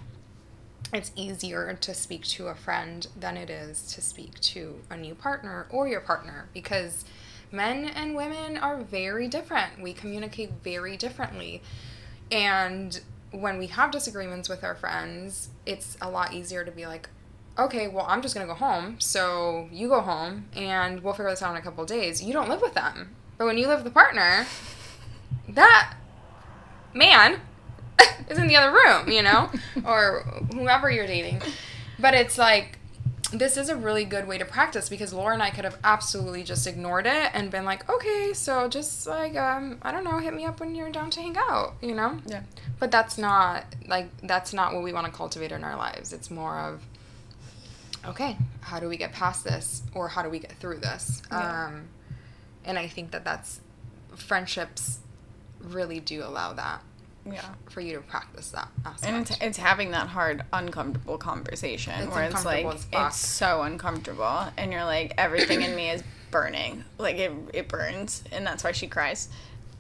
it's 0.93 1.13
easier 1.17 1.73
to 1.81 1.95
speak 1.95 2.25
to 2.25 2.49
a 2.49 2.55
friend 2.55 3.07
than 3.19 3.37
it 3.37 3.51
is 3.51 3.93
to 3.95 4.01
speak 4.01 4.39
to 4.41 4.77
a 4.91 4.97
new 4.97 5.15
partner 5.15 5.67
or 5.71 5.89
your 5.89 6.01
partner 6.01 6.49
because 6.53 7.05
men 7.53 7.87
and 7.87 8.15
women 8.15 8.57
are 8.57 8.79
very 8.79 9.29
different. 9.29 9.81
We 9.81 9.93
communicate 9.93 10.51
very 10.63 10.97
differently. 10.97 11.63
And 12.31 13.01
when 13.31 13.59
we 13.59 13.67
have 13.69 13.91
disagreements 13.91 14.49
with 14.49 14.65
our 14.65 14.75
friends, 14.75 15.51
it's 15.65 15.97
a 16.01 16.11
lot 16.11 16.33
easier 16.33 16.65
to 16.65 16.71
be 16.71 16.87
like, 16.87 17.09
okay, 17.59 17.89
well, 17.89 18.07
I'm 18.09 18.23
just 18.23 18.35
going 18.35 18.47
to 18.47 18.53
go 18.53 18.59
home. 18.59 19.01
So 19.01 19.69
you 19.73 19.89
go 19.89 20.01
home 20.01 20.49
and 20.55 21.03
we'll 21.03 21.15
figure 21.15 21.31
this 21.31 21.43
out 21.43 21.53
in 21.53 21.57
a 21.57 21.63
couple 21.63 21.85
days. 21.85 22.23
You 22.23 22.33
don't 22.33 22.49
live 22.49 22.61
with 22.61 22.75
them. 22.75 23.15
But 23.39 23.47
when 23.47 23.59
you 23.59 23.67
live 23.69 23.81
with 23.81 23.89
a 23.89 23.95
partner, 23.95 24.47
that 25.49 25.95
man 26.95 27.41
is 28.29 28.39
in 28.39 28.47
the 28.47 28.57
other 28.57 28.73
room, 28.73 29.11
you 29.11 29.23
know, 29.23 29.51
or 29.85 30.23
whoever 30.53 30.91
you're 30.91 31.07
dating. 31.07 31.43
But 31.99 32.15
it's 32.15 32.37
like 32.39 32.76
this 33.33 33.57
is 33.57 33.69
a 33.69 33.77
really 33.77 34.05
good 34.05 34.29
way 34.29 34.39
to 34.39 34.45
practice 34.45 34.89
because 34.89 35.13
Laura 35.13 35.35
and 35.35 35.43
I 35.43 35.51
could 35.51 35.65
have 35.65 35.79
absolutely 35.83 36.43
just 36.43 36.67
ignored 36.67 37.07
it 37.07 37.31
and 37.35 37.51
been 37.51 37.65
like, 37.65 37.89
okay, 37.91 38.33
so 38.33 38.69
just 38.69 39.07
like 39.07 39.37
um, 39.37 39.79
I 39.83 39.91
don't 39.93 40.05
know, 40.05 40.19
hit 40.19 40.35
me 40.35 40.45
up 40.45 40.61
when 40.61 40.75
you're 40.75 40.91
down 40.91 41.11
to 41.11 41.21
hang 41.21 41.37
out, 41.37 41.75
you 41.83 41.95
know. 41.95 42.19
Yeah. 42.27 42.43
But 42.79 42.91
that's 42.91 43.19
not 43.19 43.65
like 43.87 44.09
that's 44.23 44.53
not 44.53 44.75
what 44.75 44.83
we 44.83 44.93
want 44.93 45.07
to 45.07 45.13
cultivate 45.13 45.53
in 45.53 45.65
our 45.65 45.77
lives. 45.77 46.13
It's 46.13 46.31
more 46.31 46.59
of 46.59 46.83
okay, 48.05 48.37
how 48.61 48.79
do 48.79 48.89
we 48.89 48.97
get 48.97 49.13
past 49.13 49.45
this 49.45 49.83
or 49.93 50.09
how 50.09 50.23
do 50.23 50.31
we 50.31 50.39
get 50.39 50.53
through 50.53 50.79
this? 50.79 51.23
Yeah. 51.31 51.67
Um, 51.67 51.89
and 52.65 52.79
I 52.79 52.87
think 52.87 53.11
that 53.11 53.25
that's 53.25 53.61
friendships 54.15 55.01
really 55.61 55.99
do 56.01 56.23
allow 56.23 56.53
that 56.53 56.81
Yeah. 57.33 57.43
for 57.69 57.81
you 57.81 57.97
to 57.97 58.01
practice 58.03 58.51
that 58.51 58.69
aspect. 58.85 59.13
And 59.13 59.23
it's, 59.23 59.39
it's 59.41 59.59
having 59.59 59.91
that 59.93 60.09
hard, 60.09 60.45
uncomfortable 60.53 61.19
conversation 61.19 61.95
It's 62.01 62.15
where 62.15 62.25
it's 62.25 62.45
like, 62.45 62.67
it's 62.93 63.17
so 63.17 63.63
uncomfortable. 63.63 64.47
And 64.57 64.73
you're 64.73 64.85
like, 64.85 65.15
everything 65.19 65.63
in 65.63 65.75
me 65.75 65.91
is 65.91 66.03
burning. 66.31 66.85
Like, 66.99 67.17
it, 67.17 67.33
it 67.53 67.69
burns. 67.69 68.23
And 68.33 68.47
that's 68.47 68.63
why 68.65 68.73
she 68.73 68.87
cries. 68.87 69.29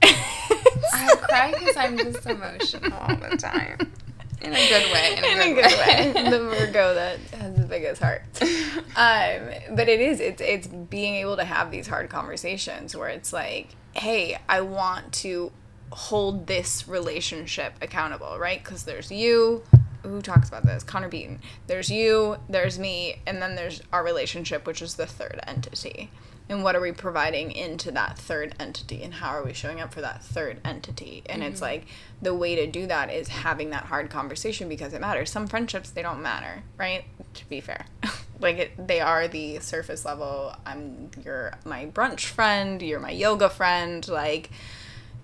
I 0.02 1.16
cry 1.22 1.54
because 1.58 1.76
I'm 1.76 1.96
just 1.96 2.26
emotional 2.26 2.92
all 2.92 3.16
the 3.16 3.36
time. 3.36 3.92
In 4.40 4.52
a 4.52 4.68
good 4.68 4.92
way. 4.92 5.16
In 5.16 5.24
a, 5.24 5.28
in 5.28 5.40
a 5.40 5.54
good 5.54 5.78
way. 5.78 6.30
the 6.30 6.38
Virgo 6.38 6.94
that 6.94 7.18
has 7.38 7.54
the 7.56 7.66
biggest 7.66 8.02
heart. 8.02 8.22
Um, 8.98 9.50
but 9.74 9.90
it 9.90 10.00
is. 10.00 10.20
It's 10.20 10.40
it's 10.40 10.66
being 10.66 11.16
able 11.16 11.36
to 11.36 11.44
have 11.44 11.70
these 11.70 11.86
hard 11.86 12.08
conversations 12.08 12.96
where 12.96 13.08
it's 13.08 13.30
like, 13.30 13.68
hey, 13.92 14.38
I 14.48 14.62
want 14.62 15.12
to 15.14 15.52
hold 15.92 16.46
this 16.46 16.88
relationship 16.88 17.74
accountable, 17.80 18.38
right? 18.38 18.62
Because 18.62 18.84
there's 18.84 19.10
you. 19.10 19.62
Who 20.02 20.22
talks 20.22 20.48
about 20.48 20.64
this? 20.64 20.84
Connor 20.84 21.08
Beaton. 21.08 21.40
There's 21.66 21.90
you. 21.90 22.36
There's 22.48 22.78
me, 22.78 23.20
and 23.26 23.42
then 23.42 23.56
there's 23.56 23.82
our 23.92 24.04
relationship, 24.04 24.66
which 24.66 24.82
is 24.82 24.94
the 24.94 25.06
third 25.06 25.40
entity. 25.46 26.10
And 26.48 26.62
what 26.62 26.76
are 26.76 26.80
we 26.80 26.92
providing 26.92 27.50
into 27.50 27.90
that 27.92 28.16
third 28.16 28.54
entity, 28.60 29.02
and 29.02 29.14
how 29.14 29.30
are 29.30 29.42
we 29.42 29.52
showing 29.52 29.80
up 29.80 29.92
for 29.92 30.00
that 30.00 30.22
third 30.22 30.60
entity? 30.64 31.24
And 31.26 31.42
it's 31.42 31.56
mm-hmm. 31.56 31.64
like 31.64 31.86
the 32.22 32.34
way 32.34 32.54
to 32.54 32.68
do 32.68 32.86
that 32.86 33.12
is 33.12 33.28
having 33.28 33.70
that 33.70 33.84
hard 33.84 34.10
conversation 34.10 34.68
because 34.68 34.92
it 34.92 35.00
matters. 35.00 35.28
Some 35.28 35.48
friendships 35.48 35.90
they 35.90 36.02
don't 36.02 36.22
matter, 36.22 36.62
right? 36.78 37.04
To 37.34 37.48
be 37.48 37.60
fair, 37.60 37.86
like 38.40 38.58
it, 38.58 38.86
they 38.86 39.00
are 39.00 39.26
the 39.26 39.58
surface 39.58 40.04
level. 40.04 40.54
I'm 40.64 41.10
your 41.24 41.54
my 41.64 41.86
brunch 41.86 42.26
friend. 42.26 42.80
You're 42.80 43.00
my 43.00 43.10
yoga 43.10 43.48
friend. 43.48 44.06
Like 44.06 44.50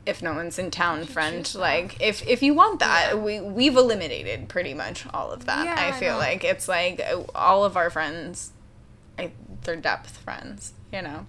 if 0.05 0.21
no 0.23 0.35
one's 0.35 0.59
in 0.59 0.71
town 0.71 1.05
friend 1.05 1.55
like 1.55 2.01
if 2.01 2.27
if 2.27 2.43
you 2.43 2.55
want 2.55 2.81
that 2.81 3.11
Yeah. 3.13 3.15
we 3.23 3.41
we've 3.41 3.77
eliminated 3.77 4.49
pretty 4.49 4.75
much 4.75 5.07
all 5.15 5.31
of 5.31 5.45
that 5.47 5.65
Yeah, 5.65 5.77
i 5.79 5.89
I 5.89 5.93
feel 5.93 6.15
know. 6.15 6.19
like 6.19 6.43
it's 6.45 6.67
like 6.69 7.01
uh, 7.01 7.23
all 7.35 7.65
of 7.65 7.77
our 7.77 7.89
friends 7.91 8.51
I, 9.19 9.31
they're 9.63 9.77
depth 9.77 10.17
friends 10.19 10.73
you 10.93 11.03
know 11.03 11.27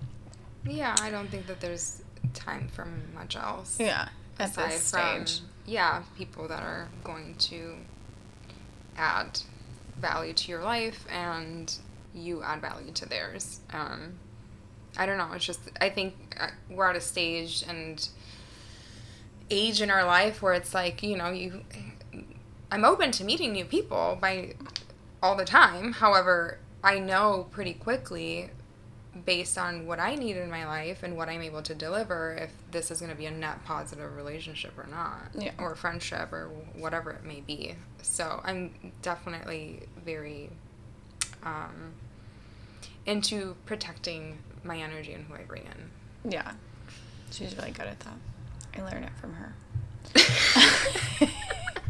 Yeah, 0.65 0.95
I 1.01 1.11
don't 1.11 1.29
think 1.29 1.45
that 1.47 1.59
there's 1.59 2.01
time 2.33 2.67
for 2.73 2.87
much 3.13 3.35
else. 3.35 3.77
yeah 3.79 4.09
at 4.39 4.49
aside 4.49 4.71
this 4.71 4.89
from 4.91 5.25
stage 5.27 5.41
yeah 5.67 6.01
people 6.17 6.47
that 6.47 6.63
are 6.63 6.87
going 7.03 7.35
to 7.35 7.75
add 8.97 9.39
value 9.97 10.33
to 10.33 10.51
your 10.51 10.63
life 10.63 11.05
and 11.11 11.77
you 12.13 12.41
add 12.43 12.61
value 12.61 12.91
to 12.91 13.05
theirs 13.07 13.59
um, 13.71 14.13
i 14.97 15.05
don't 15.05 15.17
know 15.17 15.29
it's 15.33 15.45
just 15.45 15.61
i 15.81 15.89
think 15.89 16.13
uh, 16.39 16.47
we're 16.69 16.87
at 16.89 16.95
a 16.95 17.01
stage 17.01 17.63
and 17.67 18.09
age 19.49 19.81
in 19.81 19.89
our 19.91 20.05
life 20.05 20.41
where 20.41 20.53
it's 20.53 20.73
like 20.73 21.03
you 21.03 21.15
know 21.17 21.29
you 21.29 21.61
i'm 22.71 22.83
open 22.85 23.11
to 23.11 23.23
meeting 23.23 23.51
new 23.51 23.65
people 23.65 24.17
by 24.21 24.53
all 25.21 25.35
the 25.35 25.45
time 25.45 25.93
however 25.93 26.57
i 26.83 26.97
know 26.99 27.47
pretty 27.51 27.73
quickly 27.73 28.49
based 29.25 29.59
on 29.59 29.85
what 29.85 29.99
I 29.99 30.15
need 30.15 30.37
in 30.37 30.49
my 30.49 30.65
life 30.65 31.03
and 31.03 31.15
what 31.15 31.29
I'm 31.29 31.43
able 31.43 31.61
to 31.61 31.75
deliver 31.75 32.33
if 32.33 32.51
this 32.71 32.89
is 32.89 32.99
going 32.99 33.11
to 33.11 33.15
be 33.17 33.27
a 33.27 33.31
net 33.31 33.63
positive 33.63 34.15
relationship 34.15 34.75
or 34.75 34.87
not, 34.87 35.29
Yeah. 35.37 35.51
or 35.59 35.75
friendship 35.75 36.33
or 36.33 36.49
whatever 36.75 37.11
it 37.11 37.23
may 37.23 37.41
be. 37.41 37.75
So 38.01 38.41
I'm 38.43 38.73
definitely 39.03 39.83
very 40.03 40.49
um, 41.43 41.93
into 43.05 43.55
protecting 43.67 44.39
my 44.63 44.79
energy 44.79 45.13
and 45.13 45.25
who 45.27 45.35
I 45.35 45.43
bring 45.43 45.63
in. 45.65 46.31
yeah 46.31 46.53
she's 47.29 47.55
really 47.55 47.69
good 47.71 47.85
at 47.85 47.99
that 47.99 48.15
i 48.77 48.81
learned 48.81 49.05
it 49.05 49.11
from 49.19 49.33
her 49.33 49.53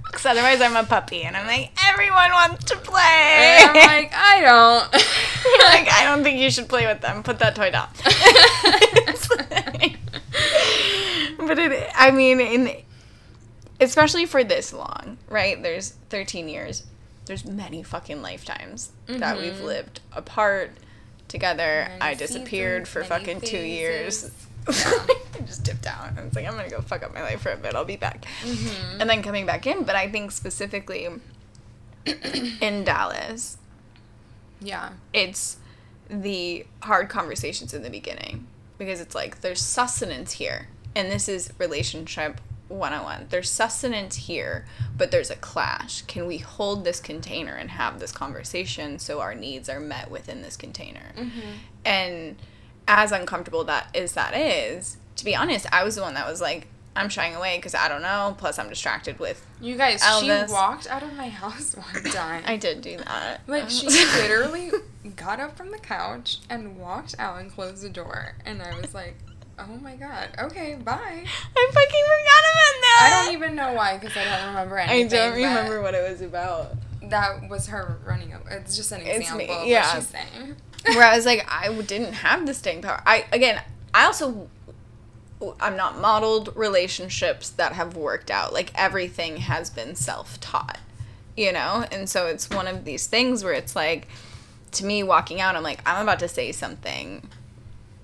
because 0.05 0.25
otherwise 0.25 0.61
i'm 0.61 0.75
a 0.75 0.83
puppy 0.83 1.23
and 1.23 1.35
i'm 1.35 1.47
like 1.47 1.71
everyone 1.89 2.31
wants 2.31 2.65
to 2.65 2.77
play 2.77 3.57
And 3.61 3.69
I'm 3.71 3.75
like, 3.87 4.13
I 4.15 4.41
don't. 4.41 5.03
Like, 5.63 5.89
I 5.91 6.05
don't 6.05 6.23
think 6.23 6.39
you 6.39 6.49
should 6.49 6.69
play 6.69 6.87
with 6.87 7.01
them. 7.01 7.21
Put 7.21 7.39
that 7.39 7.53
toy 7.55 7.69
down. 7.69 7.89
but 11.37 11.59
it, 11.59 11.89
I 11.95 12.11
mean, 12.11 12.39
in 12.39 12.71
especially 13.79 14.25
for 14.25 14.43
this 14.43 14.71
long, 14.73 15.17
right? 15.29 15.61
There's 15.61 15.89
13 16.09 16.47
years. 16.47 16.85
There's 17.25 17.45
many 17.45 17.83
fucking 17.83 18.21
lifetimes 18.21 18.91
that 19.07 19.37
we've 19.37 19.53
Mhm. 19.53 19.63
lived 19.63 19.99
apart 20.13 20.71
together. 21.27 21.85
Many 21.89 22.01
I 22.01 22.13
disappeared 22.13 22.87
seasons, 22.87 22.89
for 22.93 23.03
fucking 23.03 23.41
two 23.41 23.57
years. 23.57 24.31
just 25.45 25.63
dipped 25.63 25.85
out. 25.85 26.17
I 26.17 26.23
was 26.23 26.35
like, 26.35 26.45
I'm 26.47 26.55
gonna 26.55 26.69
go 26.69 26.81
fuck 26.81 27.03
up 27.03 27.13
my 27.13 27.21
life 27.21 27.41
for 27.41 27.51
a 27.51 27.57
bit. 27.57 27.75
I'll 27.75 27.85
be 27.85 27.97
back, 27.97 28.25
Mhm. 28.43 29.01
and 29.01 29.09
then 29.09 29.21
coming 29.23 29.45
back 29.45 29.67
in. 29.67 29.83
But 29.83 29.95
I 29.95 30.09
think 30.09 30.31
specifically 30.31 31.07
in 32.61 32.83
Dallas, 32.83 33.57
Yeah. 34.59 34.89
it's 35.13 35.57
the 36.09 36.65
hard 36.81 37.09
conversations 37.09 37.73
in 37.73 37.81
the 37.81 37.89
beginning 37.89 38.45
because 38.77 38.99
it's 38.99 39.15
like 39.15 39.41
there's 39.41 39.61
sustenance 39.61 40.33
here 40.33 40.67
and 40.95 41.09
this 41.09 41.29
is 41.29 41.51
relationship 41.57 42.41
101 42.67 43.27
there's 43.29 43.49
sustenance 43.49 44.15
here 44.17 44.65
but 44.97 45.11
there's 45.11 45.31
a 45.31 45.35
clash 45.37 46.01
can 46.03 46.27
we 46.27 46.37
hold 46.39 46.83
this 46.83 46.99
container 46.99 47.53
and 47.55 47.71
have 47.71 47.99
this 47.99 48.11
conversation 48.11 48.99
so 48.99 49.21
our 49.21 49.33
needs 49.33 49.69
are 49.69 49.79
met 49.79 50.11
within 50.11 50.41
this 50.41 50.57
container 50.57 51.13
and 51.85 52.35
as 52.87 53.11
uncomfortable 53.11 53.63
that 53.63 53.87
is 53.93 54.13
that 54.13 54.35
is 54.35 54.97
to 55.15 55.23
be 55.25 55.35
honest 55.35 55.65
i 55.73 55.83
was 55.83 55.95
the 55.95 56.01
one 56.01 56.13
that 56.13 56.27
was 56.27 56.41
like 56.41 56.67
i'm 56.95 57.09
shying 57.09 57.33
away 57.35 57.57
because 57.57 57.73
i 57.73 57.87
don't 57.87 58.01
know 58.01 58.35
plus 58.37 58.59
i'm 58.59 58.69
distracted 58.69 59.17
with 59.19 59.45
You 59.61 59.77
guys, 59.77 60.01
Elvis. 60.03 60.47
she 60.47 60.53
walked 60.53 60.87
out 60.87 61.01
of 61.03 61.13
my 61.15 61.29
house 61.41 61.75
one 61.75 62.03
time. 62.11 62.43
i 62.45 62.57
did 62.57 62.81
do 62.81 62.97
that 62.97 63.41
Like 63.47 63.69
she 63.69 63.87
literally 64.17 64.71
got 65.15 65.39
up 65.39 65.57
from 65.57 65.71
the 65.71 65.77
couch 65.79 66.37
and 66.49 66.77
walked 66.77 67.15
out 67.19 67.39
and 67.39 67.51
closed 67.51 67.81
the 67.83 67.89
door, 67.89 68.35
and 68.45 68.61
I 68.61 68.79
was 68.79 68.93
like, 68.93 69.15
"Oh 69.59 69.65
my 69.81 69.95
god, 69.97 70.29
okay, 70.39 70.75
bye." 70.75 70.95
i 71.57 71.71
fucking 71.73 72.03
forgot 72.05 72.43
about 72.53 72.81
that 72.81 72.99
I 73.21 73.25
don't 73.25 73.33
even 73.33 73.55
know 73.55 73.73
why 73.73 73.97
because 73.97 74.15
I 74.15 74.23
don't 74.23 74.47
remember 74.49 74.77
anything. 74.77 75.19
I 75.19 75.25
don't 75.25 75.33
remember 75.35 75.81
what 75.81 75.93
it 75.93 76.09
was 76.09 76.21
about. 76.21 76.75
That 77.09 77.49
was 77.49 77.67
her 77.67 77.99
running. 78.05 78.33
Over. 78.33 78.49
It's 78.51 78.77
just 78.77 78.91
an 78.93 79.01
example 79.01 79.19
It's 79.21 79.33
me, 79.33 79.43
example 79.43 79.61
of 79.63 79.67
yeah. 79.67 79.85
what 79.93 79.95
she's 79.95 80.07
saying. 80.07 80.55
Where 80.85 81.03
I 81.03 81.15
was 81.15 81.25
like, 81.25 81.45
I 81.49 81.73
didn't 81.81 82.13
have 82.13 82.45
the 82.45 82.53
staying 82.53 82.81
power. 82.81 83.01
I 83.05 83.25
again, 83.31 83.61
I 83.93 84.05
also, 84.05 84.49
I'm 85.59 85.77
not 85.77 85.99
modeled 85.99 86.55
relationships 86.55 87.49
that 87.49 87.73
have 87.73 87.95
worked 87.95 88.31
out. 88.31 88.53
Like 88.53 88.71
everything 88.75 89.37
has 89.37 89.69
been 89.69 89.95
self 89.95 90.39
taught, 90.39 90.79
you 91.37 91.51
know. 91.51 91.85
And 91.91 92.09
so 92.09 92.27
it's 92.27 92.49
one 92.49 92.67
of 92.67 92.85
these 92.85 93.07
things 93.07 93.43
where 93.43 93.53
it's 93.53 93.75
like, 93.75 94.07
to 94.71 94.85
me, 94.85 95.03
walking 95.03 95.39
out, 95.39 95.55
I'm 95.55 95.63
like, 95.63 95.81
I'm 95.85 96.03
about 96.03 96.19
to 96.19 96.27
say 96.27 96.51
something 96.51 97.27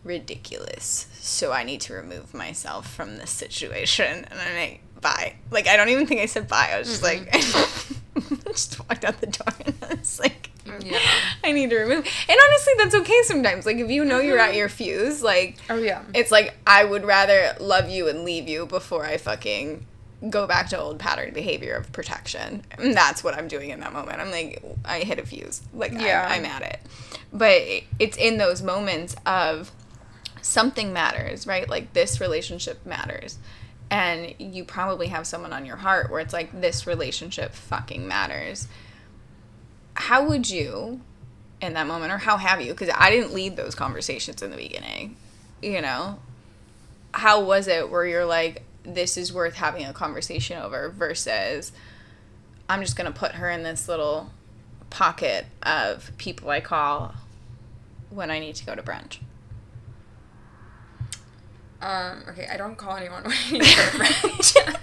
ridiculous. 0.03 1.07
So 1.13 1.51
I 1.51 1.63
need 1.63 1.81
to 1.81 1.93
remove 1.93 2.33
myself 2.33 2.91
from 2.91 3.17
this 3.17 3.31
situation. 3.31 4.25
And 4.29 4.39
I'm 4.39 4.55
like, 4.55 4.81
bye. 5.01 5.35
Like, 5.51 5.67
I 5.67 5.77
don't 5.77 5.89
even 5.89 6.07
think 6.07 6.21
I 6.21 6.25
said 6.25 6.47
bye. 6.47 6.71
I 6.73 6.79
was 6.79 6.87
just 6.87 7.03
mm-hmm. 7.03 8.29
like, 8.35 8.45
just 8.45 8.79
walked 8.79 9.05
out 9.05 9.19
the 9.19 9.27
door 9.27 9.53
and 9.65 9.75
I 9.83 9.95
was 9.95 10.19
like, 10.19 10.51
Yeah. 10.81 10.99
I 11.43 11.51
need 11.51 11.69
to 11.69 11.77
remove. 11.77 12.05
And 12.27 12.39
honestly, 12.47 12.73
that's 12.77 12.95
okay 12.95 13.21
sometimes. 13.23 13.65
Like, 13.65 13.77
if 13.77 13.89
you 13.89 14.05
know 14.05 14.19
you're 14.19 14.37
at 14.39 14.49
mm-hmm. 14.49 14.57
your 14.57 14.69
fuse, 14.69 15.21
like, 15.21 15.57
Oh 15.69 15.77
yeah. 15.77 16.03
it's 16.13 16.31
like 16.31 16.57
I 16.65 16.83
would 16.83 17.05
rather 17.05 17.55
love 17.59 17.89
you 17.89 18.07
and 18.07 18.23
leave 18.23 18.47
you 18.47 18.65
before 18.65 19.05
I 19.05 19.17
fucking 19.17 19.85
go 20.29 20.45
back 20.45 20.67
to 20.69 20.79
old 20.79 20.99
pattern 20.99 21.33
behavior 21.33 21.75
of 21.75 21.91
protection. 21.93 22.63
And 22.71 22.93
that's 22.93 23.23
what 23.23 23.35
I'm 23.35 23.47
doing 23.47 23.69
in 23.69 23.79
that 23.79 23.93
moment. 23.93 24.19
I'm 24.19 24.31
like, 24.31 24.61
I 24.83 24.99
hit 24.99 25.17
a 25.19 25.25
fuse. 25.25 25.61
Like, 25.73 25.93
Yeah. 25.93 26.27
I'm, 26.29 26.39
I'm 26.39 26.45
at 26.45 26.61
it. 26.61 26.79
But 27.31 27.61
it's 27.99 28.17
in 28.17 28.37
those 28.37 28.61
moments 28.61 29.15
of 29.25 29.71
something 30.41 30.91
matters, 30.91 31.47
right? 31.47 31.69
Like, 31.69 31.93
this 31.93 32.19
relationship 32.19 32.85
matters. 32.85 33.37
And 33.89 34.35
you 34.39 34.65
probably 34.65 35.07
have 35.07 35.25
someone 35.25 35.53
on 35.53 35.65
your 35.65 35.77
heart 35.77 36.11
where 36.11 36.19
it's 36.19 36.33
like, 36.33 36.59
this 36.59 36.85
relationship 36.85 37.53
fucking 37.53 38.07
matters. 38.07 38.67
How 39.93 40.25
would 40.27 40.49
you, 40.49 41.01
in 41.61 41.73
that 41.73 41.87
moment, 41.87 42.11
or 42.11 42.17
how 42.17 42.37
have 42.37 42.61
you? 42.61 42.73
Because 42.73 42.89
I 42.95 43.09
didn't 43.09 43.33
lead 43.33 43.55
those 43.55 43.75
conversations 43.75 44.41
in 44.41 44.51
the 44.51 44.57
beginning, 44.57 45.15
you 45.61 45.81
know? 45.81 46.19
How 47.13 47.41
was 47.41 47.67
it 47.67 47.89
where 47.89 48.05
you're 48.05 48.25
like, 48.25 48.63
this 48.83 49.17
is 49.17 49.33
worth 49.33 49.55
having 49.55 49.85
a 49.85 49.93
conversation 49.93 50.57
over 50.57 50.89
versus 50.89 51.71
I'm 52.67 52.81
just 52.81 52.95
going 52.95 53.11
to 53.11 53.17
put 53.17 53.33
her 53.33 53.49
in 53.49 53.63
this 53.63 53.87
little 53.87 54.31
pocket 54.89 55.45
of 55.63 56.11
people 56.17 56.49
I 56.49 56.61
call 56.61 57.15
when 58.09 58.31
I 58.31 58.39
need 58.39 58.55
to 58.55 58.65
go 58.65 58.75
to 58.75 58.81
brunch? 58.81 59.17
Um, 61.81 62.23
okay, 62.29 62.47
I 62.51 62.57
don't 62.57 62.75
call 62.77 62.95
anyone 62.97 63.23
when 63.23 63.33
I 63.33 63.51
need 63.51 63.61
to 63.63 63.75
go 63.75 63.83
to 63.83 63.97
brunch. 63.97 64.75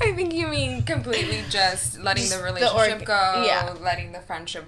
I 0.00 0.12
think 0.14 0.32
you 0.34 0.46
mean 0.48 0.82
completely 0.82 1.42
just 1.48 2.00
letting 2.00 2.22
Just 2.24 2.32
the 2.34 2.38
the 2.38 2.44
relationship 2.44 2.98
org- 2.98 3.06
go, 3.06 3.44
yeah. 3.46 3.74
letting 3.80 4.12
the 4.12 4.20
friendship 4.20 4.64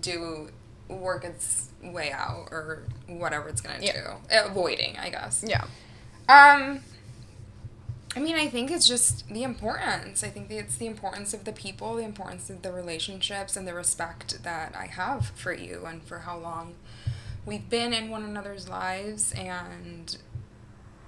do 0.00 0.48
work 0.88 1.24
its 1.24 1.68
way 1.82 2.10
out 2.12 2.48
or 2.50 2.82
whatever 3.06 3.48
it's 3.48 3.60
gonna 3.60 3.78
Yeah. 3.80 3.92
do. 4.30 4.36
Avoiding, 4.50 4.98
I 4.98 5.10
guess. 5.10 5.44
Yeah. 5.46 5.64
Um, 6.28 6.80
I 8.14 8.20
mean, 8.20 8.36
I 8.36 8.48
think 8.48 8.70
it's 8.70 8.86
just 8.86 9.26
the 9.28 9.42
importance. 9.42 10.22
I 10.22 10.28
think 10.28 10.50
it's 10.50 10.76
the 10.76 10.86
importance 10.86 11.32
of 11.32 11.44
the 11.44 11.52
people, 11.52 11.94
the 11.96 12.04
importance 12.04 12.50
of 12.50 12.62
the 12.62 12.72
relationships, 12.72 13.56
and 13.56 13.66
the 13.66 13.74
respect 13.74 14.42
that 14.42 14.74
I 14.76 14.86
have 14.86 15.28
for 15.34 15.52
you 15.52 15.84
and 15.86 16.02
for 16.02 16.20
how 16.20 16.36
long 16.38 16.74
we've 17.46 17.68
been 17.70 17.92
in 17.92 18.10
one 18.10 18.22
another's 18.22 18.68
lives 18.68 19.32
and 19.32 20.16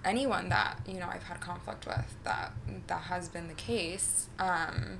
anyone 0.04 0.48
that 0.50 0.78
you 0.86 0.94
know 1.00 1.08
I've 1.08 1.24
had 1.24 1.40
conflict 1.40 1.86
with 1.86 2.14
that 2.24 2.52
that 2.86 3.02
has 3.02 3.28
been 3.28 3.48
the 3.48 3.54
case. 3.54 4.26
Um, 4.38 4.98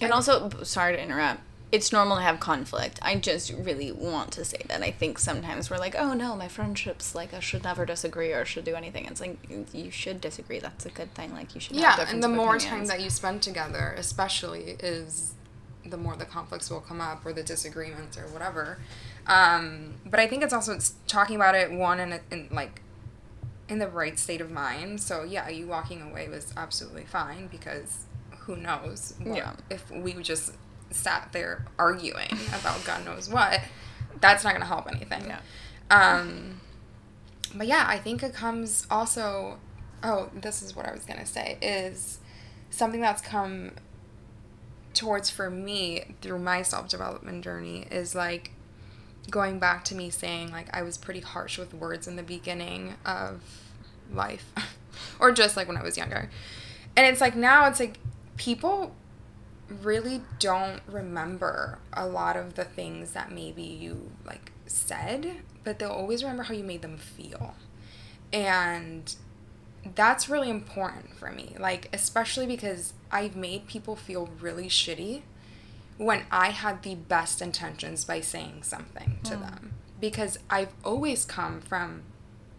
And 0.00 0.12
also, 0.12 0.50
sorry 0.62 0.94
to 0.96 1.02
interrupt. 1.02 1.40
It's 1.72 1.90
normal 1.92 2.16
to 2.18 2.22
have 2.22 2.38
conflict. 2.38 3.00
I 3.02 3.16
just 3.16 3.50
really 3.52 3.90
want 3.90 4.30
to 4.32 4.44
say 4.44 4.62
that. 4.68 4.82
I 4.82 4.92
think 4.92 5.18
sometimes 5.18 5.68
we're 5.68 5.78
like, 5.78 5.96
oh 5.98 6.12
no, 6.14 6.36
my 6.36 6.46
friendships, 6.48 7.14
like, 7.14 7.34
I 7.34 7.40
should 7.40 7.64
never 7.64 7.84
disagree 7.84 8.32
or 8.32 8.44
should 8.44 8.64
do 8.64 8.74
anything. 8.76 9.06
It's 9.06 9.20
like, 9.20 9.36
you 9.72 9.90
should 9.90 10.20
disagree. 10.20 10.60
That's 10.60 10.86
a 10.86 10.90
good 10.90 11.12
thing. 11.14 11.32
Like, 11.32 11.54
you 11.54 11.60
should 11.60 11.74
yeah, 11.76 12.06
and 12.08 12.22
the 12.22 12.28
more 12.28 12.56
opinions. 12.56 12.64
time 12.64 12.84
that 12.86 13.00
you 13.02 13.10
spend 13.10 13.42
together, 13.42 13.94
especially, 13.98 14.76
is 14.78 15.34
the 15.84 15.96
more 15.96 16.14
the 16.16 16.24
conflicts 16.24 16.70
will 16.70 16.80
come 16.80 17.00
up 17.00 17.26
or 17.26 17.32
the 17.32 17.42
disagreements 17.42 18.16
or 18.16 18.26
whatever. 18.28 18.78
Um, 19.26 19.94
but 20.04 20.20
I 20.20 20.28
think 20.28 20.44
it's 20.44 20.52
also 20.52 20.72
it's 20.72 20.94
talking 21.08 21.34
about 21.36 21.56
it 21.56 21.72
one 21.72 21.98
in, 21.98 22.12
a, 22.12 22.20
in 22.30 22.48
like 22.52 22.80
in 23.68 23.78
the 23.78 23.88
right 23.88 24.18
state 24.18 24.40
of 24.40 24.50
mind. 24.50 25.00
So 25.00 25.22
yeah, 25.24 25.48
you 25.48 25.66
walking 25.66 26.02
away 26.02 26.28
was 26.28 26.52
absolutely 26.56 27.04
fine 27.04 27.48
because 27.48 28.06
who 28.40 28.56
knows 28.56 29.14
what, 29.22 29.36
Yeah. 29.36 29.52
if 29.70 29.90
we 29.90 30.12
just 30.14 30.52
sat 30.90 31.30
there 31.32 31.64
arguing 31.78 32.28
about 32.58 32.84
God 32.84 33.04
knows 33.04 33.28
what, 33.28 33.60
that's 34.20 34.44
not 34.44 34.52
gonna 34.52 34.64
help 34.66 34.86
anything. 34.90 35.26
Yeah. 35.26 35.40
Um, 35.90 36.60
but 37.54 37.66
yeah, 37.66 37.84
I 37.88 37.98
think 37.98 38.22
it 38.22 38.32
comes 38.34 38.86
also. 38.90 39.58
Oh, 40.02 40.30
this 40.34 40.62
is 40.62 40.76
what 40.76 40.86
I 40.86 40.92
was 40.92 41.04
gonna 41.04 41.26
say 41.26 41.58
is 41.60 42.18
something 42.70 43.00
that's 43.00 43.22
come 43.22 43.72
towards 44.94 45.28
for 45.30 45.50
me 45.50 46.14
through 46.22 46.38
my 46.38 46.62
self 46.62 46.88
development 46.88 47.42
journey 47.44 47.86
is 47.90 48.14
like 48.14 48.52
going 49.30 49.58
back 49.58 49.84
to 49.84 49.94
me 49.94 50.10
saying 50.10 50.50
like 50.50 50.74
I 50.74 50.82
was 50.82 50.96
pretty 50.96 51.20
harsh 51.20 51.58
with 51.58 51.74
words 51.74 52.06
in 52.06 52.16
the 52.16 52.22
beginning 52.22 52.94
of 53.04 53.40
life, 54.12 54.52
or 55.20 55.32
just 55.32 55.56
like 55.56 55.68
when 55.68 55.76
I 55.76 55.82
was 55.82 55.96
younger, 55.96 56.30
and 56.96 57.06
it's 57.06 57.20
like 57.20 57.36
now 57.36 57.66
it's 57.66 57.80
like 57.80 57.98
people 58.36 58.94
really 59.68 60.22
don't 60.38 60.80
remember 60.86 61.78
a 61.92 62.06
lot 62.06 62.36
of 62.36 62.54
the 62.54 62.64
things 62.64 63.12
that 63.12 63.32
maybe 63.32 63.62
you 63.62 64.10
like 64.24 64.52
said, 64.66 65.36
but 65.64 65.78
they'll 65.78 65.90
always 65.90 66.22
remember 66.22 66.44
how 66.44 66.54
you 66.54 66.64
made 66.64 66.82
them 66.82 66.96
feel. 66.96 67.54
And 68.32 69.14
that's 69.94 70.28
really 70.28 70.50
important 70.50 71.14
for 71.16 71.30
me. 71.30 71.56
Like 71.58 71.88
especially 71.92 72.46
because 72.46 72.92
I've 73.10 73.36
made 73.36 73.66
people 73.66 73.96
feel 73.96 74.28
really 74.40 74.68
shitty 74.68 75.22
when 75.98 76.24
I 76.30 76.50
had 76.50 76.82
the 76.82 76.94
best 76.94 77.40
intentions 77.40 78.04
by 78.04 78.20
saying 78.20 78.62
something 78.62 79.18
to 79.24 79.36
hmm. 79.36 79.42
them. 79.42 79.72
Because 79.98 80.38
I've 80.50 80.74
always 80.84 81.24
come 81.24 81.60
from 81.60 82.02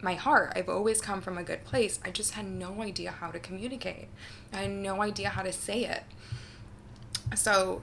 my 0.02 0.14
heart. 0.14 0.52
I've 0.54 0.68
always 0.68 1.00
come 1.00 1.20
from 1.20 1.38
a 1.38 1.42
good 1.42 1.64
place. 1.64 1.98
I 2.04 2.10
just 2.10 2.32
had 2.32 2.46
no 2.46 2.82
idea 2.82 3.10
how 3.10 3.30
to 3.30 3.38
communicate. 3.38 4.08
I 4.52 4.62
had 4.62 4.70
no 4.70 5.02
idea 5.02 5.30
how 5.30 5.42
to 5.42 5.52
say 5.52 5.84
it. 5.84 6.02
So, 7.36 7.82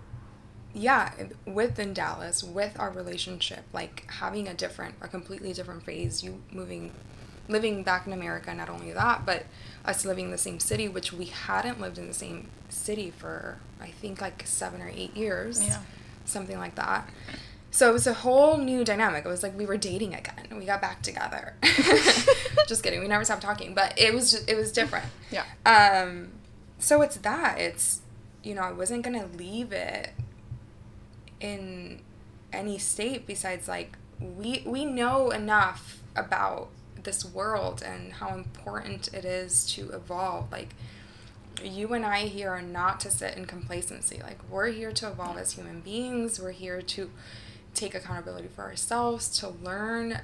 yeah, 0.74 1.14
within 1.46 1.94
Dallas, 1.94 2.44
with 2.44 2.80
our 2.80 2.90
relationship, 2.90 3.64
like 3.74 4.06
having 4.10 4.48
a 4.48 4.54
different, 4.54 4.96
a 5.02 5.08
completely 5.08 5.54
different 5.54 5.84
phase, 5.84 6.24
you 6.24 6.42
moving, 6.52 6.92
living 7.48 7.84
back 7.84 8.08
in 8.08 8.14
America, 8.14 8.54
not 8.54 8.70
only 8.70 8.92
that, 8.92 9.26
but 9.26 9.46
us 9.88 10.06
living 10.06 10.26
in 10.26 10.32
the 10.32 10.38
same 10.38 10.60
city, 10.60 10.88
which 10.88 11.14
we 11.14 11.26
hadn't 11.26 11.80
lived 11.80 11.98
in 11.98 12.08
the 12.08 12.14
same 12.14 12.50
city 12.70 13.12
for, 13.12 13.58
I 13.80 13.88
think, 13.88 14.22
like 14.22 14.44
seven 14.46 14.82
or 14.82 14.90
eight 14.94 15.16
years. 15.16 15.66
Yeah. 15.66 15.82
Something 16.26 16.58
like 16.58 16.76
that. 16.76 17.10
So 17.72 17.90
it 17.90 17.94
was 17.94 18.08
a 18.08 18.14
whole 18.14 18.58
new 18.58 18.86
dynamic. 18.86 19.26
It 19.26 19.28
was 19.28 19.44
like 19.44 19.58
we 19.58 19.66
were 19.66 19.78
dating 19.78 20.14
again. 20.14 20.48
We 20.58 20.66
got 20.66 20.82
back 20.82 21.02
together. 21.02 21.56
just 22.68 22.84
kidding. 22.84 23.02
We 23.02 23.08
never 23.08 23.26
stopped 23.26 23.42
talking, 23.42 23.74
but 23.74 23.94
it 23.98 24.14
was 24.14 24.32
just, 24.32 24.50
it 24.50 24.56
was 24.56 24.72
different. 24.72 25.06
Yeah. 25.30 25.44
Um, 25.66 26.30
so 26.80 27.02
it's 27.02 27.18
that. 27.18 27.60
It's, 27.60 28.02
you 28.44 28.56
know, 28.56 28.62
I 28.62 28.72
wasn't 28.72 29.04
going 29.04 29.20
to 29.20 29.38
leave 29.38 29.74
it 29.74 30.12
in 31.42 32.02
any 32.54 32.78
state 32.78 33.28
besides 33.28 33.68
like 33.68 33.98
we 34.20 34.64
we 34.66 34.86
know 34.86 35.32
enough 35.32 36.02
about 36.16 36.70
this 37.06 37.24
world 37.24 37.82
and 37.82 38.14
how 38.14 38.36
important 38.36 39.14
it 39.14 39.26
is 39.26 39.66
to 39.74 39.90
evolve. 39.92 40.52
Like 40.52 40.70
you 41.64 41.94
and 41.94 42.06
I 42.06 42.22
here 42.22 42.50
are 42.50 42.62
not 42.62 43.00
to 43.02 43.12
sit 43.12 43.38
in 43.38 43.46
complacency. 43.46 44.20
Like 44.22 44.40
we're 44.50 44.72
here 44.72 44.92
to 44.92 45.08
evolve 45.08 45.38
as 45.38 45.54
human 45.54 45.80
beings. 45.82 46.40
We're 46.40 46.52
here 46.52 46.82
to 46.82 47.12
take 47.74 47.96
accountability 47.96 48.48
for 48.48 48.64
ourselves, 48.64 49.30
to 49.40 49.50
learn 49.50 50.20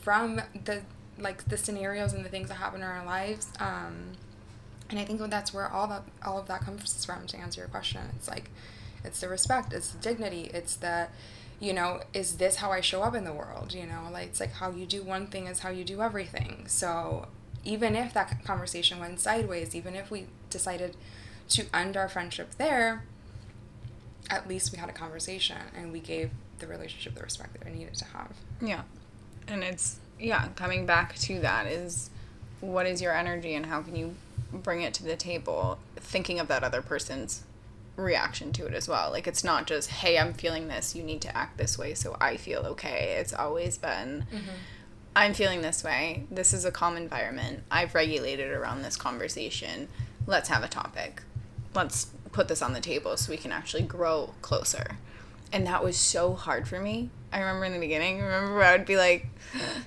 from 0.00 0.40
the 0.64 0.82
like 1.18 1.48
the 1.48 1.56
scenarios 1.56 2.12
and 2.12 2.24
the 2.24 2.28
things 2.28 2.48
that 2.48 2.54
happen 2.54 2.80
in 2.80 2.86
our 2.86 3.04
lives. 3.04 3.48
Um, 3.60 4.12
and 4.88 4.98
I 4.98 5.04
think 5.04 5.20
that's 5.30 5.54
where 5.54 5.70
all 5.70 5.86
that 5.88 6.02
all 6.24 6.38
of 6.38 6.48
that 6.48 6.62
comes 6.62 7.04
from. 7.04 7.26
To 7.28 7.36
answer 7.36 7.60
your 7.60 7.68
question, 7.68 8.00
it's 8.16 8.28
like 8.28 8.50
it's 9.04 9.20
the 9.20 9.28
respect, 9.28 9.72
it's 9.72 9.90
the 9.90 9.98
dignity, 9.98 10.50
it's 10.52 10.76
the 10.76 11.08
you 11.60 11.74
know, 11.74 12.00
is 12.14 12.38
this 12.38 12.56
how 12.56 12.72
I 12.72 12.80
show 12.80 13.02
up 13.02 13.14
in 13.14 13.24
the 13.24 13.32
world? 13.32 13.74
You 13.74 13.86
know, 13.86 14.08
like 14.10 14.28
it's 14.28 14.40
like 14.40 14.54
how 14.54 14.70
you 14.70 14.86
do 14.86 15.02
one 15.02 15.26
thing 15.26 15.46
is 15.46 15.60
how 15.60 15.68
you 15.68 15.84
do 15.84 16.00
everything. 16.00 16.64
So 16.66 17.28
even 17.64 17.94
if 17.94 18.14
that 18.14 18.42
conversation 18.44 18.98
went 18.98 19.20
sideways, 19.20 19.74
even 19.74 19.94
if 19.94 20.10
we 20.10 20.26
decided 20.48 20.96
to 21.50 21.66
end 21.74 21.96
our 21.96 22.08
friendship 22.08 22.52
there, 22.56 23.04
at 24.30 24.48
least 24.48 24.72
we 24.72 24.78
had 24.78 24.88
a 24.88 24.92
conversation 24.92 25.58
and 25.76 25.92
we 25.92 26.00
gave 26.00 26.30
the 26.60 26.66
relationship 26.66 27.14
the 27.14 27.22
respect 27.22 27.58
that 27.58 27.66
it 27.66 27.74
needed 27.74 27.94
to 27.94 28.04
have. 28.06 28.32
Yeah. 28.62 28.82
And 29.46 29.62
it's, 29.62 29.98
yeah, 30.18 30.48
coming 30.56 30.86
back 30.86 31.16
to 31.16 31.40
that 31.40 31.66
is 31.66 32.10
what 32.60 32.86
is 32.86 33.02
your 33.02 33.14
energy 33.14 33.54
and 33.54 33.66
how 33.66 33.82
can 33.82 33.96
you 33.96 34.14
bring 34.52 34.82
it 34.82 34.94
to 34.94 35.04
the 35.04 35.16
table, 35.16 35.78
thinking 35.96 36.38
of 36.38 36.48
that 36.48 36.62
other 36.62 36.82
person's 36.82 37.42
reaction 38.00 38.52
to 38.54 38.66
it 38.66 38.74
as 38.74 38.88
well. 38.88 39.10
Like, 39.10 39.26
it's 39.26 39.44
not 39.44 39.66
just, 39.66 39.90
hey, 39.90 40.18
I'm 40.18 40.32
feeling 40.32 40.68
this, 40.68 40.94
you 40.94 41.02
need 41.02 41.20
to 41.22 41.36
act 41.36 41.58
this 41.58 41.78
way 41.78 41.94
so 41.94 42.16
I 42.20 42.36
feel 42.36 42.60
okay. 42.60 43.16
It's 43.18 43.32
always 43.32 43.78
been, 43.78 44.26
mm-hmm. 44.32 44.50
I'm 45.14 45.34
feeling 45.34 45.62
this 45.62 45.84
way. 45.84 46.26
This 46.30 46.52
is 46.52 46.64
a 46.64 46.70
calm 46.70 46.96
environment. 46.96 47.64
I've 47.70 47.94
regulated 47.94 48.50
around 48.52 48.82
this 48.82 48.96
conversation. 48.96 49.88
Let's 50.26 50.48
have 50.48 50.62
a 50.62 50.68
topic. 50.68 51.22
Let's 51.74 52.06
put 52.32 52.48
this 52.48 52.62
on 52.62 52.72
the 52.72 52.80
table 52.80 53.16
so 53.16 53.30
we 53.30 53.36
can 53.36 53.52
actually 53.52 53.82
grow 53.82 54.34
closer. 54.42 54.98
And 55.52 55.66
that 55.66 55.82
was 55.82 55.96
so 55.96 56.34
hard 56.34 56.68
for 56.68 56.80
me. 56.80 57.10
I 57.32 57.40
remember 57.40 57.64
in 57.64 57.72
the 57.72 57.78
beginning, 57.78 58.20
remember 58.20 58.62
I 58.62 58.76
would 58.76 58.86
be 58.86 58.96
like, 58.96 59.26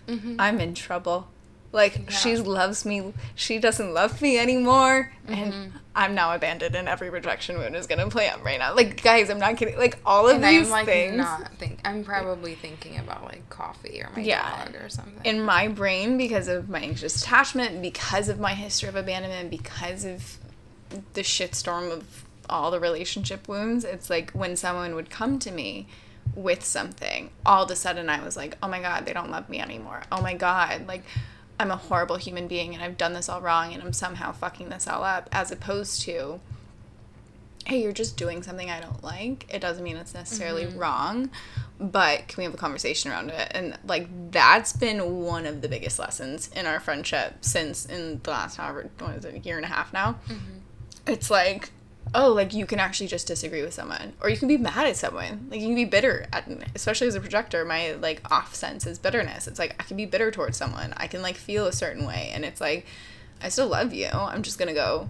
mm-hmm. 0.07 0.35
I'm 0.39 0.59
in 0.59 0.73
trouble. 0.73 1.27
Like 1.73 1.97
Yeah. 2.05 2.09
she 2.11 2.37
loves 2.37 2.85
me, 2.85 3.13
she 3.35 3.59
doesn't 3.59 3.93
love 3.93 4.21
me 4.21 4.37
anymore, 4.37 5.11
Mm-hmm. 5.27 5.33
and 5.33 5.73
I'm 5.95 6.15
now 6.15 6.33
abandoned, 6.35 6.75
and 6.75 6.87
every 6.87 7.09
rejection 7.09 7.57
wound 7.57 7.75
is 7.75 7.87
gonna 7.87 8.09
play 8.09 8.27
out 8.29 8.43
right 8.43 8.59
now. 8.59 8.73
Like 8.75 9.01
guys, 9.03 9.29
I'm 9.29 9.39
not 9.39 9.57
kidding. 9.57 9.77
Like 9.77 9.97
all 10.05 10.27
of 10.29 10.35
And 10.35 10.43
these 10.43 10.67
I'm 10.67 10.71
like 10.71 10.85
things 10.85 11.17
not 11.17 11.51
think. 11.55 11.79
I'm 11.83 12.03
probably 12.03 12.55
thinking 12.55 12.97
about 12.99 13.23
like 13.25 13.49
coffee 13.49 14.01
or 14.01 14.09
my 14.15 14.21
Yeah. 14.21 14.65
dog 14.65 14.75
or 14.81 14.87
something. 14.89 15.19
in 15.25 15.41
my 15.41 15.67
brain 15.67 16.17
because 16.17 16.47
of 16.47 16.69
my 16.69 16.79
anxious 16.79 17.21
attachment, 17.21 17.81
because 17.81 18.29
of 18.29 18.39
my 18.39 18.53
history 18.53 18.87
of 18.89 18.95
abandonment, 18.95 19.49
because 19.49 20.05
of 20.05 20.37
the 21.13 21.21
shitstorm 21.21 21.91
of 21.91 22.23
all 22.49 22.69
the 22.69 22.79
relationship 22.79 23.47
wounds. 23.47 23.83
It's 23.83 24.09
like 24.11 24.29
when 24.31 24.55
someone 24.55 24.93
would 24.95 25.09
come 25.09 25.39
to 25.39 25.51
me 25.51 25.87
with 26.35 26.63
something, 26.63 27.31
all 27.45 27.63
of 27.65 27.71
a 27.71 27.75
sudden 27.75 28.09
I 28.09 28.23
was 28.23 28.37
like, 28.37 28.57
oh 28.61 28.67
my 28.67 28.79
God, 28.79 29.05
they 29.05 29.13
don't 29.13 29.31
love 29.31 29.49
me 29.49 29.59
anymore. 29.59 30.03
Oh 30.11 30.21
my 30.21 30.33
God, 30.35 30.87
like 30.87 31.03
I'm 31.59 31.71
a 31.71 31.75
horrible 31.75 32.17
human 32.17 32.47
being 32.47 32.73
and 32.73 32.83
I've 32.83 32.97
done 32.97 33.13
this 33.13 33.29
all 33.29 33.41
wrong 33.41 33.73
and 33.73 33.81
I'm 33.83 33.93
somehow 33.93 34.31
fucking 34.31 34.69
this 34.69 34.87
all 34.87 35.03
up, 35.03 35.29
as 35.31 35.51
opposed 35.51 36.01
to, 36.03 36.39
hey, 37.65 37.81
you're 37.81 37.93
just 37.93 38.17
doing 38.17 38.43
something 38.43 38.69
I 38.69 38.81
don't 38.81 39.03
like. 39.03 39.45
It 39.53 39.59
doesn't 39.59 39.83
mean 39.83 39.95
it's 39.95 40.13
necessarily 40.13 40.65
mm-hmm. 40.65 40.79
wrong, 40.79 41.29
but 41.79 42.27
can 42.27 42.37
we 42.37 42.43
have 42.43 42.53
a 42.53 42.57
conversation 42.57 43.11
around 43.11 43.29
it? 43.29 43.51
And 43.51 43.77
like 43.85 44.07
that's 44.31 44.73
been 44.73 45.21
one 45.21 45.45
of 45.45 45.61
the 45.61 45.69
biggest 45.69 45.99
lessons 45.99 46.49
in 46.55 46.65
our 46.65 46.79
friendship 46.79 47.35
since 47.41 47.85
in 47.85 48.19
the 48.23 48.31
last 48.31 48.57
however 48.57 48.89
what 48.99 49.15
is 49.15 49.25
it, 49.25 49.35
a 49.35 49.39
year 49.39 49.57
and 49.57 49.65
a 49.65 49.69
half 49.69 49.93
now. 49.93 50.13
Mm-hmm. 50.27 50.59
It's 51.07 51.29
like 51.29 51.71
oh, 52.13 52.31
like 52.31 52.53
you 52.53 52.65
can 52.65 52.79
actually 52.79 53.07
just 53.07 53.27
disagree 53.27 53.61
with 53.61 53.73
someone, 53.73 54.13
or 54.21 54.29
you 54.29 54.37
can 54.37 54.47
be 54.47 54.57
mad 54.57 54.87
at 54.87 54.97
someone. 54.97 55.47
Like 55.49 55.59
you 55.59 55.67
can 55.67 55.75
be 55.75 55.85
bitter 55.85 56.27
at, 56.31 56.47
especially 56.75 57.07
as 57.07 57.15
a 57.15 57.21
projector. 57.21 57.65
My 57.65 57.93
like 57.93 58.21
off 58.31 58.55
sense 58.55 58.85
is 58.85 58.99
bitterness. 58.99 59.47
It's 59.47 59.59
like 59.59 59.75
I 59.79 59.83
can 59.83 59.97
be 59.97 60.05
bitter 60.05 60.31
towards 60.31 60.57
someone. 60.57 60.93
I 60.97 61.07
can 61.07 61.21
like 61.21 61.35
feel 61.35 61.65
a 61.65 61.73
certain 61.73 62.05
way, 62.05 62.31
and 62.33 62.45
it's 62.45 62.61
like 62.61 62.85
I 63.41 63.49
still 63.49 63.67
love 63.67 63.93
you. 63.93 64.09
I'm 64.11 64.43
just 64.43 64.59
gonna 64.59 64.73
go 64.73 65.07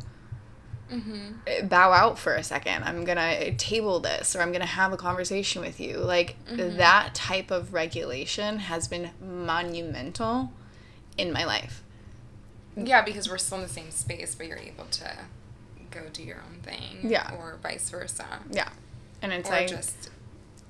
Mm-hmm. 0.93 1.31
Eh, 1.47 1.61
bow 1.63 1.91
out 1.91 2.19
for 2.19 2.35
a 2.35 2.43
second. 2.43 2.83
I'm 2.83 3.03
gonna 3.03 3.21
eh, 3.21 3.53
table 3.57 3.99
this, 3.99 4.35
or 4.35 4.41
I'm 4.41 4.51
gonna 4.51 4.65
have 4.65 4.93
a 4.93 4.97
conversation 4.97 5.61
with 5.61 5.79
you. 5.79 5.97
Like 5.97 6.35
mm-hmm. 6.45 6.77
that 6.77 7.15
type 7.15 7.51
of 7.51 7.73
regulation 7.73 8.59
has 8.59 8.87
been 8.87 9.11
monumental 9.21 10.51
in 11.17 11.31
my 11.31 11.45
life. 11.45 11.83
yeah, 12.75 13.01
because 13.01 13.29
we're 13.29 13.37
still 13.37 13.57
in 13.59 13.63
the 13.63 13.69
same 13.69 13.91
space, 13.91 14.35
but 14.35 14.47
you're 14.47 14.57
able 14.57 14.85
to 14.85 15.17
go 15.93 16.01
do 16.11 16.23
your 16.23 16.37
own 16.37 16.59
thing. 16.61 17.09
Yeah. 17.09 17.33
Or 17.35 17.57
vice 17.61 17.89
versa. 17.89 18.25
Yeah, 18.49 18.69
and 19.21 19.31
it's 19.31 19.49
Or 19.49 19.53
like 19.53 19.67
just 19.67 20.09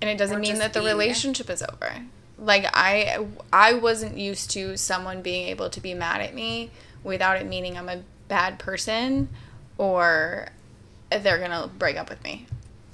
and 0.02 0.10
it 0.10 0.18
doesn't 0.18 0.42
mean 0.42 0.60
that 0.60 0.74
the 0.74 0.82
relationship 0.82 1.50
is 1.50 1.64
over 1.64 1.94
like 2.38 2.66
i 2.74 3.26
i 3.54 3.74
wasn't 3.74 4.18
used 4.18 4.52
to 4.52 4.76
someone 4.76 5.22
being 5.22 5.48
able 5.48 5.70
to 5.70 5.80
be 5.80 5.94
mad 5.94 6.20
at 6.20 6.34
me 6.34 6.70
without 7.04 7.38
it 7.38 7.46
meaning 7.48 7.78
i'm 7.78 7.88
a 7.90 8.02
bad 8.28 8.60
person 8.60 9.30
or 9.78 10.48
they're 11.22 11.40
gonna 11.40 11.70
break 11.78 11.96
up 11.96 12.10
with 12.10 12.22
me 12.24 12.46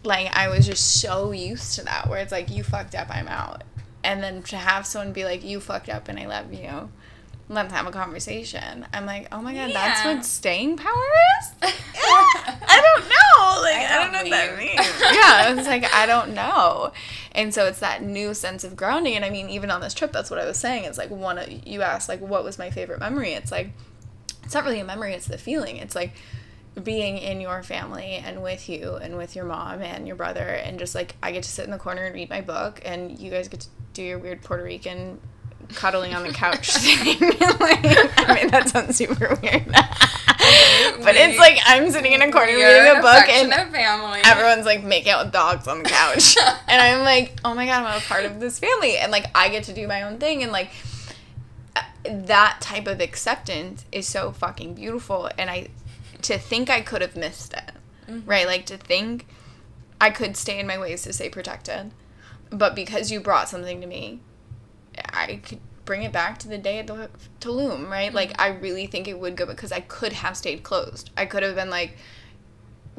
like 0.03 0.27
i 0.35 0.47
was 0.47 0.65
just 0.65 1.01
so 1.01 1.31
used 1.31 1.73
to 1.75 1.83
that 1.83 2.07
where 2.07 2.19
it's 2.19 2.31
like 2.31 2.49
you 2.49 2.63
fucked 2.63 2.93
up 2.93 3.07
i'm 3.09 3.27
out 3.27 3.63
and 4.03 4.21
then 4.21 4.43
to 4.43 4.55
have 4.55 4.85
someone 4.85 5.11
be 5.11 5.23
like 5.25 5.43
you 5.43 5.59
fucked 5.59 5.89
up 5.89 6.07
and 6.09 6.19
i 6.19 6.27
love 6.27 6.53
you 6.53 6.89
let's 7.49 7.73
have 7.73 7.87
a 7.87 7.91
conversation 7.91 8.85
i'm 8.93 9.05
like 9.05 9.27
oh 9.31 9.41
my 9.41 9.53
god 9.53 9.71
that's 9.73 10.05
what 10.05 10.23
staying 10.23 10.77
power 10.77 10.93
is 11.41 11.73
I 12.01 12.81
don't 12.81 13.09
know. 13.09 13.15
Like 13.61 13.75
I, 13.75 13.85
I 13.85 14.03
don't 14.03 14.11
know 14.13 14.19
don't 14.19 14.29
what 14.29 14.31
that 14.31 14.57
means. 14.57 15.01
yeah, 15.01 15.53
it's 15.53 15.67
like 15.67 15.93
I 15.93 16.05
don't 16.05 16.33
know. 16.33 16.91
And 17.33 17.53
so 17.53 17.65
it's 17.67 17.79
that 17.79 18.01
new 18.01 18.33
sense 18.33 18.63
of 18.63 18.75
grounding. 18.75 19.15
And 19.15 19.25
I 19.25 19.29
mean, 19.29 19.49
even 19.49 19.69
on 19.69 19.81
this 19.81 19.93
trip, 19.93 20.11
that's 20.11 20.29
what 20.31 20.39
I 20.39 20.45
was 20.45 20.57
saying. 20.57 20.85
It's 20.85 20.97
like 20.97 21.09
one. 21.09 21.37
of- 21.37 21.67
You 21.67 21.81
asked 21.81 22.07
like, 22.09 22.21
what 22.21 22.43
was 22.43 22.57
my 22.57 22.69
favorite 22.69 22.99
memory? 22.99 23.33
It's 23.33 23.51
like, 23.51 23.71
it's 24.43 24.53
not 24.53 24.63
really 24.63 24.79
a 24.79 24.85
memory. 24.85 25.13
It's 25.13 25.27
the 25.27 25.37
feeling. 25.37 25.77
It's 25.77 25.93
like 25.95 26.13
being 26.81 27.17
in 27.17 27.41
your 27.41 27.63
family 27.63 28.13
and 28.23 28.41
with 28.41 28.69
you 28.69 28.95
and 28.95 29.17
with 29.17 29.35
your 29.35 29.45
mom 29.45 29.81
and 29.81 30.07
your 30.07 30.15
brother 30.15 30.47
and 30.47 30.79
just 30.79 30.95
like 30.95 31.15
I 31.21 31.31
get 31.31 31.43
to 31.43 31.49
sit 31.49 31.65
in 31.65 31.71
the 31.71 31.77
corner 31.79 32.03
and 32.03 32.15
read 32.15 32.29
my 32.29 32.41
book 32.41 32.81
and 32.85 33.19
you 33.19 33.29
guys 33.29 33.47
get 33.49 33.61
to 33.61 33.67
do 33.93 34.03
your 34.03 34.19
weird 34.19 34.41
Puerto 34.41 34.63
Rican 34.63 35.19
cuddling 35.75 36.13
on 36.13 36.23
the 36.23 36.33
couch 36.33 36.69
thing. 36.73 37.19
like, 37.59 37.79
I 37.83 38.33
mean, 38.35 38.47
that 38.51 38.69
sounds 38.69 38.95
super 38.95 39.37
weird. 39.41 39.65
but 41.03 41.15
it's 41.15 41.37
like 41.37 41.59
I'm 41.65 41.91
sitting 41.91 42.13
in 42.13 42.21
a 42.21 42.31
corner 42.31 42.53
reading 42.53 42.87
a 42.87 42.95
an 42.95 43.01
book 43.01 43.29
and 43.29 43.51
family. 43.71 44.21
everyone's 44.23 44.65
like 44.65 44.83
making 44.83 45.11
out 45.11 45.25
with 45.25 45.33
dogs 45.33 45.67
on 45.67 45.83
the 45.83 45.89
couch 45.89 46.37
and 46.67 46.81
i'm 46.81 47.03
like 47.03 47.33
oh 47.43 47.53
my 47.53 47.65
god 47.65 47.83
i'm 47.83 47.97
a 47.97 48.01
part 48.01 48.25
of 48.25 48.39
this 48.39 48.57
family 48.57 48.97
and 48.97 49.11
like 49.11 49.25
i 49.35 49.49
get 49.49 49.63
to 49.65 49.73
do 49.73 49.87
my 49.87 50.01
own 50.03 50.17
thing 50.17 50.41
and 50.41 50.51
like 50.51 50.71
uh, 51.75 51.81
that 52.05 52.57
type 52.61 52.87
of 52.87 53.01
acceptance 53.01 53.85
is 53.91 54.07
so 54.07 54.31
fucking 54.31 54.73
beautiful 54.73 55.29
and 55.37 55.49
i 55.49 55.67
to 56.21 56.37
think 56.37 56.69
i 56.69 56.79
could 56.81 57.01
have 57.01 57.15
missed 57.15 57.53
it 57.53 57.71
right 58.25 58.47
like 58.47 58.65
to 58.65 58.77
think 58.77 59.27
i 59.99 60.09
could 60.09 60.35
stay 60.37 60.57
in 60.57 60.65
my 60.65 60.79
ways 60.79 61.01
to 61.03 61.11
stay 61.13 61.29
protected 61.29 61.91
but 62.49 62.75
because 62.75 63.11
you 63.11 63.19
brought 63.19 63.49
something 63.49 63.81
to 63.81 63.87
me 63.87 64.19
i 65.13 65.37
could 65.37 65.59
bring 65.89 66.03
it 66.03 66.11
back 66.11 66.37
to 66.37 66.47
the 66.47 66.57
day 66.59 66.77
at 66.77 66.85
the 66.85 67.09
Tulum, 67.41 67.89
right? 67.89 68.13
Like 68.13 68.33
mm-hmm. 68.33 68.41
I 68.41 68.47
really 68.59 68.85
think 68.85 69.07
it 69.07 69.19
would 69.19 69.35
go 69.35 69.47
because 69.47 69.71
I 69.71 69.79
could 69.79 70.13
have 70.13 70.37
stayed 70.37 70.61
closed. 70.61 71.09
I 71.17 71.25
could 71.25 71.41
have 71.41 71.55
been 71.55 71.71
like 71.71 71.97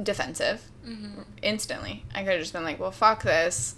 defensive 0.02 0.68
mm-hmm. 0.84 1.22
instantly. 1.40 2.04
I 2.12 2.24
could 2.24 2.32
have 2.32 2.40
just 2.40 2.52
been 2.52 2.64
like, 2.64 2.80
"Well, 2.80 2.90
fuck 2.90 3.22
this. 3.22 3.76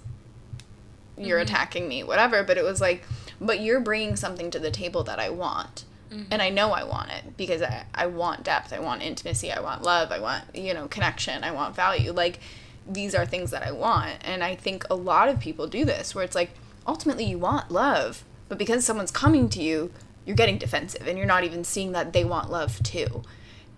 You're 1.19 1.39
mm-hmm. 1.39 1.43
attacking 1.43 1.89
me, 1.89 2.03
whatever." 2.05 2.43
But 2.43 2.57
it 2.57 2.65
was 2.65 2.81
like, 2.81 3.05
"But 3.39 3.61
you're 3.61 3.81
bringing 3.81 4.17
something 4.17 4.51
to 4.51 4.59
the 4.59 4.71
table 4.71 5.05
that 5.05 5.19
I 5.21 5.29
want." 5.29 5.85
And 6.31 6.43
I 6.43 6.51
know 6.51 6.73
I 6.73 6.85
want 6.85 7.11
it 7.11 7.39
because 7.39 7.63
I, 7.63 7.87
I 7.95 8.05
want 8.05 8.45
depth, 8.45 8.75
I 8.75 8.81
want 8.81 9.01
intimacy, 9.01 9.51
I 9.51 9.61
want 9.61 9.83
love, 9.83 10.13
I 10.13 10.21
want, 10.21 10.45
you 10.55 10.75
know, 10.75 10.87
connection, 10.87 11.43
I 11.43 11.53
want 11.53 11.75
value. 11.75 12.13
Like, 12.13 12.39
these 12.87 13.15
are 13.15 13.25
things 13.25 13.51
that 13.53 13.63
I 13.63 13.73
want. 13.73 14.19
And 14.21 14.45
I 14.45 14.55
think 14.55 14.85
a 14.91 14.95
lot 14.95 15.31
of 15.31 15.41
people 15.41 15.67
do 15.67 15.87
this 15.87 16.15
where 16.15 16.23
it's 16.23 16.35
like, 16.35 16.51
ultimately, 16.87 17.25
you 17.25 17.39
want 17.39 17.71
love, 17.71 18.25
but 18.49 18.59
because 18.59 18.85
someone's 18.85 19.11
coming 19.11 19.49
to 19.51 19.63
you, 19.63 19.93
you're 20.25 20.37
getting 20.37 20.59
defensive 20.59 21.07
and 21.07 21.19
you're 21.19 21.27
not 21.27 21.45
even 21.45 21.65
seeing 21.65 21.93
that 21.93 22.13
they 22.13 22.25
want 22.25 22.51
love 22.51 22.83
too. 22.83 23.23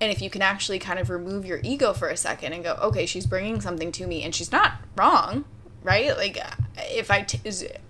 And 0.00 0.11
if 0.11 0.20
you 0.20 0.28
can 0.28 0.42
actually 0.42 0.78
kind 0.78 0.98
of 0.98 1.09
remove 1.09 1.46
your 1.46 1.61
ego 1.62 1.92
for 1.92 2.09
a 2.09 2.16
second 2.16 2.52
and 2.52 2.64
go, 2.64 2.74
okay, 2.82 3.07
she's 3.07 3.26
bringing 3.26 3.61
something 3.61 3.92
to 3.92 4.07
me 4.07 4.22
and 4.22 4.34
she's 4.34 4.52
not 4.52 4.74
wrong, 4.96 5.44
right? 5.82 6.16
Like, 6.16 6.38
if 6.76 7.11
I, 7.11 7.22
t- 7.22 7.40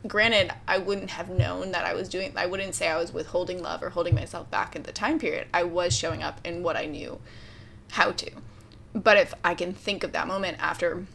granted, 0.06 0.52
I 0.68 0.78
wouldn't 0.78 1.10
have 1.10 1.30
known 1.30 1.72
that 1.72 1.84
I 1.84 1.94
was 1.94 2.08
doing, 2.08 2.32
I 2.36 2.46
wouldn't 2.46 2.74
say 2.74 2.88
I 2.88 2.98
was 2.98 3.12
withholding 3.12 3.62
love 3.62 3.82
or 3.82 3.90
holding 3.90 4.14
myself 4.14 4.50
back 4.50 4.76
at 4.76 4.84
the 4.84 4.92
time 4.92 5.18
period. 5.18 5.48
I 5.52 5.64
was 5.64 5.96
showing 5.96 6.22
up 6.22 6.40
in 6.44 6.62
what 6.62 6.76
I 6.76 6.84
knew 6.84 7.18
how 7.92 8.12
to. 8.12 8.30
But 8.92 9.16
if 9.16 9.34
I 9.42 9.54
can 9.54 9.72
think 9.72 10.04
of 10.04 10.12
that 10.12 10.28
moment 10.28 10.58
after, 10.60 11.06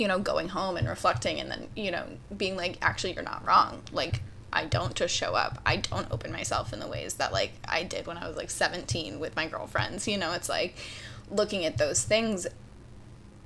you 0.00 0.08
know, 0.08 0.18
going 0.18 0.48
home 0.48 0.78
and 0.78 0.88
reflecting 0.88 1.38
and 1.38 1.50
then, 1.50 1.68
you 1.76 1.90
know, 1.90 2.04
being 2.34 2.56
like, 2.56 2.78
actually, 2.80 3.12
you're 3.12 3.22
not 3.22 3.46
wrong. 3.46 3.82
Like, 3.92 4.22
I 4.50 4.64
don't 4.64 4.94
just 4.94 5.14
show 5.14 5.34
up. 5.34 5.60
I 5.66 5.76
don't 5.76 6.10
open 6.10 6.32
myself 6.32 6.72
in 6.72 6.80
the 6.80 6.88
ways 6.88 7.14
that 7.14 7.34
like 7.34 7.52
I 7.68 7.82
did 7.82 8.06
when 8.06 8.16
I 8.16 8.26
was 8.26 8.34
like 8.34 8.48
17 8.48 9.20
with 9.20 9.36
my 9.36 9.46
girlfriends. 9.46 10.08
You 10.08 10.16
know, 10.16 10.32
it's 10.32 10.48
like 10.48 10.76
looking 11.30 11.66
at 11.66 11.76
those 11.76 12.02
things 12.02 12.46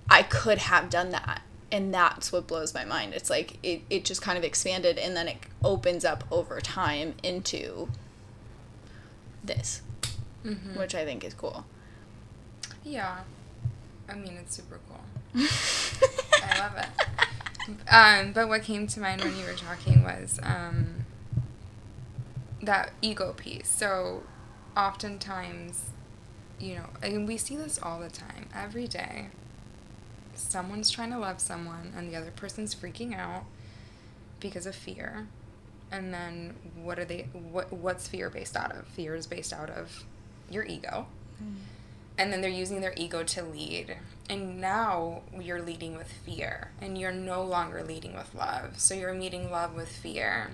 I 0.09 0.22
could 0.22 0.59
have 0.59 0.90
done 0.90 1.11
that. 1.11 1.42
And 1.72 1.92
that's 1.92 2.30
what 2.30 2.46
blows 2.46 2.72
my 2.72 2.84
mind. 2.84 3.14
It's 3.14 3.28
like 3.28 3.59
it, 3.64 3.82
it 3.90 4.05
just 4.05 4.22
kind 4.22 4.38
of 4.38 4.44
expanded 4.44 4.96
and 4.96 5.16
then 5.16 5.26
it 5.26 5.38
opens 5.64 6.05
up 6.05 6.22
over 6.30 6.61
time 6.61 7.14
into 7.24 7.88
this, 9.42 9.82
mm-hmm. 10.44 10.78
which 10.78 10.94
I 10.94 11.05
think 11.05 11.24
is 11.24 11.34
cool. 11.34 11.66
Yeah. 12.84 13.18
I 14.09 14.14
mean, 14.14 14.36
it's 14.40 14.55
super 14.55 14.78
cool. 14.84 14.84
I 15.37 16.59
love 16.59 16.76
it. 16.76 17.91
Um, 17.91 18.32
but 18.32 18.49
what 18.49 18.62
came 18.62 18.87
to 18.89 19.01
mind 19.01 19.22
when 19.22 19.37
you 19.37 19.45
were 19.45 19.55
talking 19.55 20.03
was 20.03 20.39
um, 20.43 21.05
that 22.62 22.93
ego 23.03 23.35
piece. 23.37 23.68
So, 23.68 24.22
oftentimes, 24.76 25.91
you 26.61 26.76
know, 26.76 26.87
and 27.03 27.26
we 27.26 27.37
see 27.37 27.57
this 27.57 27.78
all 27.82 28.01
the 28.01 28.11
time, 28.11 28.49
every 28.55 28.87
day. 28.87 29.28
Someone's 30.35 30.91
trying 30.91 31.11
to 31.11 31.18
love 31.18 31.41
someone, 31.41 31.93
and 31.97 32.11
the 32.11 32.16
other 32.16 32.32
person's 32.32 32.74
freaking 32.74 33.16
out 33.16 33.45
because 34.41 34.66
of 34.66 34.74
fear. 34.74 35.28
And 35.91 36.12
then, 36.12 36.55
what 36.82 36.99
are 36.99 37.05
they? 37.05 37.28
What 37.32 37.72
what's 37.72 38.09
fear 38.09 38.28
based 38.30 38.57
out 38.57 38.72
of? 38.72 38.87
Fear 38.89 39.14
is 39.14 39.26
based 39.26 39.53
out 39.53 39.70
of 39.70 40.05
your 40.51 40.64
ego 40.64 41.07
and 42.18 42.32
then 42.32 42.41
they're 42.41 42.51
using 42.51 42.80
their 42.80 42.95
ego 42.97 43.22
to 43.24 43.43
lead 43.43 43.97
and 44.28 44.60
now 44.60 45.22
you're 45.38 45.62
leading 45.62 45.96
with 45.96 46.10
fear 46.10 46.70
and 46.80 46.98
you're 46.98 47.12
no 47.12 47.42
longer 47.42 47.82
leading 47.82 48.14
with 48.14 48.34
love 48.34 48.78
so 48.78 48.94
you're 48.94 49.14
meeting 49.14 49.50
love 49.50 49.74
with 49.74 49.88
fear 49.88 50.50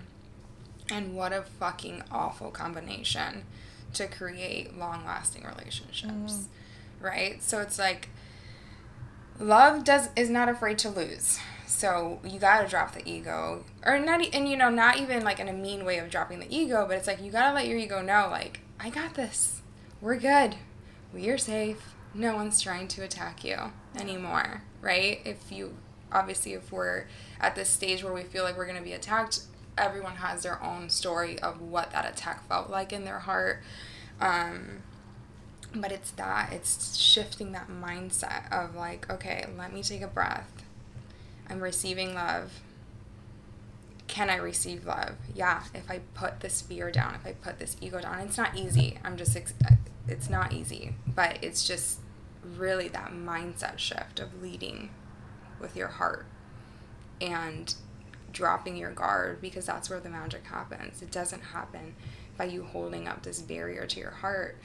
and 0.90 1.14
what 1.14 1.32
a 1.32 1.42
fucking 1.42 2.02
awful 2.10 2.50
combination 2.50 3.44
to 3.92 4.06
create 4.06 4.76
long 4.76 5.04
lasting 5.04 5.44
relationships 5.44 6.10
mm-hmm. 6.10 7.04
right 7.04 7.42
so 7.42 7.60
it's 7.60 7.78
like 7.78 8.08
love 9.38 9.84
does 9.84 10.08
is 10.16 10.28
not 10.28 10.48
afraid 10.48 10.78
to 10.78 10.90
lose 10.90 11.38
So 11.70 12.18
you 12.24 12.40
gotta 12.40 12.68
drop 12.68 12.94
the 12.94 13.08
ego, 13.08 13.64
or 13.86 13.98
not, 13.98 14.26
and 14.34 14.48
you 14.48 14.56
know, 14.56 14.70
not 14.70 14.98
even 14.98 15.22
like 15.22 15.38
in 15.38 15.48
a 15.48 15.52
mean 15.52 15.84
way 15.84 15.98
of 15.98 16.10
dropping 16.10 16.40
the 16.40 16.54
ego, 16.54 16.84
but 16.86 16.96
it's 16.96 17.06
like 17.06 17.22
you 17.22 17.30
gotta 17.30 17.54
let 17.54 17.68
your 17.68 17.78
ego 17.78 18.02
know, 18.02 18.28
like, 18.28 18.60
I 18.78 18.90
got 18.90 19.14
this. 19.14 19.62
We're 20.00 20.16
good. 20.16 20.56
We 21.14 21.30
are 21.30 21.38
safe. 21.38 21.94
No 22.14 22.34
one's 22.34 22.60
trying 22.60 22.88
to 22.88 23.02
attack 23.02 23.44
you 23.44 23.56
anymore, 23.96 24.62
right? 24.80 25.20
If 25.24 25.52
you, 25.52 25.76
obviously, 26.10 26.54
if 26.54 26.72
we're 26.72 27.06
at 27.40 27.54
this 27.54 27.68
stage 27.68 28.02
where 28.02 28.12
we 28.12 28.22
feel 28.22 28.42
like 28.44 28.56
we're 28.56 28.66
gonna 28.66 28.82
be 28.82 28.92
attacked, 28.92 29.40
everyone 29.78 30.16
has 30.16 30.42
their 30.42 30.62
own 30.62 30.90
story 30.90 31.38
of 31.38 31.60
what 31.60 31.92
that 31.92 32.04
attack 32.04 32.46
felt 32.48 32.68
like 32.68 32.92
in 32.92 33.04
their 33.04 33.20
heart. 33.20 33.62
Um, 34.20 34.82
but 35.74 35.92
it's 35.92 36.10
that, 36.12 36.52
it's 36.52 36.96
shifting 36.96 37.52
that 37.52 37.68
mindset 37.68 38.50
of 38.52 38.74
like, 38.74 39.08
okay, 39.10 39.46
let 39.56 39.72
me 39.72 39.82
take 39.82 40.02
a 40.02 40.08
breath. 40.08 40.64
I'm 41.48 41.60
receiving 41.60 42.14
love. 42.14 42.60
Can 44.08 44.28
I 44.28 44.36
receive 44.36 44.84
love? 44.84 45.14
Yeah, 45.34 45.62
if 45.72 45.88
I 45.88 46.00
put 46.14 46.40
this 46.40 46.60
fear 46.60 46.90
down, 46.90 47.14
if 47.14 47.24
I 47.24 47.32
put 47.32 47.60
this 47.60 47.76
ego 47.80 48.00
down. 48.00 48.18
It's 48.20 48.36
not 48.36 48.56
easy. 48.56 48.98
I'm 49.04 49.16
just, 49.16 49.36
ex- 49.36 49.54
it's 50.08 50.28
not 50.30 50.52
easy, 50.52 50.94
but 51.06 51.38
it's 51.42 51.66
just 51.66 52.00
really 52.56 52.88
that 52.88 53.12
mindset 53.12 53.78
shift 53.78 54.18
of 54.20 54.42
leading 54.42 54.90
with 55.60 55.76
your 55.76 55.88
heart 55.88 56.26
and 57.20 57.74
dropping 58.32 58.76
your 58.76 58.90
guard 58.92 59.40
because 59.40 59.66
that's 59.66 59.90
where 59.90 60.00
the 60.00 60.08
magic 60.08 60.44
happens. 60.46 61.02
It 61.02 61.10
doesn't 61.10 61.42
happen 61.42 61.94
by 62.36 62.44
you 62.44 62.64
holding 62.64 63.06
up 63.08 63.22
this 63.22 63.40
barrier 63.42 63.86
to 63.86 64.00
your 64.00 64.10
heart 64.12 64.56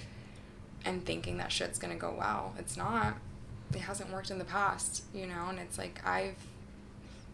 and 0.86 1.03
thinking 1.05 1.38
that 1.38 1.51
shit's 1.51 1.79
gonna 1.79 1.95
go 1.95 2.15
well. 2.17 2.53
It's 2.57 2.77
not. 2.77 3.15
It 3.73 3.81
hasn't 3.81 4.11
worked 4.13 4.29
in 4.31 4.38
the 4.38 4.45
past, 4.45 5.03
you 5.13 5.25
know, 5.25 5.47
and 5.49 5.59
it's 5.59 5.77
like 5.77 5.99
I've 6.05 6.38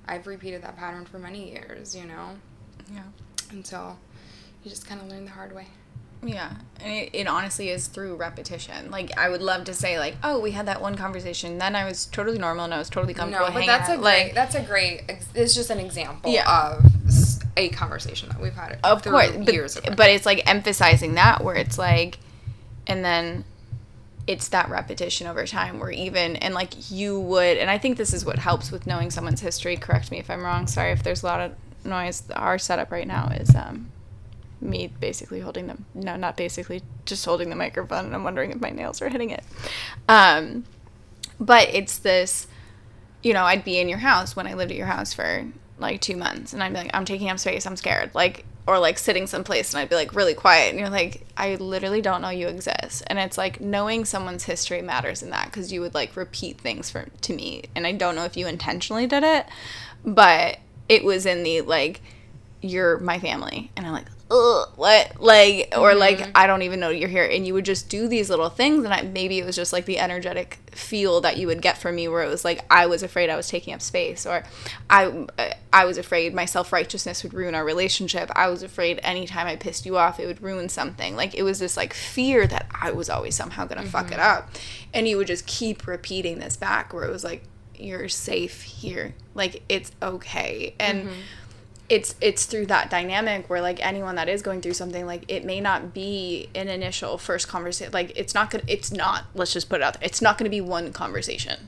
I've 0.07 0.25
repeated 0.25 0.63
that 0.63 0.77
pattern 0.77 1.05
for 1.05 1.19
many 1.19 1.51
years, 1.51 1.95
you 1.95 2.05
know, 2.05 2.31
Yeah. 2.91 3.03
until 3.51 3.99
you 4.63 4.71
just 4.71 4.87
kind 4.87 4.99
of 5.01 5.07
learn 5.07 5.25
the 5.25 5.31
hard 5.31 5.53
way. 5.53 5.67
Yeah, 6.23 6.51
and 6.79 6.93
it, 6.93 7.09
it 7.13 7.27
honestly 7.27 7.69
is 7.69 7.87
through 7.87 8.15
repetition. 8.15 8.91
Like 8.91 9.17
I 9.17 9.29
would 9.29 9.41
love 9.41 9.63
to 9.65 9.73
say, 9.73 9.97
like, 9.97 10.15
oh, 10.23 10.39
we 10.39 10.51
had 10.51 10.67
that 10.67 10.81
one 10.81 10.95
conversation, 10.95 11.57
then 11.57 11.75
I 11.75 11.85
was 11.85 12.05
totally 12.05 12.37
normal 12.37 12.65
and 12.65 12.73
I 12.73 12.77
was 12.77 12.89
totally 12.89 13.13
comfortable. 13.13 13.47
No, 13.47 13.51
but 13.51 13.53
hanging 13.53 13.67
that's 13.67 13.89
a 13.89 13.93
out. 13.93 14.01
great. 14.01 14.33
that's 14.35 14.55
a 14.55 14.61
great. 14.61 15.03
It's 15.33 15.55
just 15.55 15.69
an 15.69 15.79
example 15.79 16.31
Yeah. 16.31 16.73
of 16.77 16.85
a 17.57 17.69
conversation 17.69 18.29
that 18.29 18.39
we've 18.39 18.53
had. 18.53 18.79
of 18.83 19.03
course, 19.03 19.31
but, 19.31 19.51
years 19.53 19.75
of 19.77 19.95
but 19.95 20.09
it's 20.09 20.25
like 20.25 20.47
emphasizing 20.49 21.15
that 21.15 21.43
where 21.43 21.55
it's 21.55 21.77
like, 21.77 22.19
and 22.87 23.03
then 23.03 23.43
it's 24.27 24.49
that 24.49 24.69
repetition 24.69 25.25
over 25.27 25.45
time 25.47 25.79
where 25.79 25.91
even 25.91 26.35
and 26.35 26.53
like 26.53 26.91
you 26.91 27.19
would, 27.19 27.57
and 27.57 27.69
I 27.69 27.77
think 27.79 27.97
this 27.97 28.13
is 28.13 28.23
what 28.25 28.37
helps 28.37 28.71
with 28.71 28.85
knowing 28.85 29.09
someone's 29.09 29.41
history. 29.41 29.75
Correct 29.75 30.11
me 30.11 30.19
if 30.19 30.29
I'm 30.29 30.43
wrong. 30.43 30.67
Sorry 30.67 30.91
if 30.91 31.01
there's 31.03 31.23
a 31.23 31.25
lot 31.25 31.39
of 31.41 31.53
noise. 31.83 32.23
Our 32.35 32.59
setup 32.59 32.91
right 32.91 33.07
now 33.07 33.29
is 33.29 33.55
um 33.55 33.90
me 34.61 34.91
basically 34.99 35.39
holding 35.39 35.67
them 35.67 35.85
no 35.93 36.15
not 36.15 36.37
basically 36.37 36.81
just 37.05 37.25
holding 37.25 37.49
the 37.49 37.55
microphone 37.55 38.05
and 38.05 38.15
i'm 38.15 38.23
wondering 38.23 38.51
if 38.51 38.61
my 38.61 38.69
nails 38.69 39.01
are 39.01 39.09
hitting 39.09 39.29
it. 39.29 39.43
Um 40.07 40.65
but 41.39 41.69
it's 41.73 41.97
this 41.99 42.47
you 43.23 43.33
know 43.33 43.43
i'd 43.43 43.63
be 43.63 43.79
in 43.79 43.89
your 43.89 43.97
house 43.99 44.35
when 44.35 44.47
i 44.47 44.53
lived 44.53 44.71
at 44.71 44.77
your 44.77 44.87
house 44.87 45.13
for 45.13 45.45
like 45.79 45.99
two 45.99 46.15
months 46.15 46.53
and 46.53 46.61
i'd 46.61 46.73
be 46.73 46.79
like 46.79 46.91
i'm 46.93 47.05
taking 47.05 47.29
up 47.29 47.39
space 47.39 47.65
i'm 47.65 47.75
scared 47.75 48.13
like 48.13 48.45
or 48.67 48.77
like 48.77 48.99
sitting 48.99 49.25
someplace 49.25 49.73
and 49.73 49.81
i'd 49.81 49.89
be 49.89 49.95
like 49.95 50.13
really 50.15 50.33
quiet 50.33 50.69
and 50.69 50.79
you're 50.79 50.89
like 50.89 51.25
i 51.37 51.55
literally 51.55 52.01
don't 52.01 52.21
know 52.21 52.29
you 52.29 52.47
exist. 52.47 53.03
And 53.07 53.17
it's 53.17 53.37
like 53.37 53.59
knowing 53.59 54.05
someone's 54.05 54.43
history 54.43 54.81
matters 54.81 55.23
in 55.23 55.31
that 55.31 55.45
because 55.45 55.73
you 55.73 55.81
would 55.81 55.93
like 55.93 56.15
repeat 56.15 56.61
things 56.61 56.89
for 56.89 57.07
to 57.21 57.33
me. 57.33 57.63
And 57.75 57.87
i 57.87 57.91
don't 57.91 58.15
know 58.15 58.25
if 58.25 58.37
you 58.37 58.47
intentionally 58.47 59.07
did 59.07 59.23
it 59.23 59.47
but 60.05 60.59
it 60.87 61.03
was 61.03 61.25
in 61.25 61.43
the 61.43 61.61
like 61.61 62.01
you're 62.61 62.99
my 62.99 63.19
family 63.19 63.71
and 63.75 63.85
i'm 63.85 63.93
like 63.93 64.07
Ugh, 64.31 64.69
what? 64.77 65.21
Like 65.21 65.73
or 65.77 65.93
like 65.93 66.19
mm-hmm. 66.19 66.31
i 66.35 66.47
don't 66.47 66.61
even 66.61 66.79
know 66.79 66.89
you're 66.89 67.09
here. 67.09 67.25
And 67.25 67.45
you 67.45 67.53
would 67.53 67.65
just 67.65 67.89
do 67.89 68.07
these 68.07 68.29
little 68.29 68.49
things 68.49 68.85
and 68.85 68.93
I, 68.93 69.01
maybe 69.01 69.39
it 69.39 69.45
was 69.45 69.57
just 69.57 69.73
like 69.73 69.85
the 69.85 69.99
energetic 69.99 70.59
feel 70.71 71.19
that 71.21 71.35
you 71.35 71.47
would 71.47 71.61
get 71.61 71.77
from 71.77 71.95
me 71.95 72.07
where 72.07 72.23
it 72.23 72.29
was 72.29 72.45
like 72.45 72.63
i 72.71 72.85
was 72.85 73.03
afraid 73.03 73.29
i 73.29 73.35
was 73.35 73.49
taking 73.49 73.73
up 73.73 73.81
space 73.81 74.25
or 74.25 74.43
i 74.89 75.05
uh, 75.37 75.49
i 75.73 75.83
was 75.83 75.97
afraid 75.97 76.33
my 76.33 76.45
self-righteousness 76.45 77.23
would 77.23 77.33
ruin 77.33 77.53
our 77.53 77.65
relationship. 77.65 78.31
I 78.33 78.47
was 78.47 78.63
afraid 78.63 79.01
anytime 79.03 79.47
i 79.47 79.57
pissed 79.57 79.85
you 79.85 79.97
off 79.97 80.19
it 80.19 80.27
would 80.27 80.41
ruin 80.41 80.69
something. 80.69 81.15
Like 81.17 81.35
it 81.35 81.43
was 81.43 81.59
this 81.59 81.75
like 81.75 81.93
fear 81.93 82.47
that 82.47 82.67
i 82.73 82.91
was 82.91 83.09
always 83.09 83.35
somehow 83.35 83.65
gonna 83.65 83.83
fuck 83.83 84.11
it 84.11 84.17
mm-hmm. 84.17 84.37
up. 84.39 84.51
And 84.93 85.07
you 85.07 85.17
would 85.17 85.27
just 85.27 85.45
keep 85.45 85.87
repeating 85.87 86.39
this 86.39 86.55
back 86.55 86.93
where 86.93 87.03
it 87.03 87.11
was 87.11 87.25
like 87.25 87.43
you're 87.75 88.09
safe 88.09 88.61
here. 88.61 89.13
Like 89.33 89.63
it's 89.67 89.91
okay. 90.01 90.75
And 90.79 91.03
mm-hmm. 91.03 91.19
It's 91.91 92.15
it's 92.21 92.45
through 92.45 92.65
that 92.65 92.89
dynamic 92.89 93.49
where 93.49 93.59
like 93.61 93.85
anyone 93.85 94.15
that 94.15 94.29
is 94.29 94.41
going 94.41 94.61
through 94.61 94.73
something 94.73 95.05
like 95.05 95.25
it 95.27 95.43
may 95.43 95.59
not 95.59 95.93
be 95.93 96.49
an 96.55 96.69
initial 96.69 97.17
first 97.17 97.49
conversation 97.49 97.91
like 97.91 98.13
it's 98.15 98.33
not 98.33 98.49
gonna 98.49 98.63
it's 98.65 98.93
not 98.93 99.25
let's 99.35 99.51
just 99.51 99.67
put 99.67 99.81
it 99.81 99.83
out 99.83 99.95
there 99.95 100.03
it's 100.07 100.21
not 100.21 100.37
gonna 100.37 100.49
be 100.49 100.61
one 100.61 100.93
conversation. 100.93 101.67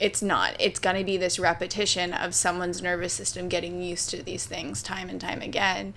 It's 0.00 0.22
not. 0.22 0.56
It's 0.58 0.78
gonna 0.80 1.04
be 1.04 1.16
this 1.16 1.38
repetition 1.38 2.12
of 2.12 2.34
someone's 2.34 2.80
nervous 2.80 3.12
system 3.12 3.48
getting 3.48 3.82
used 3.82 4.08
to 4.10 4.22
these 4.22 4.46
things 4.46 4.82
time 4.82 5.08
and 5.08 5.20
time 5.20 5.42
again. 5.42 5.94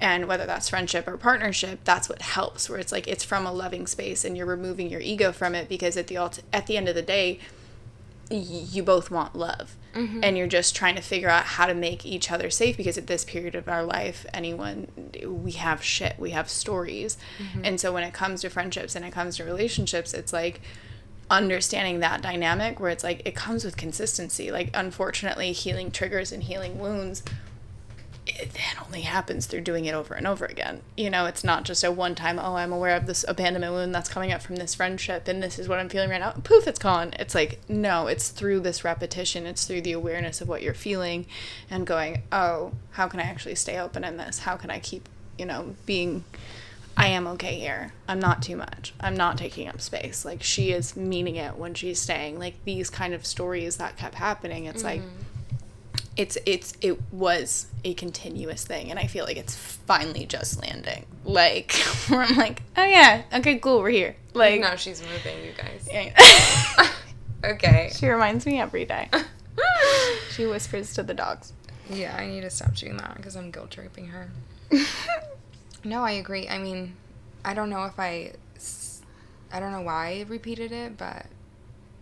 And 0.00 0.26
whether 0.26 0.46
that's 0.46 0.68
friendship 0.70 1.06
or 1.06 1.16
partnership 1.18 1.80
that's 1.84 2.08
what 2.08 2.22
helps 2.22 2.70
where 2.70 2.78
it's 2.78 2.92
like 2.92 3.06
it's 3.06 3.24
from 3.24 3.46
a 3.46 3.52
loving 3.52 3.86
space 3.86 4.24
and 4.24 4.36
you're 4.36 4.46
removing 4.46 4.88
your 4.88 5.00
ego 5.00 5.32
from 5.32 5.54
it 5.54 5.68
because 5.68 5.96
at 5.98 6.06
the 6.06 6.16
alt- 6.16 6.42
at 6.54 6.66
the 6.66 6.76
end 6.76 6.88
of 6.88 6.94
the 6.94 7.02
day 7.02 7.38
you 8.30 8.82
both 8.82 9.10
want 9.10 9.34
love. 9.34 9.76
Mm-hmm. 9.94 10.22
And 10.22 10.36
you're 10.36 10.46
just 10.46 10.76
trying 10.76 10.96
to 10.96 11.02
figure 11.02 11.28
out 11.28 11.44
how 11.44 11.66
to 11.66 11.74
make 11.74 12.04
each 12.04 12.30
other 12.30 12.50
safe 12.50 12.76
because 12.76 12.98
at 12.98 13.06
this 13.06 13.24
period 13.24 13.54
of 13.54 13.68
our 13.68 13.82
life 13.82 14.26
anyone 14.34 14.86
we 15.26 15.52
have 15.52 15.82
shit 15.82 16.18
we 16.18 16.30
have 16.30 16.48
stories. 16.48 17.16
Mm-hmm. 17.38 17.64
And 17.64 17.80
so 17.80 17.92
when 17.92 18.04
it 18.04 18.12
comes 18.12 18.42
to 18.42 18.50
friendships 18.50 18.94
and 18.94 19.04
it 19.04 19.12
comes 19.12 19.36
to 19.36 19.44
relationships 19.44 20.12
it's 20.14 20.32
like 20.32 20.60
understanding 21.30 22.00
that 22.00 22.22
dynamic 22.22 22.80
where 22.80 22.90
it's 22.90 23.04
like 23.04 23.22
it 23.24 23.34
comes 23.34 23.64
with 23.64 23.76
consistency. 23.76 24.50
Like 24.50 24.70
unfortunately 24.74 25.52
healing 25.52 25.90
triggers 25.90 26.30
and 26.32 26.42
healing 26.42 26.78
wounds 26.78 27.22
it 28.28 28.52
then 28.52 28.84
only 28.84 29.00
happens 29.02 29.46
through 29.46 29.62
doing 29.62 29.84
it 29.84 29.94
over 29.94 30.14
and 30.14 30.26
over 30.26 30.44
again. 30.44 30.82
You 30.96 31.10
know, 31.10 31.26
it's 31.26 31.44
not 31.44 31.64
just 31.64 31.84
a 31.84 31.90
one 31.90 32.14
time, 32.14 32.38
oh, 32.38 32.56
I'm 32.56 32.72
aware 32.72 32.96
of 32.96 33.06
this 33.06 33.24
abandonment 33.26 33.72
wound 33.72 33.94
that's 33.94 34.08
coming 34.08 34.32
up 34.32 34.42
from 34.42 34.56
this 34.56 34.74
friendship 34.74 35.28
and 35.28 35.42
this 35.42 35.58
is 35.58 35.68
what 35.68 35.78
I'm 35.78 35.88
feeling 35.88 36.10
right 36.10 36.20
now. 36.20 36.32
Poof, 36.44 36.66
it's 36.66 36.78
gone. 36.78 37.14
It's 37.18 37.34
like, 37.34 37.60
no, 37.68 38.06
it's 38.06 38.28
through 38.28 38.60
this 38.60 38.84
repetition. 38.84 39.46
It's 39.46 39.64
through 39.64 39.82
the 39.82 39.92
awareness 39.92 40.40
of 40.40 40.48
what 40.48 40.62
you're 40.62 40.74
feeling 40.74 41.26
and 41.70 41.86
going, 41.86 42.22
oh, 42.30 42.72
how 42.92 43.08
can 43.08 43.20
I 43.20 43.24
actually 43.24 43.54
stay 43.54 43.78
open 43.78 44.04
in 44.04 44.16
this? 44.16 44.40
How 44.40 44.56
can 44.56 44.70
I 44.70 44.78
keep, 44.78 45.08
you 45.38 45.46
know, 45.46 45.74
being, 45.86 46.24
I 46.96 47.06
am 47.08 47.26
okay 47.28 47.58
here. 47.58 47.92
I'm 48.08 48.18
not 48.18 48.42
too 48.42 48.56
much. 48.56 48.92
I'm 49.00 49.16
not 49.16 49.38
taking 49.38 49.68
up 49.68 49.80
space. 49.80 50.24
Like, 50.24 50.42
she 50.42 50.72
is 50.72 50.96
meaning 50.96 51.36
it 51.36 51.56
when 51.56 51.74
she's 51.74 52.00
staying. 52.00 52.38
Like, 52.40 52.64
these 52.64 52.90
kind 52.90 53.14
of 53.14 53.24
stories 53.24 53.76
that 53.76 53.96
kept 53.96 54.16
happening. 54.16 54.64
It's 54.64 54.82
like, 54.82 55.00
mm-hmm. 55.00 55.22
It's 56.18 56.36
it's 56.44 56.74
it 56.82 57.00
was 57.12 57.68
a 57.84 57.94
continuous 57.94 58.64
thing 58.64 58.90
and 58.90 58.98
i 58.98 59.06
feel 59.06 59.24
like 59.24 59.36
it's 59.36 59.54
finally 59.54 60.26
just 60.26 60.60
landing 60.60 61.06
like 61.24 61.72
where 62.08 62.22
i'm 62.22 62.36
like 62.36 62.60
oh 62.76 62.84
yeah 62.84 63.22
okay 63.32 63.58
cool 63.58 63.78
we're 63.80 63.88
here 63.88 64.16
like 64.34 64.60
no, 64.60 64.76
she's 64.76 65.00
moving, 65.00 65.44
you 65.44 65.52
guys. 65.56 65.88
yeah. 65.92 66.88
Okay. 67.44 67.90
she 67.94 68.08
reminds 68.08 68.44
me 68.46 68.60
every 68.60 68.84
day 68.84 69.08
she 70.30 70.44
whispers 70.46 70.92
to 70.94 71.02
the 71.02 71.14
dogs 71.14 71.52
Yeah, 71.90 72.14
I 72.16 72.26
need 72.26 72.42
to 72.42 72.50
stop 72.50 72.74
doing 72.74 72.96
that 72.98 73.16
because 73.16 73.34
I'm 73.36 73.50
guilt 73.50 73.70
tripping 73.70 74.08
her. 74.08 74.30
No, 75.84 76.02
I 76.02 76.12
agree. 76.12 76.48
I 76.48 76.58
mean, 76.58 76.94
I 77.44 77.54
don't 77.54 77.70
know 77.70 77.84
if 77.84 77.98
i 77.98 78.32
i 79.50 79.60
don't 79.60 79.72
know 79.72 79.80
why 79.80 80.18
I 80.18 80.24
repeated 80.28 80.72
it, 80.72 80.98
but 80.98 81.26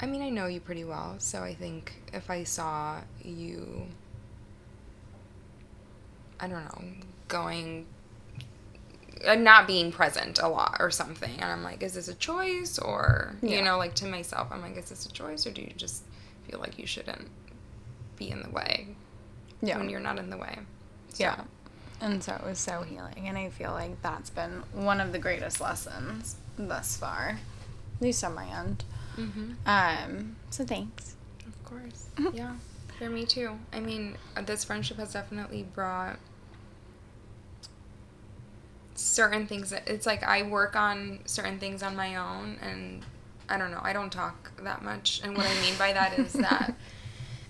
I 0.01 0.07
mean, 0.07 0.23
I 0.23 0.29
know 0.29 0.47
you 0.47 0.61
pretty 0.61 0.85
well, 0.85 1.15
so 1.19 1.43
I 1.43 1.55
think 1.55 1.93
if 2.13 2.29
I 2.31 2.45
saw 2.45 3.01
you, 3.23 3.87
I 6.41 6.49
don't 6.49 6.65
know, 6.65 6.83
going, 7.29 7.87
uh, 9.27 9.35
not 9.35 9.67
being 9.67 9.91
present 9.93 10.39
a 10.39 10.49
lot 10.49 10.77
or 10.81 10.91
something, 10.91 11.31
and 11.41 11.45
I'm 11.45 11.63
like, 11.63 11.83
is 11.83 11.95
this 11.95 12.09
a 12.09 12.15
choice? 12.15 12.79
Or, 12.79 13.35
Yeah. 13.43 13.59
you 13.59 13.65
know, 13.65 13.79
like 13.79 13.95
to 13.97 14.07
myself, 14.07 14.49
I'm 14.51 14.61
like, 14.63 14.77
is 14.77 14.89
this 14.91 15.07
a 15.07 15.13
choice, 15.13 15.47
or 15.47 15.51
do 15.51 15.63
you 15.63 15.73
just 15.77 16.03
feel 16.49 16.61
like 16.61 16.79
you 16.79 16.87
shouldn't 16.87 17.29
be 18.17 18.31
in 18.31 18.43
the 18.43 18.49
way 18.51 18.89
yeah 19.63 19.77
when 19.79 19.91
you're 19.91 20.01
not 20.01 20.19
in 20.19 20.31
the 20.31 20.37
way? 20.37 20.59
So- 21.11 21.25
yeah 21.25 21.41
and 22.01 22.23
so 22.23 22.35
it 22.35 22.45
was 22.45 22.59
so 22.59 22.83
healing 22.83 23.27
and 23.27 23.39
i 23.39 23.49
feel 23.49 23.71
like 23.73 24.01
that's 24.03 24.29
been 24.29 24.63
one 24.75 25.01
of 25.01 25.13
the 25.13 25.19
greatest 25.19 25.61
lessons 25.63 26.37
thus 26.59 26.95
far 26.97 27.39
at 27.97 28.03
least 28.03 28.23
on 28.23 28.35
my 28.35 28.47
end 28.47 28.85
Mm-hmm. 29.17 29.53
um 29.67 30.37
so 30.51 30.65
thanks 30.65 31.17
Of 31.47 31.65
course. 31.65 32.09
yeah. 32.35 32.55
For 32.99 33.11
me 33.11 33.27
too. 33.27 33.59
I 33.73 33.81
mean, 33.81 34.17
uh, 34.37 34.43
this 34.43 34.65
friendship 34.65 34.97
has 34.97 35.13
definitely 35.13 35.63
brought 35.63 36.19
certain 38.95 39.47
things. 39.47 39.71
That, 39.71 39.87
it's 39.87 40.07
like 40.07 40.23
I 40.23 40.43
work 40.43 40.75
on 40.77 41.21
certain 41.27 41.59
things 41.59 41.83
on 41.83 41.95
my 41.95 42.17
own, 42.17 42.57
and 42.63 43.05
I 43.49 43.59
don't 43.59 43.71
know. 43.71 43.81
I 43.83 43.93
don't 43.93 44.11
talk 44.11 44.53
that 44.63 44.83
much, 44.83 45.21
and 45.23 45.37
what 45.37 45.47
I 45.47 45.61
mean 45.61 45.75
by 45.79 45.93
that 45.93 46.19
is 46.19 46.33
that 46.35 46.75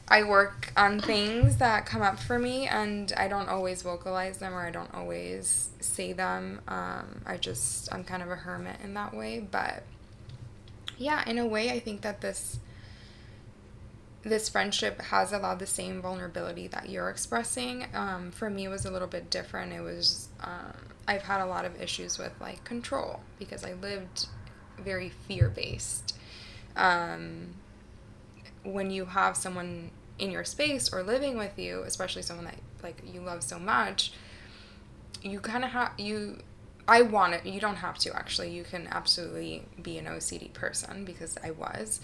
I 0.09 0.25
work 0.25 0.73
on 0.77 1.01
things 1.01 1.57
that 1.59 1.87
come 1.87 2.03
up 2.03 2.19
for 2.19 2.39
me, 2.41 2.67
and 2.67 3.13
I 3.17 3.29
don't 3.29 3.49
always 3.49 3.83
vocalize 3.83 4.39
them 4.39 4.53
or 4.53 4.67
I 4.67 4.71
don't 4.71 4.93
always 4.95 5.71
say 5.81 6.13
them. 6.13 6.61
Um, 6.67 7.23
I 7.25 7.37
just, 7.37 7.93
I'm 7.93 8.03
kind 8.03 8.23
of 8.23 8.31
a 8.31 8.37
hermit 8.37 8.81
in 8.83 8.95
that 8.95 9.15
way. 9.15 9.41
But 9.49 9.85
yeah, 10.99 11.29
in 11.29 11.39
a 11.39 11.47
way, 11.47 11.71
I 11.71 11.81
think 11.81 12.03
that 12.03 12.21
this 12.21 12.59
this 14.27 14.49
friendship 14.49 15.01
has 15.01 15.33
allowed 15.33 15.61
the 15.61 15.67
same 15.67 16.03
vulnerability 16.03 16.67
that 16.67 16.91
you're 16.91 17.09
expressing. 17.09 17.87
Um, 17.95 18.33
for 18.33 18.51
me, 18.51 18.67
was 18.67 18.85
a 18.85 18.91
little 18.91 19.07
bit 19.07 19.31
different. 19.31 19.73
It 19.73 19.81
was 19.81 20.29
um, 20.41 20.75
I've 21.07 21.23
had 21.23 21.41
a 21.41 21.47
lot 21.47 21.65
of 21.65 21.81
issues 21.81 22.19
with 22.19 22.33
like 22.41 22.65
control 22.65 23.21
because 23.39 23.65
I 23.65 23.75
lived 23.75 24.27
very 24.79 25.11
fear 25.11 25.49
based. 25.49 26.19
Um, 26.75 27.55
when 28.65 28.91
you 28.91 29.05
have 29.05 29.37
someone 29.37 29.93
in 30.19 30.33
your 30.33 30.45
space 30.45 30.93
or 30.93 31.05
living 31.05 31.39
with 31.39 31.57
you, 31.57 31.85
especially 31.87 32.23
someone 32.23 32.47
that 32.47 32.59
like 32.83 33.01
you 33.07 33.21
love 33.21 33.45
so 33.45 33.61
much, 33.61 34.13
you 35.23 35.39
kind 35.39 35.65
of 35.65 35.71
have 35.71 35.93
you. 35.99 36.43
I 36.89 37.03
want 37.03 37.35
it. 37.35 37.47
You 37.47 37.61
don't 37.61 37.77
have 37.77 37.97
to 37.99 38.17
actually. 38.17 38.51
You 38.51 38.65
can 38.65 38.89
absolutely 38.91 39.67
be 39.81 39.99
an 39.99 40.07
OCD 40.07 40.53
person 40.53 41.05
because 41.05 41.39
I 41.45 41.53
was 41.53 42.01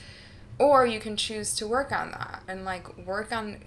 or 0.62 0.86
you 0.86 1.00
can 1.00 1.16
choose 1.16 1.56
to 1.56 1.66
work 1.66 1.90
on 1.90 2.12
that 2.12 2.42
and 2.46 2.64
like 2.64 2.96
work 2.96 3.32
on 3.32 3.58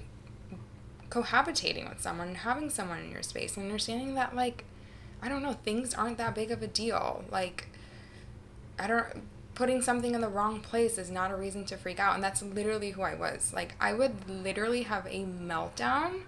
cohabitating 1.09 1.89
with 1.89 2.01
someone 2.01 2.29
and 2.29 2.37
having 2.37 2.69
someone 2.69 2.99
in 2.99 3.11
your 3.11 3.21
space 3.21 3.57
and 3.57 3.65
understanding 3.65 4.15
that 4.15 4.33
like 4.33 4.63
I 5.21 5.29
don't 5.29 5.41
know, 5.41 5.53
things 5.53 5.93
aren't 5.93 6.17
that 6.19 6.35
big 6.35 6.51
of 6.51 6.61
a 6.61 6.67
deal. 6.67 7.25
Like 7.29 7.67
I 8.79 8.87
don't 8.87 9.23
putting 9.55 9.81
something 9.81 10.13
in 10.13 10.21
the 10.21 10.27
wrong 10.27 10.59
place 10.59 10.97
is 10.97 11.09
not 11.09 11.31
a 11.31 11.35
reason 11.35 11.65
to 11.65 11.77
freak 11.77 11.99
out 11.99 12.15
and 12.15 12.23
that's 12.23 12.41
literally 12.41 12.91
who 12.91 13.01
I 13.01 13.15
was. 13.15 13.51
Like 13.53 13.75
I 13.79 13.91
would 13.91 14.29
literally 14.29 14.83
have 14.83 15.05
a 15.07 15.25
meltdown 15.25 16.21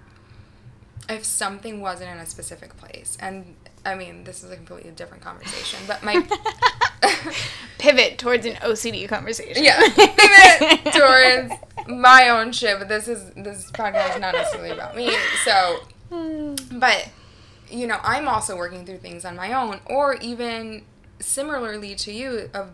if 1.09 1.23
something 1.23 1.79
wasn't 1.79 2.09
in 2.09 2.17
a 2.17 2.25
specific 2.25 2.75
place. 2.75 3.17
And 3.21 3.55
I 3.85 3.95
mean, 3.95 4.25
this 4.25 4.43
is 4.43 4.51
a 4.51 4.57
completely 4.57 4.91
different 4.91 5.23
conversation, 5.23 5.79
but 5.87 6.03
my 6.03 6.27
pivot 7.77 8.17
towards 8.17 8.45
an 8.45 8.53
OCD 8.55 9.07
conversation. 9.07 9.63
Yeah, 9.63 9.81
pivot 9.95 10.93
towards 10.93 11.53
my 11.87 12.29
own 12.29 12.51
shit. 12.51 12.79
But 12.79 12.89
this 12.89 13.07
is 13.07 13.31
this 13.31 13.71
podcast 13.71 14.15
is 14.15 14.21
not 14.21 14.33
necessarily 14.33 14.71
about 14.71 14.95
me. 14.95 15.15
So, 15.43 15.79
but 16.71 17.09
you 17.69 17.87
know, 17.87 17.99
I'm 18.03 18.27
also 18.27 18.55
working 18.55 18.85
through 18.85 18.99
things 18.99 19.25
on 19.25 19.35
my 19.35 19.53
own, 19.53 19.79
or 19.85 20.15
even 20.15 20.83
similarly 21.19 21.95
to 21.95 22.11
you 22.11 22.49
of 22.53 22.71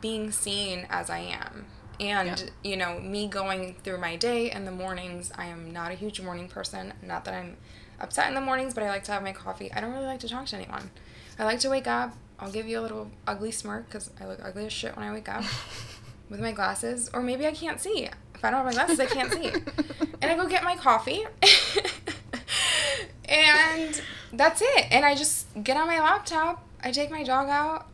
being 0.00 0.30
seen 0.30 0.86
as 0.88 1.10
I 1.10 1.18
am. 1.18 1.66
And 2.00 2.28
yeah. 2.28 2.70
you 2.70 2.76
know, 2.76 2.98
me 2.98 3.28
going 3.28 3.76
through 3.84 3.98
my 3.98 4.16
day 4.16 4.50
in 4.50 4.64
the 4.64 4.70
mornings, 4.72 5.30
I 5.36 5.46
am 5.46 5.72
not 5.72 5.92
a 5.92 5.94
huge 5.94 6.20
morning 6.20 6.48
person. 6.48 6.94
Not 7.02 7.24
that 7.26 7.34
I'm 7.34 7.56
upset 8.00 8.28
in 8.28 8.34
the 8.34 8.40
mornings, 8.40 8.74
but 8.74 8.82
I 8.82 8.88
like 8.88 9.04
to 9.04 9.12
have 9.12 9.22
my 9.22 9.32
coffee. 9.32 9.72
I 9.72 9.80
don't 9.80 9.92
really 9.92 10.06
like 10.06 10.20
to 10.20 10.28
talk 10.28 10.46
to 10.46 10.56
anyone. 10.56 10.90
I 11.38 11.44
like 11.44 11.60
to 11.60 11.70
wake 11.70 11.86
up. 11.86 12.16
I'll 12.42 12.50
give 12.50 12.66
you 12.66 12.80
a 12.80 12.82
little 12.82 13.08
ugly 13.24 13.52
smirk 13.52 13.86
because 13.86 14.10
I 14.20 14.26
look 14.26 14.40
ugly 14.42 14.66
as 14.66 14.72
shit 14.72 14.96
when 14.96 15.06
I 15.06 15.12
wake 15.12 15.28
up 15.28 15.44
with 16.28 16.40
my 16.40 16.50
glasses. 16.50 17.08
Or 17.14 17.22
maybe 17.22 17.46
I 17.46 17.52
can't 17.52 17.80
see. 17.80 18.08
If 18.34 18.44
I 18.44 18.50
don't 18.50 18.64
have 18.64 18.66
my 18.66 18.72
glasses, 18.72 18.98
I 18.98 19.06
can't 19.06 19.32
see. 19.32 19.52
And 20.20 20.30
I 20.30 20.36
go 20.36 20.48
get 20.48 20.62
my 20.62 20.76
coffee. 20.76 21.24
and 23.28 24.00
that's 24.32 24.62
it. 24.62 24.86
And 24.92 25.04
I 25.04 25.16
just 25.16 25.46
get 25.64 25.76
on 25.76 25.88
my 25.88 25.98
laptop. 25.98 26.64
I 26.80 26.92
take 26.92 27.10
my 27.10 27.24
dog 27.24 27.48
out. 27.48 27.88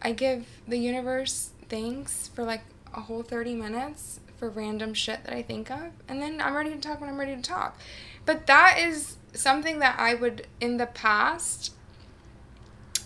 I 0.00 0.12
give 0.12 0.46
the 0.68 0.76
universe 0.76 1.50
thanks 1.68 2.28
for 2.28 2.44
like 2.44 2.62
a 2.94 3.00
whole 3.00 3.24
30 3.24 3.56
minutes 3.56 4.20
for 4.38 4.48
random 4.48 4.94
shit 4.94 5.24
that 5.24 5.34
I 5.34 5.42
think 5.42 5.68
of. 5.68 5.90
And 6.08 6.22
then 6.22 6.40
I'm 6.40 6.54
ready 6.54 6.70
to 6.70 6.78
talk 6.78 7.00
when 7.00 7.10
I'm 7.10 7.18
ready 7.18 7.34
to 7.34 7.42
talk. 7.42 7.76
But 8.24 8.46
that 8.46 8.78
is 8.78 9.16
something 9.32 9.80
that 9.80 9.98
I 9.98 10.14
would, 10.14 10.46
in 10.60 10.76
the 10.76 10.86
past, 10.86 11.72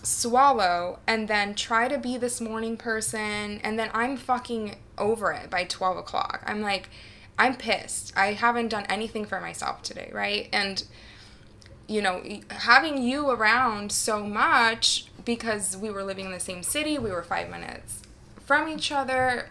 swallow 0.03 0.99
and 1.07 1.29
then 1.29 1.55
try 1.55 1.89
to 1.89 1.99
be 1.99 2.17
this 2.17 2.41
morning 2.41 2.77
person. 2.77 3.61
And 3.63 3.79
then 3.79 3.91
I'm 3.93 4.17
fucking 4.17 4.77
over 4.97 5.33
it 5.33 5.51
by 5.51 5.65
12 5.65 5.97
o'clock. 5.97 6.43
I'm 6.47 6.61
like, 6.61 6.91
I'm 7.39 7.57
pissed. 7.57 8.13
I 8.17 8.33
haven't 8.33 8.69
done 8.69 8.85
anything 8.89 9.25
for 9.25 9.41
myself 9.41 9.83
today, 9.83 10.11
right? 10.13 10.49
And, 10.53 10.85
you 11.87 12.03
know, 12.03 12.23
having 12.51 13.01
you 13.01 13.31
around 13.31 13.93
so 13.93 14.25
much 14.25 15.07
because 15.25 15.77
we 15.77 15.91
were 15.91 16.03
living 16.03 16.27
in 16.27 16.33
the 16.33 16.41
same 16.41 16.63
city, 16.63 16.99
we 16.99 17.11
were 17.11 17.23
five 17.23 17.51
minutes 17.51 18.03
from 18.45 18.67
each 18.67 18.91
other, 18.91 19.51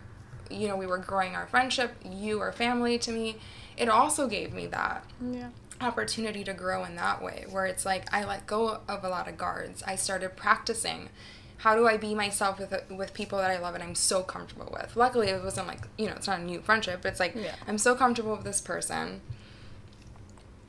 you 0.50 0.68
know, 0.68 0.76
we 0.76 0.88
were 0.88 0.98
growing 0.98 1.36
our 1.36 1.46
friendship, 1.46 1.94
you 2.04 2.40
are 2.40 2.52
family 2.52 2.98
to 2.98 3.12
me. 3.12 3.38
It 3.78 3.90
also 3.90 4.28
gave 4.28 4.54
me 4.54 4.66
that. 4.68 5.06
Yeah 5.22 5.50
opportunity 5.80 6.44
to 6.44 6.54
grow 6.54 6.84
in 6.84 6.96
that 6.96 7.22
way 7.22 7.46
where 7.50 7.66
it's 7.66 7.86
like 7.86 8.12
I 8.14 8.26
let 8.26 8.48
go 8.48 8.80
of 8.88 9.04
a 9.04 9.10
lot 9.10 9.28
of 9.28 9.38
guards. 9.38 9.84
I 9.84 9.96
started 9.96 10.36
practicing 10.36 11.10
how 11.58 11.76
do 11.76 11.88
I 11.88 11.98
be 11.98 12.14
myself 12.14 12.60
with 12.60 12.74
with 12.90 13.14
people 13.14 13.40
that 13.40 13.52
I 13.52 13.58
love 13.58 13.76
and 13.76 13.84
I'm 13.84 13.96
so 13.96 14.24
comfortable 14.24 14.70
with. 14.72 14.96
Luckily, 14.96 15.30
it 15.30 15.44
wasn't 15.44 15.68
like, 15.68 15.88
you 15.98 16.08
know, 16.08 16.14
it's 16.14 16.28
not 16.28 16.40
a 16.40 16.44
new 16.44 16.62
friendship, 16.62 17.00
but 17.02 17.10
it's 17.10 17.20
like 17.20 17.36
yeah. 17.36 17.56
I'm 17.68 17.78
so 17.78 17.96
comfortable 17.96 18.36
with 18.36 18.44
this 18.44 18.62
person 18.62 19.22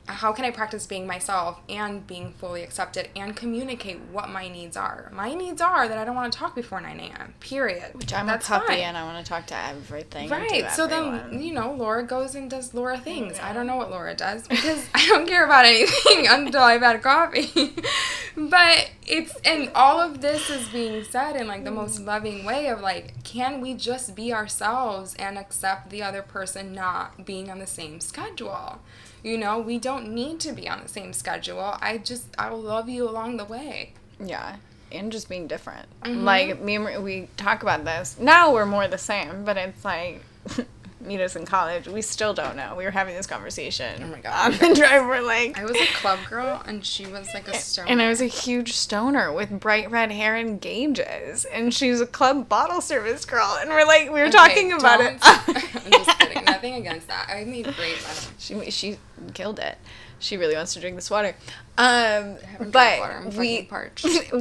how 0.09 0.31
can 0.31 0.43
I 0.43 0.51
practice 0.51 0.87
being 0.87 1.05
myself 1.05 1.59
and 1.69 2.05
being 2.05 2.31
fully 2.31 2.63
accepted 2.63 3.09
and 3.15 3.35
communicate 3.35 3.99
what 4.11 4.29
my 4.29 4.47
needs 4.47 4.75
are? 4.75 5.11
My 5.13 5.33
needs 5.33 5.61
are 5.61 5.87
that 5.87 5.97
I 5.97 6.05
don't 6.05 6.15
want 6.15 6.33
to 6.33 6.39
talk 6.39 6.55
before 6.55 6.81
9 6.81 6.99
a.m. 6.99 7.33
Period. 7.39 7.93
Which 7.93 8.11
I'm 8.13 8.25
That's 8.25 8.47
a 8.47 8.53
puppy 8.53 8.67
fine. 8.67 8.79
and 8.79 8.97
I 8.97 9.03
want 9.03 9.23
to 9.23 9.29
talk 9.29 9.45
to 9.47 9.55
everything. 9.55 10.29
Right. 10.29 10.69
So 10.71 10.87
then, 10.87 11.41
you 11.41 11.53
know, 11.53 11.73
Laura 11.73 12.03
goes 12.03 12.33
and 12.33 12.49
does 12.49 12.73
Laura 12.73 12.97
things. 12.97 13.37
Yeah. 13.37 13.49
I 13.49 13.53
don't 13.53 13.67
know 13.67 13.77
what 13.77 13.91
Laura 13.91 14.15
does 14.15 14.47
because 14.47 14.85
I 14.95 15.05
don't 15.07 15.27
care 15.27 15.45
about 15.45 15.65
anything 15.65 16.27
until 16.29 16.61
I've 16.61 16.81
had 16.81 17.01
coffee. 17.03 17.75
but 18.35 18.91
it's, 19.05 19.35
and 19.45 19.71
all 19.75 20.01
of 20.01 20.21
this 20.21 20.49
is 20.49 20.67
being 20.69 21.03
said 21.03 21.35
in 21.35 21.47
like 21.47 21.63
the 21.63 21.71
most 21.71 22.01
mm. 22.01 22.07
loving 22.07 22.45
way 22.45 22.67
of 22.67 22.81
like, 22.81 23.23
can 23.23 23.61
we 23.61 23.75
just 23.75 24.15
be 24.15 24.33
ourselves 24.33 25.15
and 25.15 25.37
accept 25.37 25.91
the 25.91 26.01
other 26.01 26.23
person 26.23 26.73
not 26.73 27.25
being 27.25 27.51
on 27.51 27.59
the 27.59 27.67
same 27.67 27.99
schedule? 27.99 28.79
You 29.23 29.37
know, 29.37 29.59
we 29.59 29.77
don't 29.77 30.13
need 30.13 30.39
to 30.41 30.53
be 30.53 30.67
on 30.69 30.81
the 30.81 30.87
same 30.87 31.13
schedule. 31.13 31.77
I 31.81 31.97
just, 31.97 32.27
I 32.37 32.49
will 32.49 32.61
love 32.61 32.89
you 32.89 33.07
along 33.07 33.37
the 33.37 33.45
way. 33.45 33.93
Yeah. 34.23 34.57
And 34.91 35.11
just 35.11 35.29
being 35.29 35.47
different. 35.47 35.87
Mm-hmm. 36.03 36.23
Like, 36.23 36.61
me 36.61 36.75
and 36.75 37.03
we 37.03 37.27
talk 37.37 37.61
about 37.61 37.85
this. 37.85 38.17
Now 38.19 38.53
we're 38.53 38.65
more 38.65 38.87
the 38.87 38.97
same, 38.97 39.43
but 39.45 39.57
it's 39.57 39.85
like, 39.85 40.23
meet 41.09 41.19
us 41.19 41.35
in 41.35 41.43
college. 41.43 41.87
We 41.87 42.03
still 42.03 42.35
don't 42.35 42.55
know. 42.55 42.75
We 42.77 42.85
were 42.85 42.91
having 42.91 43.15
this 43.15 43.25
conversation. 43.25 44.01
Oh 44.03 44.07
my 44.07 44.19
god. 44.19 44.53
On 44.53 44.69
the 44.69 44.75
drive, 44.75 45.07
we're 45.07 45.21
like 45.21 45.59
I 45.59 45.65
was 45.65 45.75
a 45.75 45.87
club 45.95 46.19
girl 46.29 46.61
and 46.65 46.85
she 46.85 47.07
was 47.07 47.27
like 47.33 47.47
a 47.47 47.53
stoner. 47.57 47.89
And 47.89 47.99
I 47.99 48.09
was 48.09 48.21
a 48.21 48.27
huge 48.27 48.73
stoner 48.73 49.33
with 49.33 49.59
bright 49.59 49.89
red 49.89 50.11
hair 50.11 50.35
and 50.35 50.61
gauges. 50.61 51.45
And 51.45 51.73
she 51.73 51.89
was 51.89 51.99
a 51.99 52.05
club 52.05 52.47
bottle 52.47 52.79
service 52.79 53.25
girl. 53.25 53.57
And 53.59 53.71
we're 53.71 53.85
like 53.85 54.05
we 54.05 54.19
were 54.21 54.27
okay, 54.27 54.31
talking 54.31 54.71
about 54.71 55.01
it. 55.01 55.17
I'm 55.23 55.91
just 55.91 56.19
kidding. 56.19 56.45
Nothing 56.45 56.75
against 56.75 57.07
that. 57.07 57.27
I 57.27 57.43
made 57.43 57.65
great 57.65 58.01
money. 58.03 58.19
She 58.37 58.71
she 58.71 58.97
killed 59.33 59.57
it. 59.57 59.79
She 60.19 60.37
really 60.37 60.55
wants 60.55 60.73
to 60.75 60.79
drink 60.79 60.95
this 60.95 61.09
water. 61.09 61.33
Um, 61.77 62.35
but 62.71 63.33
we 63.35 63.67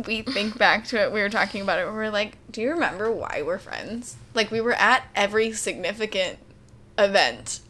we 0.07 0.23
think 0.23 0.59
back 0.59 0.85
to 0.89 1.01
it. 1.01 1.13
We 1.13 1.21
were 1.21 1.31
talking 1.31 1.63
about 1.63 1.79
it. 1.79 1.87
We 1.87 1.93
were 1.93 2.11
like, 2.11 2.37
"Do 2.51 2.61
you 2.61 2.73
remember 2.73 3.11
why 3.13 3.43
we're 3.47 3.59
friends? 3.59 4.17
Like 4.35 4.51
we 4.51 4.61
were 4.61 4.75
at 4.75 5.05
every 5.15 5.53
significant 5.53 6.39
event. 6.99 7.61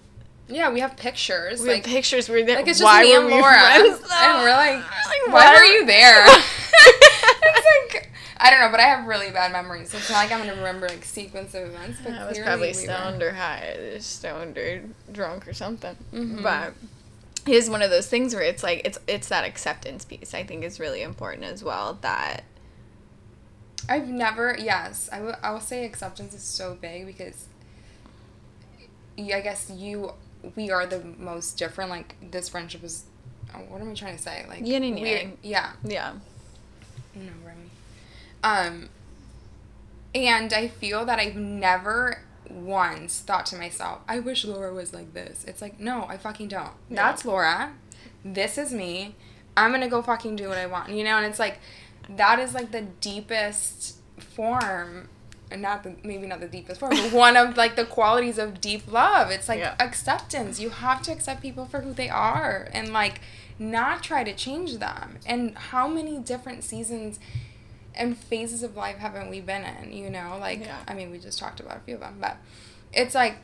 Yeah, 0.48 0.72
we 0.72 0.80
have 0.80 0.96
pictures. 0.96 1.60
We 1.60 1.68
like, 1.68 1.84
have 1.84 1.94
pictures. 1.94 2.28
We're 2.28 2.44
there. 2.44 2.56
Like 2.56 2.68
it's 2.68 2.78
just 2.78 2.84
why 2.84 3.02
me 3.02 3.14
and 3.14 3.28
Laura, 3.28 3.42
friends, 3.42 4.00
and 4.10 4.42
we're 4.42 4.50
like, 4.50 4.76
like 4.78 5.28
why 5.28 5.54
were 5.54 5.64
you 5.64 5.84
there? 5.84 6.24
it's 6.26 7.92
like 7.92 8.10
I 8.38 8.50
don't 8.50 8.60
know, 8.60 8.70
but 8.70 8.80
I 8.80 8.84
have 8.84 9.06
really 9.06 9.30
bad 9.30 9.52
memories. 9.52 9.90
So 9.90 9.98
it's 9.98 10.10
not 10.10 10.18
like 10.18 10.32
I'm 10.32 10.38
gonna 10.38 10.54
remember 10.54 10.88
like 10.88 11.04
sequence 11.04 11.54
of 11.54 11.64
events. 11.64 11.98
But 12.02 12.12
I 12.14 12.28
was 12.28 12.38
probably 12.38 12.68
we 12.68 12.72
stoned 12.74 13.20
were. 13.20 13.28
or 13.28 13.32
high, 13.32 13.96
stoned 13.98 14.56
or 14.56 14.84
drunk 15.12 15.46
or 15.46 15.52
something. 15.52 15.96
Mm-hmm. 16.14 16.42
But 16.42 16.72
it 17.46 17.54
is 17.54 17.68
one 17.68 17.82
of 17.82 17.90
those 17.90 18.06
things 18.06 18.34
where 18.34 18.44
it's 18.44 18.62
like 18.62 18.82
it's 18.84 18.98
it's 19.06 19.28
that 19.28 19.44
acceptance 19.44 20.04
piece. 20.04 20.32
I 20.32 20.44
think 20.44 20.64
is 20.64 20.80
really 20.80 21.02
important 21.02 21.44
as 21.44 21.62
well. 21.62 21.98
That 22.00 22.44
I've 23.88 24.08
never 24.08 24.56
yes 24.58 25.10
I, 25.12 25.16
w- 25.16 25.36
I 25.42 25.50
will 25.50 25.60
say 25.60 25.84
acceptance 25.84 26.32
is 26.32 26.42
so 26.42 26.76
big 26.80 27.06
because 27.06 27.47
I 29.18 29.40
guess 29.40 29.70
you 29.70 30.12
we 30.56 30.70
are 30.70 30.86
the 30.86 31.02
most 31.18 31.58
different. 31.58 31.90
Like 31.90 32.16
this 32.30 32.48
friendship 32.48 32.84
is. 32.84 33.04
Oh, 33.54 33.60
what 33.68 33.80
am 33.80 33.90
I 33.90 33.94
trying 33.94 34.16
to 34.16 34.22
say? 34.22 34.44
Like 34.48 34.66
yin 34.66 34.84
and 34.84 34.98
yang. 34.98 35.38
Yeah. 35.42 35.72
Yeah. 35.84 36.12
No, 37.14 37.32
Remy. 37.44 37.70
Um. 38.44 38.88
And 40.14 40.52
I 40.52 40.68
feel 40.68 41.04
that 41.04 41.18
I've 41.18 41.36
never 41.36 42.22
once 42.50 43.20
thought 43.20 43.46
to 43.46 43.56
myself, 43.56 44.00
I 44.08 44.20
wish 44.20 44.44
Laura 44.44 44.72
was 44.72 44.94
like 44.94 45.12
this. 45.12 45.44
It's 45.46 45.60
like, 45.60 45.78
no, 45.78 46.06
I 46.08 46.16
fucking 46.16 46.48
don't. 46.48 46.72
Yeah. 46.88 46.96
That's 46.96 47.24
Laura. 47.24 47.72
This 48.24 48.56
is 48.56 48.72
me. 48.72 49.14
I'm 49.56 49.72
gonna 49.72 49.88
go 49.88 50.02
fucking 50.02 50.36
do 50.36 50.48
what 50.48 50.58
I 50.58 50.66
want. 50.66 50.90
You 50.90 51.04
know, 51.04 51.16
and 51.16 51.26
it's 51.26 51.38
like 51.38 51.58
that 52.08 52.38
is 52.38 52.54
like 52.54 52.70
the 52.70 52.82
deepest 52.82 53.96
form 54.18 55.08
not 55.56 55.82
the 55.82 55.94
maybe 56.02 56.26
not 56.26 56.40
the 56.40 56.48
deepest 56.48 56.80
form, 56.80 56.92
but 56.92 57.12
one 57.12 57.36
of 57.36 57.56
like 57.56 57.76
the 57.76 57.84
qualities 57.84 58.38
of 58.38 58.60
deep 58.60 58.90
love. 58.90 59.30
It's 59.30 59.48
like 59.48 59.60
Yeah. 59.60 59.74
acceptance. 59.80 60.60
You 60.60 60.70
have 60.70 61.02
to 61.02 61.12
accept 61.12 61.40
people 61.42 61.64
for 61.66 61.80
who 61.80 61.92
they 61.92 62.08
are 62.08 62.68
and 62.72 62.92
like 62.92 63.20
not 63.58 64.02
try 64.02 64.24
to 64.24 64.34
change 64.34 64.78
them. 64.78 65.18
And 65.26 65.56
how 65.56 65.88
many 65.88 66.18
different 66.18 66.64
seasons 66.64 67.18
and 67.94 68.16
phases 68.16 68.62
of 68.62 68.76
life 68.76 68.98
haven't 68.98 69.28
we 69.30 69.40
been 69.40 69.64
in, 69.64 69.92
you 69.92 70.10
know? 70.10 70.36
Like 70.40 70.60
Yeah. 70.60 70.78
I 70.86 70.94
mean, 70.94 71.10
we 71.10 71.18
just 71.18 71.38
talked 71.38 71.60
about 71.60 71.76
a 71.78 71.80
few 71.80 71.94
of 71.96 72.00
them, 72.00 72.16
but 72.20 72.36
it's 72.92 73.14
like 73.14 73.36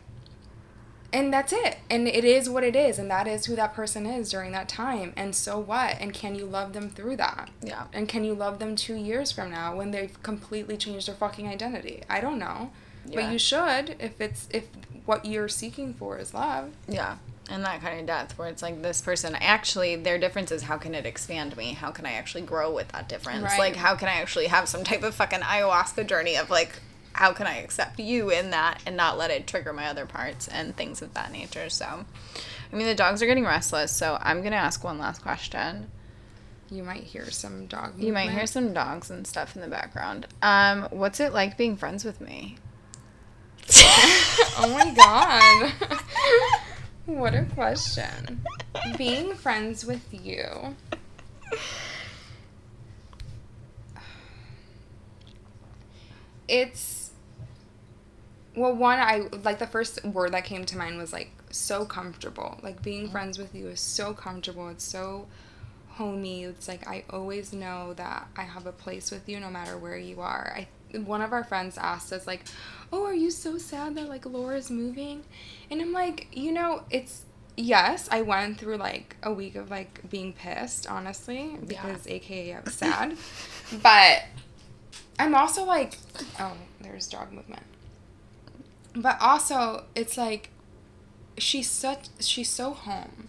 and 1.15 1.33
that's 1.33 1.53
it. 1.53 1.79
And 1.89 2.09
it 2.09 2.25
is 2.25 2.51
what 2.51 2.65
it 2.65 2.75
is, 2.75 2.99
and 2.99 3.09
that 3.09 3.29
is 3.29 3.47
who 3.47 3.55
that 3.55 3.73
person 3.73 4.05
is 4.05 4.31
during 4.31 4.51
that 4.51 4.69
time. 4.69 5.13
And 5.17 5.35
so 5.35 5.61
what? 5.61 5.97
And 6.01 6.13
can 6.13 6.35
you 6.35 6.45
love 6.45 6.73
them 6.73 6.91
through 6.91 7.17
that? 7.19 7.51
Yeah. 7.63 7.85
And 7.93 8.09
can 8.09 8.25
you 8.25 8.35
love 8.35 8.59
them 8.59 8.75
two 8.75 8.97
years 8.97 9.31
from 9.31 9.51
now 9.51 9.77
when 9.77 9.93
they've 9.93 10.21
completely 10.25 10.77
changed 10.77 11.07
their 11.07 11.15
fucking 11.15 11.47
identity? 11.47 12.03
I 12.11 12.21
don't 12.21 12.41
know. 12.41 12.73
Yeah. 13.07 13.21
But 13.21 13.33
you 13.33 13.39
should 13.39 13.95
if 14.01 14.21
it's 14.21 14.49
if 14.51 14.67
what 15.07 15.25
you're 15.25 15.49
seeking 15.49 15.95
for 15.95 16.19
is 16.19 16.35
love. 16.35 16.73
Yeah. 16.89 17.19
And 17.49 17.65
that 17.65 17.81
kind 17.81 18.01
of 18.01 18.07
depth 18.07 18.37
where 18.37 18.49
it's 18.49 18.63
like 18.63 18.83
this 18.83 19.01
person 19.01 19.37
actually 19.37 19.95
their 19.97 20.19
difference 20.19 20.51
is 20.51 20.63
how 20.63 20.79
can 20.79 20.97
it 20.97 21.07
expand 21.07 21.57
me? 21.57 21.75
How 21.75 21.93
can 21.93 22.07
I 22.07 22.13
actually 22.15 22.43
grow 22.43 22.75
with 22.75 22.89
that 22.89 23.09
difference? 23.09 23.45
Right. 23.45 23.59
Like 23.59 23.77
how 23.77 23.95
can 23.95 24.09
I 24.09 24.15
actually 24.15 24.47
have 24.47 24.69
some 24.69 24.83
type 24.83 25.05
of 25.05 25.15
fucking 25.15 25.41
ayahuasca 25.41 26.09
journey 26.09 26.37
of 26.37 26.51
like 26.51 26.73
how 27.15 27.33
can 27.33 27.47
I 27.47 27.59
accept 27.59 27.99
you 27.99 28.31
in 28.31 28.51
that 28.51 28.83
and 28.87 28.97
not 28.97 29.17
let 29.17 29.31
it 29.31 29.47
trigger 29.47 29.73
my 29.73 29.87
other 29.87 30.05
parts 30.05 30.49
and 30.49 30.77
things 30.77 31.01
of 31.01 31.15
that 31.15 31.33
nature. 31.33 31.71
So 31.71 31.87
I 31.87 32.77
mean 32.77 32.87
the 32.87 32.95
dogs 32.95 33.23
are 33.23 33.27
getting 33.27 33.45
restless, 33.45 33.93
so 33.93 34.19
I'm 34.21 34.43
gonna 34.43 34.57
ask 34.57 34.83
one 34.85 34.99
last 34.99 35.23
question. 35.23 35.91
You 36.71 36.83
might 36.83 37.05
hear 37.05 37.31
some 37.31 37.67
dog. 37.67 37.93
You 37.99 38.13
might 38.13 38.31
hear 38.31 38.47
some 38.47 38.73
dogs 38.73 39.11
and 39.11 39.27
stuff 39.27 39.55
in 39.55 39.63
the 39.63 39.69
background. 39.69 40.27
Um, 40.43 40.89
what's 40.91 41.21
it 41.21 41.33
like 41.33 41.57
being 41.57 41.77
friends 41.77 42.05
with 42.05 42.21
me? 42.21 42.57
oh 43.77 44.69
my 44.73 44.93
god. 44.95 45.73
what 47.07 47.35
a 47.35 47.45
question. 47.55 48.43
Being 48.99 49.35
friends 49.35 49.85
with 49.85 50.07
you. 50.13 50.75
It's 56.47 57.04
well 58.55 58.75
one 58.75 58.99
I 58.99 59.29
like 59.43 59.59
the 59.59 59.67
first 59.67 60.05
word 60.05 60.33
that 60.33 60.45
came 60.45 60.65
to 60.67 60.79
mind 60.79 60.99
was 60.99 61.13
like 61.13 61.31
so 61.51 61.85
comfortable. 61.85 62.59
Like 62.63 62.83
being 62.83 63.09
mm. 63.09 63.13
friends 63.13 63.39
with 63.39 63.55
you 63.55 63.69
is 63.69 63.81
so 63.81 64.15
comfortable. 64.15 64.69
It's 64.69 64.85
so 64.85 65.27
homey. 65.91 66.45
It's 66.45 66.69
like 66.69 66.87
I 66.87 67.05
always 67.11 67.53
know 67.53 67.95
that 67.95 68.29
I 68.37 68.43
have 68.43 68.67
a 68.67 68.73
place 68.73 69.11
with 69.11 69.29
you 69.29 69.41
no 69.41 69.51
matter 69.51 69.77
where 69.77 69.99
you 69.99 70.21
are. 70.21 70.53
I 70.57 70.69
one 70.99 71.23
of 71.23 71.33
our 71.33 71.43
friends 71.43 71.77
asked 71.77 72.13
us 72.13 72.27
like, 72.27 72.45
"Oh, 72.93 73.05
are 73.05 73.15
you 73.15 73.31
so 73.31 73.59
sad 73.59 73.97
that 73.97 74.09
like 74.09 74.27
Laura's 74.27 74.71
moving?" 74.71 75.25
And 75.71 75.81
I'm 75.81 75.93
like, 75.93 76.29
"You 76.33 76.53
know, 76.53 76.83
it's 76.91 77.25
yes, 77.57 78.09
I 78.11 78.23
went 78.23 78.59
through 78.59 78.77
like 78.77 79.17
a 79.23 79.33
week 79.33 79.57
of 79.57 79.71
like 79.71 80.09
being 80.11 80.33
pissed, 80.33 80.89
honestly, 80.89 81.57
because 81.67 82.07
aka 82.07 82.55
I 82.55 82.61
was 82.61 82.75
sad. 82.75 83.17
but 83.83 84.25
I'm 85.19 85.35
also 85.35 85.65
like, 85.65 85.97
oh, 86.41 86.53
there's 86.81 87.09
dog 87.09 87.33
movement. 87.33 87.63
But 88.95 89.17
also, 89.21 89.85
it's 89.95 90.17
like 90.17 90.51
she's 91.39 91.69
such 91.71 92.07
she's 92.21 92.49
so 92.51 92.73
home. 92.73 93.29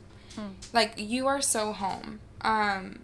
Like 0.74 0.94
you 0.98 1.28
are 1.28 1.42
so 1.42 1.72
home. 1.74 2.20
Um 2.42 3.00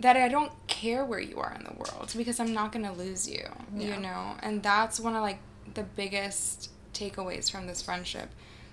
that 0.00 0.16
I 0.16 0.28
don't 0.28 0.52
care 0.66 1.04
where 1.04 1.20
you 1.20 1.38
are 1.40 1.52
in 1.58 1.64
the 1.64 1.74
world 1.74 2.12
because 2.16 2.40
I'm 2.40 2.54
not 2.54 2.72
going 2.72 2.86
to 2.86 2.92
lose 2.92 3.28
you, 3.28 3.44
Yeah. 3.76 3.94
you 3.96 4.00
know? 4.00 4.34
And 4.42 4.62
that's 4.62 4.98
one 4.98 5.14
of 5.14 5.20
like 5.20 5.40
the 5.74 5.82
biggest 5.82 6.70
takeaways 6.94 7.50
from 7.50 7.66
this 7.66 7.82
friendship 7.82 8.30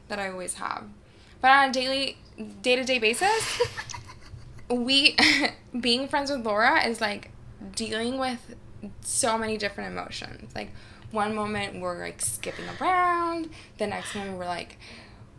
that 0.07 0.19
I 0.19 0.30
always 0.30 0.53
have. 0.53 0.86
But 1.41 1.51
on 1.51 1.69
a 1.69 1.73
daily 1.73 2.17
day-to-day 2.61 2.99
basis, 2.99 3.59
we 4.69 5.17
being 5.82 6.07
friends 6.07 6.32
with 6.32 6.45
Laura 6.45 6.86
is 6.88 7.01
like 7.01 7.32
dealing 7.75 8.17
with 8.19 8.55
so 9.01 9.38
many 9.38 9.57
different 9.57 9.91
emotions. 9.91 10.55
Like 10.55 10.71
one 11.12 11.36
moment 11.36 11.80
we're 11.80 11.99
like 11.99 12.22
skipping 12.22 12.66
around, 12.80 13.49
the 13.78 13.88
next 13.88 14.16
moment 14.16 14.38
we're 14.38 14.45
like, 14.45 14.78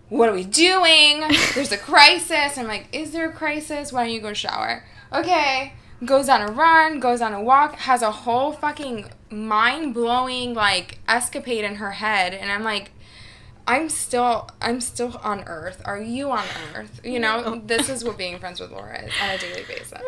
what 0.08 0.28
are 0.28 0.34
we 0.34 0.44
doing? 0.44 1.24
There's 1.54 1.72
a 1.72 1.78
crisis. 1.78 2.56
I'm 2.56 2.66
like, 2.66 2.88
is 2.92 3.12
there 3.12 3.28
a 3.28 3.32
crisis? 3.32 3.92
Why 3.92 4.04
don't 4.04 4.14
you 4.14 4.20
go 4.20 4.32
shower? 4.32 4.84
Okay. 5.12 5.74
Goes 6.04 6.28
on 6.28 6.40
a 6.40 6.52
run, 6.52 7.00
goes 7.00 7.20
on 7.20 7.32
a 7.34 7.42
walk, 7.42 7.74
has 7.76 8.02
a 8.02 8.10
whole 8.10 8.52
fucking 8.52 9.10
mind 9.30 9.94
blowing 9.94 10.54
like 10.54 11.00
escapade 11.08 11.64
in 11.64 11.76
her 11.76 11.92
head, 11.92 12.32
and 12.32 12.52
I'm 12.52 12.62
like, 12.62 12.92
I'm 13.66 13.88
still 13.90 14.48
I'm 14.62 14.80
still 14.80 15.20
on 15.22 15.42
Earth. 15.44 15.82
Are 15.84 16.00
you 16.00 16.30
on 16.30 16.44
Earth? 16.74 17.00
You 17.04 17.18
know, 17.18 17.60
this 17.66 17.88
is 17.90 18.04
what 18.04 18.16
being 18.16 18.38
friends 18.38 18.60
with 18.60 18.70
Laura 18.70 19.02
is 19.02 19.12
on 19.22 19.30
a 19.30 19.38
daily 19.38 19.64
basis. 19.68 20.00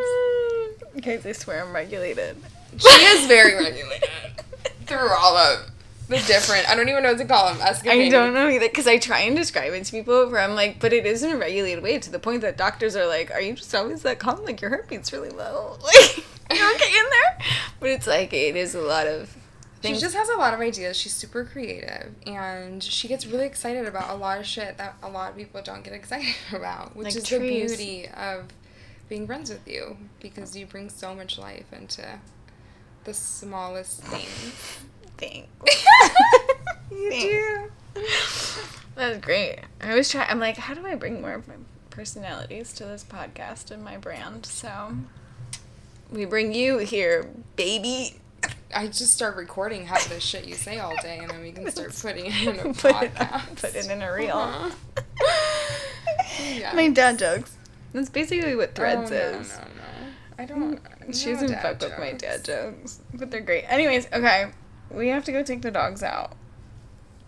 Guys, 1.02 1.26
I 1.26 1.32
swear 1.32 1.64
I'm 1.64 1.74
regulated. 1.74 2.36
She 2.78 2.88
is 2.88 3.26
very 3.26 3.54
regulated 3.54 4.08
through 4.90 5.08
all 5.16 5.36
of 5.36 5.70
the 6.08 6.16
different. 6.26 6.68
I 6.68 6.74
don't 6.74 6.88
even 6.88 7.02
know 7.04 7.10
what 7.10 7.18
to 7.18 7.24
call 7.24 7.54
them. 7.54 7.62
I 7.62 8.08
don't 8.08 8.34
know 8.34 8.48
either 8.48 8.68
because 8.68 8.86
I 8.88 8.98
try 8.98 9.20
and 9.20 9.36
describe 9.36 9.72
it 9.72 9.84
to 9.84 9.92
people 9.92 10.28
where 10.28 10.40
I'm 10.40 10.54
like, 10.56 10.80
but 10.80 10.92
it 10.92 11.06
is 11.06 11.22
in 11.22 11.30
a 11.30 11.36
regulated 11.36 11.82
way 11.84 11.98
to 11.98 12.10
the 12.10 12.18
point 12.18 12.40
that 12.42 12.56
doctors 12.56 12.96
are 12.96 13.06
like, 13.06 13.30
are 13.30 13.40
you 13.40 13.54
just 13.54 13.72
always 13.74 14.02
that 14.02 14.18
calm? 14.18 14.44
Like 14.44 14.60
your 14.60 14.70
heartbeat's 14.70 15.12
really 15.12 15.30
low. 15.30 15.78
Like 15.84 16.16
you're 16.58 16.74
okay 16.74 16.88
in 16.98 17.04
there, 17.10 17.46
but 17.78 17.90
it's 17.90 18.08
like 18.08 18.32
it 18.32 18.56
is 18.56 18.74
a 18.74 18.80
lot 18.80 19.06
of 19.06 19.28
She 19.82 19.88
things. 19.90 20.00
just 20.00 20.16
has 20.16 20.28
a 20.28 20.34
lot 20.36 20.52
of 20.52 20.58
ideas. 20.58 20.96
She's 20.96 21.14
super 21.14 21.44
creative, 21.44 22.12
and 22.26 22.82
she 22.82 23.06
gets 23.06 23.24
really 23.24 23.46
excited 23.46 23.86
about 23.86 24.10
a 24.10 24.16
lot 24.16 24.40
of 24.40 24.46
shit 24.46 24.76
that 24.78 24.96
a 25.00 25.08
lot 25.08 25.30
of 25.30 25.36
people 25.36 25.62
don't 25.62 25.84
get 25.84 25.92
excited 25.92 26.34
about, 26.52 26.96
which 26.96 27.04
Like 27.04 27.14
is 27.16 27.22
trees. 27.28 27.38
the 27.70 27.76
beauty 27.76 28.08
of 28.08 28.48
being 29.08 29.28
friends 29.28 29.48
with 29.50 29.66
you 29.68 29.96
because 30.20 30.56
you 30.56 30.66
bring 30.66 30.88
so 30.90 31.14
much 31.14 31.38
life 31.38 31.72
into 31.72 32.02
the 33.04 33.14
smallest 33.14 34.02
things. 34.02 34.78
thing. 35.16 35.46
You 36.90 37.70
Thanks. 37.94 38.60
That's 38.96 39.18
great. 39.24 39.60
I 39.80 39.90
always 39.90 40.10
try. 40.10 40.24
I'm 40.28 40.40
like, 40.40 40.56
how 40.56 40.74
do 40.74 40.84
I 40.86 40.96
bring 40.96 41.20
more 41.22 41.32
of 41.32 41.46
my 41.48 41.54
personalities 41.90 42.72
to 42.74 42.84
this 42.84 43.04
podcast 43.04 43.70
and 43.70 43.82
my 43.84 43.96
brand? 43.96 44.44
So 44.46 44.92
we 46.10 46.24
bring 46.24 46.52
you 46.52 46.78
here, 46.78 47.28
baby. 47.56 48.16
I 48.74 48.86
just 48.88 49.12
start 49.14 49.36
recording 49.36 49.86
half 49.86 50.08
the 50.08 50.20
shit 50.20 50.44
you 50.46 50.54
say 50.54 50.78
all 50.78 50.94
day, 51.02 51.18
and 51.18 51.30
then 51.30 51.40
we 51.42 51.52
can 51.52 51.70
start 51.70 51.94
putting 52.00 52.26
it 52.26 52.42
in 52.42 52.58
a 52.58 52.74
Put 52.74 52.90
it, 53.02 53.14
podcast. 53.14 53.60
put 53.60 53.74
it 53.74 53.88
in 53.88 54.02
a 54.02 54.12
reel. 54.12 54.36
Uh-huh. 54.36 54.70
Yes. 56.54 56.74
My 56.74 56.88
dad 56.88 57.18
jokes. 57.18 57.56
That's 57.92 58.08
basically 58.10 58.54
what 58.56 58.74
Threads 58.74 59.10
oh, 59.10 59.14
no, 59.14 59.20
is. 59.20 59.56
No, 59.56 59.64
no, 59.64 59.79
I 60.40 60.46
don't. 60.46 60.80
She 61.12 61.26
no 61.34 61.40
doesn't 61.40 61.60
fuck 61.60 61.80
with 61.80 61.98
my 61.98 62.12
dad 62.12 62.44
jokes, 62.44 63.00
but 63.12 63.30
they're 63.30 63.42
great. 63.42 63.64
Anyways, 63.68 64.06
okay, 64.10 64.46
we 64.90 65.08
have 65.08 65.22
to 65.24 65.32
go 65.32 65.42
take 65.42 65.60
the 65.60 65.70
dogs 65.70 66.02
out 66.02 66.32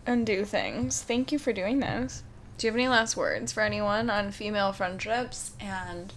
and 0.06 0.24
do 0.24 0.46
things. 0.46 1.02
Thank 1.02 1.30
you 1.30 1.38
for 1.38 1.52
doing 1.52 1.80
this. 1.80 2.22
Do 2.56 2.66
you 2.66 2.70
have 2.72 2.78
any 2.78 2.88
last 2.88 3.14
words 3.14 3.52
for 3.52 3.60
anyone 3.60 4.08
on 4.08 4.30
female 4.30 4.72
friendships 4.72 5.52
and 5.60 6.12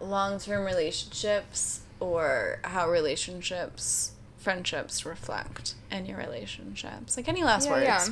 long-term 0.00 0.64
relationships, 0.64 1.80
or 2.00 2.60
how 2.64 2.88
relationships, 2.88 4.12
friendships 4.38 5.04
reflect 5.04 5.74
in 5.90 6.06
your 6.06 6.16
relationships? 6.16 7.16
Like 7.18 7.28
any 7.28 7.44
last 7.44 7.66
Yeah, 7.66 7.72
words? 7.72 8.10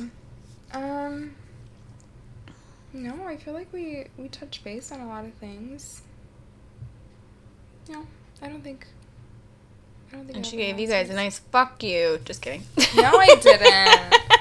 yeah. 0.73 1.07
Um. 1.07 1.35
No, 2.93 3.25
I 3.25 3.35
feel 3.37 3.53
like 3.55 3.73
we 3.73 4.05
we 4.15 4.27
touch 4.27 4.63
base 4.63 4.91
on 4.91 5.01
a 5.01 5.07
lot 5.07 5.25
of 5.25 5.33
things. 5.35 6.03
No, 7.89 8.05
I 8.41 8.47
don't 8.47 8.63
think. 8.63 8.85
I 10.11 10.15
don't 10.15 10.25
think. 10.25 10.35
And 10.37 10.45
I 10.45 10.49
she 10.49 10.57
gave 10.57 10.79
you 10.79 10.87
guys 10.87 11.09
a 11.09 11.13
nice 11.13 11.39
fuck 11.39 11.81
you. 11.83 12.19
Just 12.25 12.41
kidding. 12.41 12.63
No, 12.95 13.11
I 13.17 13.35
didn't. 13.41 14.21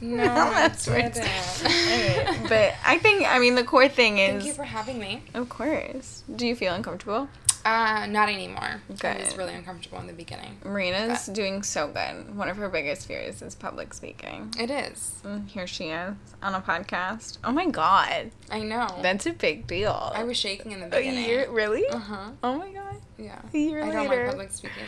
No, 0.00 0.22
I 0.24 0.26
that's 0.68 0.86
words. 0.86 1.18
didn't. 1.18 2.48
But 2.48 2.74
I 2.84 2.98
think 2.98 3.24
I 3.26 3.38
mean 3.38 3.54
the 3.54 3.64
core 3.64 3.88
thing 3.88 4.18
is. 4.18 4.32
Thank 4.32 4.44
you 4.44 4.52
for 4.52 4.64
having 4.64 4.98
me. 4.98 5.22
of 5.32 5.48
course. 5.48 6.24
Do 6.34 6.46
you 6.46 6.54
feel 6.54 6.74
uncomfortable? 6.74 7.28
Uh, 7.64 8.06
not 8.10 8.28
anymore. 8.28 8.82
I 9.02 9.16
was 9.16 9.36
really 9.38 9.54
uncomfortable 9.54 9.98
in 9.98 10.06
the 10.06 10.12
beginning. 10.12 10.58
Marina's 10.64 11.26
doing 11.26 11.62
so 11.62 11.88
good. 11.88 12.36
One 12.36 12.48
of 12.50 12.58
her 12.58 12.68
biggest 12.68 13.06
fears 13.06 13.40
is 13.40 13.54
public 13.54 13.94
speaking. 13.94 14.52
It 14.58 14.70
is. 14.70 15.14
And 15.24 15.48
here 15.48 15.66
she 15.66 15.84
is 15.84 16.14
on 16.42 16.54
a 16.54 16.60
podcast. 16.60 17.38
Oh 17.42 17.52
my 17.52 17.66
god, 17.66 18.30
I 18.50 18.60
know. 18.60 18.86
that's 19.00 19.24
a 19.26 19.32
big 19.32 19.66
deal. 19.66 20.12
I 20.14 20.24
was 20.24 20.36
shaking 20.36 20.72
in 20.72 20.80
the 20.80 20.86
a 20.86 20.90
beginning. 20.90 21.24
year, 21.24 21.50
really? 21.50 21.88
Uh 21.88 21.98
huh. 21.98 22.30
Oh 22.42 22.58
my 22.58 22.70
god, 22.70 22.96
Yeah. 23.16 23.40
a 23.52 23.58
year 23.58 23.82
I 23.82 23.90
don't 23.90 24.08
later. 24.08 24.22
like 24.24 24.30
public 24.32 24.52
speaking. 24.52 24.84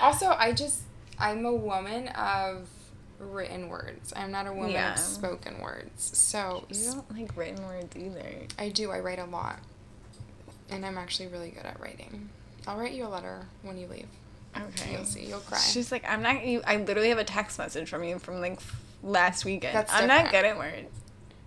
Also, 0.00 0.26
I 0.30 0.52
just 0.52 0.82
I'm 1.18 1.46
a 1.46 1.54
woman 1.54 2.08
of 2.08 2.68
written 3.18 3.68
words. 3.68 4.12
I'm 4.16 4.30
not 4.32 4.46
a 4.46 4.52
woman 4.52 4.72
Yeah. 4.72 4.94
of 4.94 4.98
spoken 4.98 5.60
words. 5.60 6.16
So 6.18 6.66
You 6.70 6.92
don't 6.92 7.16
like 7.16 7.36
written 7.36 7.64
words 7.66 7.96
either. 7.96 8.46
I 8.58 8.68
do. 8.68 8.90
I 8.90 8.98
write 9.00 9.18
a 9.20 9.24
lot, 9.24 9.60
and 10.70 10.84
I'm 10.84 10.98
actually 10.98 11.28
really 11.28 11.50
good 11.50 11.64
at 11.64 11.80
writing. 11.80 12.28
I'll 12.66 12.78
write 12.78 12.92
you 12.92 13.06
a 13.06 13.08
letter 13.08 13.46
when 13.62 13.78
you 13.78 13.86
leave. 13.86 14.08
Okay. 14.56 14.92
You'll 14.92 15.04
see. 15.04 15.26
You'll 15.26 15.40
cry. 15.40 15.58
She's 15.58 15.92
like, 15.92 16.04
I'm 16.08 16.22
not. 16.22 16.44
You, 16.44 16.62
I 16.66 16.76
literally 16.76 17.10
have 17.10 17.18
a 17.18 17.24
text 17.24 17.58
message 17.58 17.88
from 17.88 18.04
you 18.04 18.18
from 18.18 18.40
like 18.40 18.54
f- 18.54 18.80
last 19.02 19.44
weekend. 19.44 19.76
That's 19.76 19.92
I'm 19.92 20.08
not 20.08 20.30
good 20.30 20.44
at 20.44 20.56
words. 20.56 20.88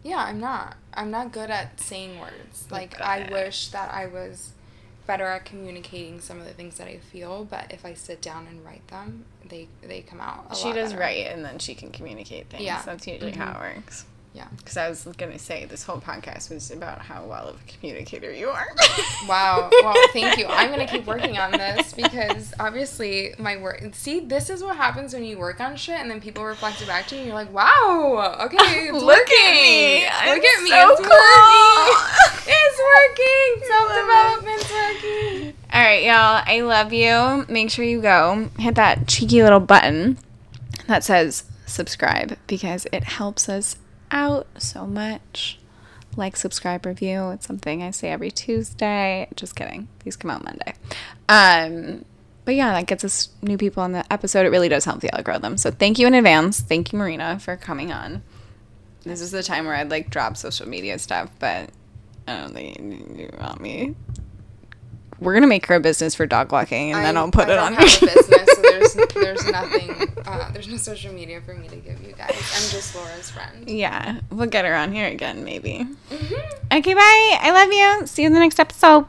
Yeah, 0.03 0.17
I'm 0.17 0.39
not. 0.39 0.77
I'm 0.93 1.11
not 1.11 1.31
good 1.31 1.49
at 1.49 1.79
saying 1.79 2.19
words. 2.19 2.67
Like 2.69 3.01
I 3.01 3.27
wish 3.31 3.69
that 3.69 3.91
I 3.93 4.05
was 4.05 4.51
better 5.07 5.25
at 5.25 5.43
communicating 5.43 6.21
some 6.21 6.39
of 6.39 6.45
the 6.45 6.53
things 6.53 6.77
that 6.77 6.87
I 6.87 6.97
feel, 6.97 7.43
but 7.43 7.71
if 7.71 7.83
I 7.83 7.95
sit 7.95 8.21
down 8.21 8.45
and 8.45 8.63
write 8.63 8.87
them, 8.89 9.25
they 9.47 9.67
they 9.81 10.01
come 10.01 10.21
out. 10.21 10.45
A 10.51 10.55
She 10.55 10.71
does 10.71 10.91
better. 10.91 11.01
write, 11.01 11.27
and 11.27 11.43
then 11.43 11.57
she 11.59 11.73
can 11.73 11.91
communicate 11.91 12.47
things. 12.49 12.63
Yeah. 12.63 12.81
That's 12.85 13.07
usually 13.07 13.31
how 13.31 13.47
mm-hmm. 13.47 13.63
it 13.65 13.75
works. 13.75 14.05
Yeah. 14.33 14.47
Because 14.57 14.77
I 14.77 14.87
was 14.89 15.07
gonna 15.17 15.39
say 15.39 15.65
this 15.65 15.83
whole 15.83 15.97
podcast 15.99 16.51
was 16.53 16.69
about 16.71 16.99
how 16.99 17.25
well 17.25 17.47
of 17.49 17.55
a 17.55 17.71
communicator 17.71 18.31
you 18.31 18.49
are. 18.49 18.67
Wow. 19.27 19.69
Well, 19.83 19.93
thank 20.13 20.37
you. 20.39 20.45
I'm 20.47 20.69
gonna 20.69 20.87
keep 20.87 21.05
working 21.05 21.37
on 21.37 21.51
this 21.51 21.93
because 21.93 22.53
obviously 22.59 23.33
my 23.37 23.57
work. 23.57 23.83
See, 23.93 24.21
this 24.21 24.49
is 24.49 24.63
what 24.63 24.75
happens 24.77 25.13
when 25.13 25.23
you 25.23 25.37
work 25.37 25.59
on 25.59 25.75
shit, 25.75 25.99
and 25.99 26.09
then 26.09 26.21
people 26.21 26.43
reflect 26.45 26.81
it 26.81 26.87
back 26.87 27.07
to 27.07 27.15
you, 27.15 27.21
and 27.21 27.27
you're 27.27 27.35
like, 27.35 27.51
"Wow, 27.53 28.37
okay, 28.45 28.91
Look 28.93 29.03
working. 29.03 29.35
at 29.45 29.51
me. 29.53 30.07
I'm 30.07 30.35
Look 30.35 30.43
at 30.45 30.63
me. 30.63 30.69
so 30.69 30.89
it's 30.91 31.01
cool." 31.01 31.09
working. 31.09 31.95
It's 32.61 32.79
working. 32.89 33.67
Self 33.67 33.89
development's 33.93 34.71
working." 34.71 35.53
All 35.73 35.81
right, 35.81 36.03
y'all. 36.03 36.41
I 36.45 36.61
love 36.61 36.93
you. 36.93 37.45
Make 37.53 37.69
sure 37.71 37.85
you 37.85 38.01
go 38.01 38.49
hit 38.57 38.75
that 38.75 39.07
cheeky 39.07 39.43
little 39.43 39.59
button 39.59 40.17
that 40.87 41.03
says 41.03 41.43
subscribe 41.65 42.37
because 42.47 42.87
it 42.91 43.03
helps 43.03 43.47
us 43.49 43.75
out 44.11 44.47
so 44.57 44.85
much. 44.85 45.59
Like, 46.15 46.35
subscribe, 46.35 46.85
review. 46.85 47.29
It's 47.29 47.45
something 47.45 47.83
I 47.83 47.91
say 47.91 48.09
every 48.09 48.31
Tuesday. 48.31 49.27
Just 49.35 49.55
kidding. 49.55 49.87
These 50.03 50.15
come 50.15 50.31
out 50.31 50.43
Monday. 50.43 50.73
Um, 51.29 52.03
but 52.45 52.55
yeah, 52.55 52.73
that 52.73 52.87
gets 52.87 53.03
us 53.03 53.29
new 53.41 53.57
people 53.57 53.83
on 53.83 53.91
the 53.91 54.11
episode. 54.11 54.45
It 54.45 54.49
really 54.49 54.69
does 54.69 54.85
help 54.85 55.01
the 55.01 55.15
algorithm. 55.15 55.57
So 55.57 55.71
thank 55.71 55.99
you 55.99 56.07
in 56.07 56.15
advance. 56.15 56.59
Thank 56.59 56.91
you, 56.91 56.99
Marina, 56.99 57.39
for 57.39 57.55
coming 57.55 57.91
on. 57.91 58.23
This 59.03 59.21
is 59.21 59.31
the 59.31 59.43
time 59.43 59.65
where 59.65 59.75
I'd 59.75 59.91
like 59.91 60.09
drop 60.09 60.35
social 60.35 60.67
media 60.67 60.97
stuff, 60.99 61.29
but 61.39 61.69
I 62.27 62.37
don't 62.37 62.53
think 62.53 62.79
you 62.79 63.29
want 63.39 63.61
me 63.61 63.95
we're 65.19 65.33
gonna 65.33 65.47
make 65.47 65.65
her 65.67 65.75
a 65.75 65.79
business 65.79 66.15
for 66.15 66.25
dog 66.25 66.51
walking, 66.51 66.91
and 66.93 67.03
then 67.05 67.17
I- 67.17 67.21
I'll 67.21 67.31
put 67.31 67.47
I 67.49 67.53
it 67.53 67.55
don't 67.55 67.65
on. 67.67 67.73
have 67.73 67.81
a 67.83 68.05
business, 68.05 68.27
so 68.55 68.61
there's 68.61 68.93
there's 69.13 69.51
nothing. 69.51 70.07
Uh, 70.25 70.51
there's 70.51 70.67
no 70.67 70.77
social 70.77 71.13
media 71.13 71.41
for 71.41 71.53
me 71.53 71.67
to 71.67 71.75
give 71.77 72.01
you 72.05 72.13
guys. 72.13 72.29
I'm 72.31 72.69
just 72.69 72.95
Laura's 72.95 73.29
friend. 73.29 73.69
yeah, 73.69 74.19
we'll 74.31 74.47
get 74.47 74.65
her 74.65 74.75
on 74.75 74.91
here 74.93 75.07
again, 75.07 75.43
maybe. 75.43 75.85
Mhm. 76.11 76.77
Okay, 76.79 76.93
bye. 76.93 77.37
I 77.41 77.51
love 77.51 77.71
you. 78.01 78.07
See 78.07 78.21
you 78.23 78.27
in 78.27 78.33
the 78.33 78.39
next 78.39 78.59
episode. 78.59 79.05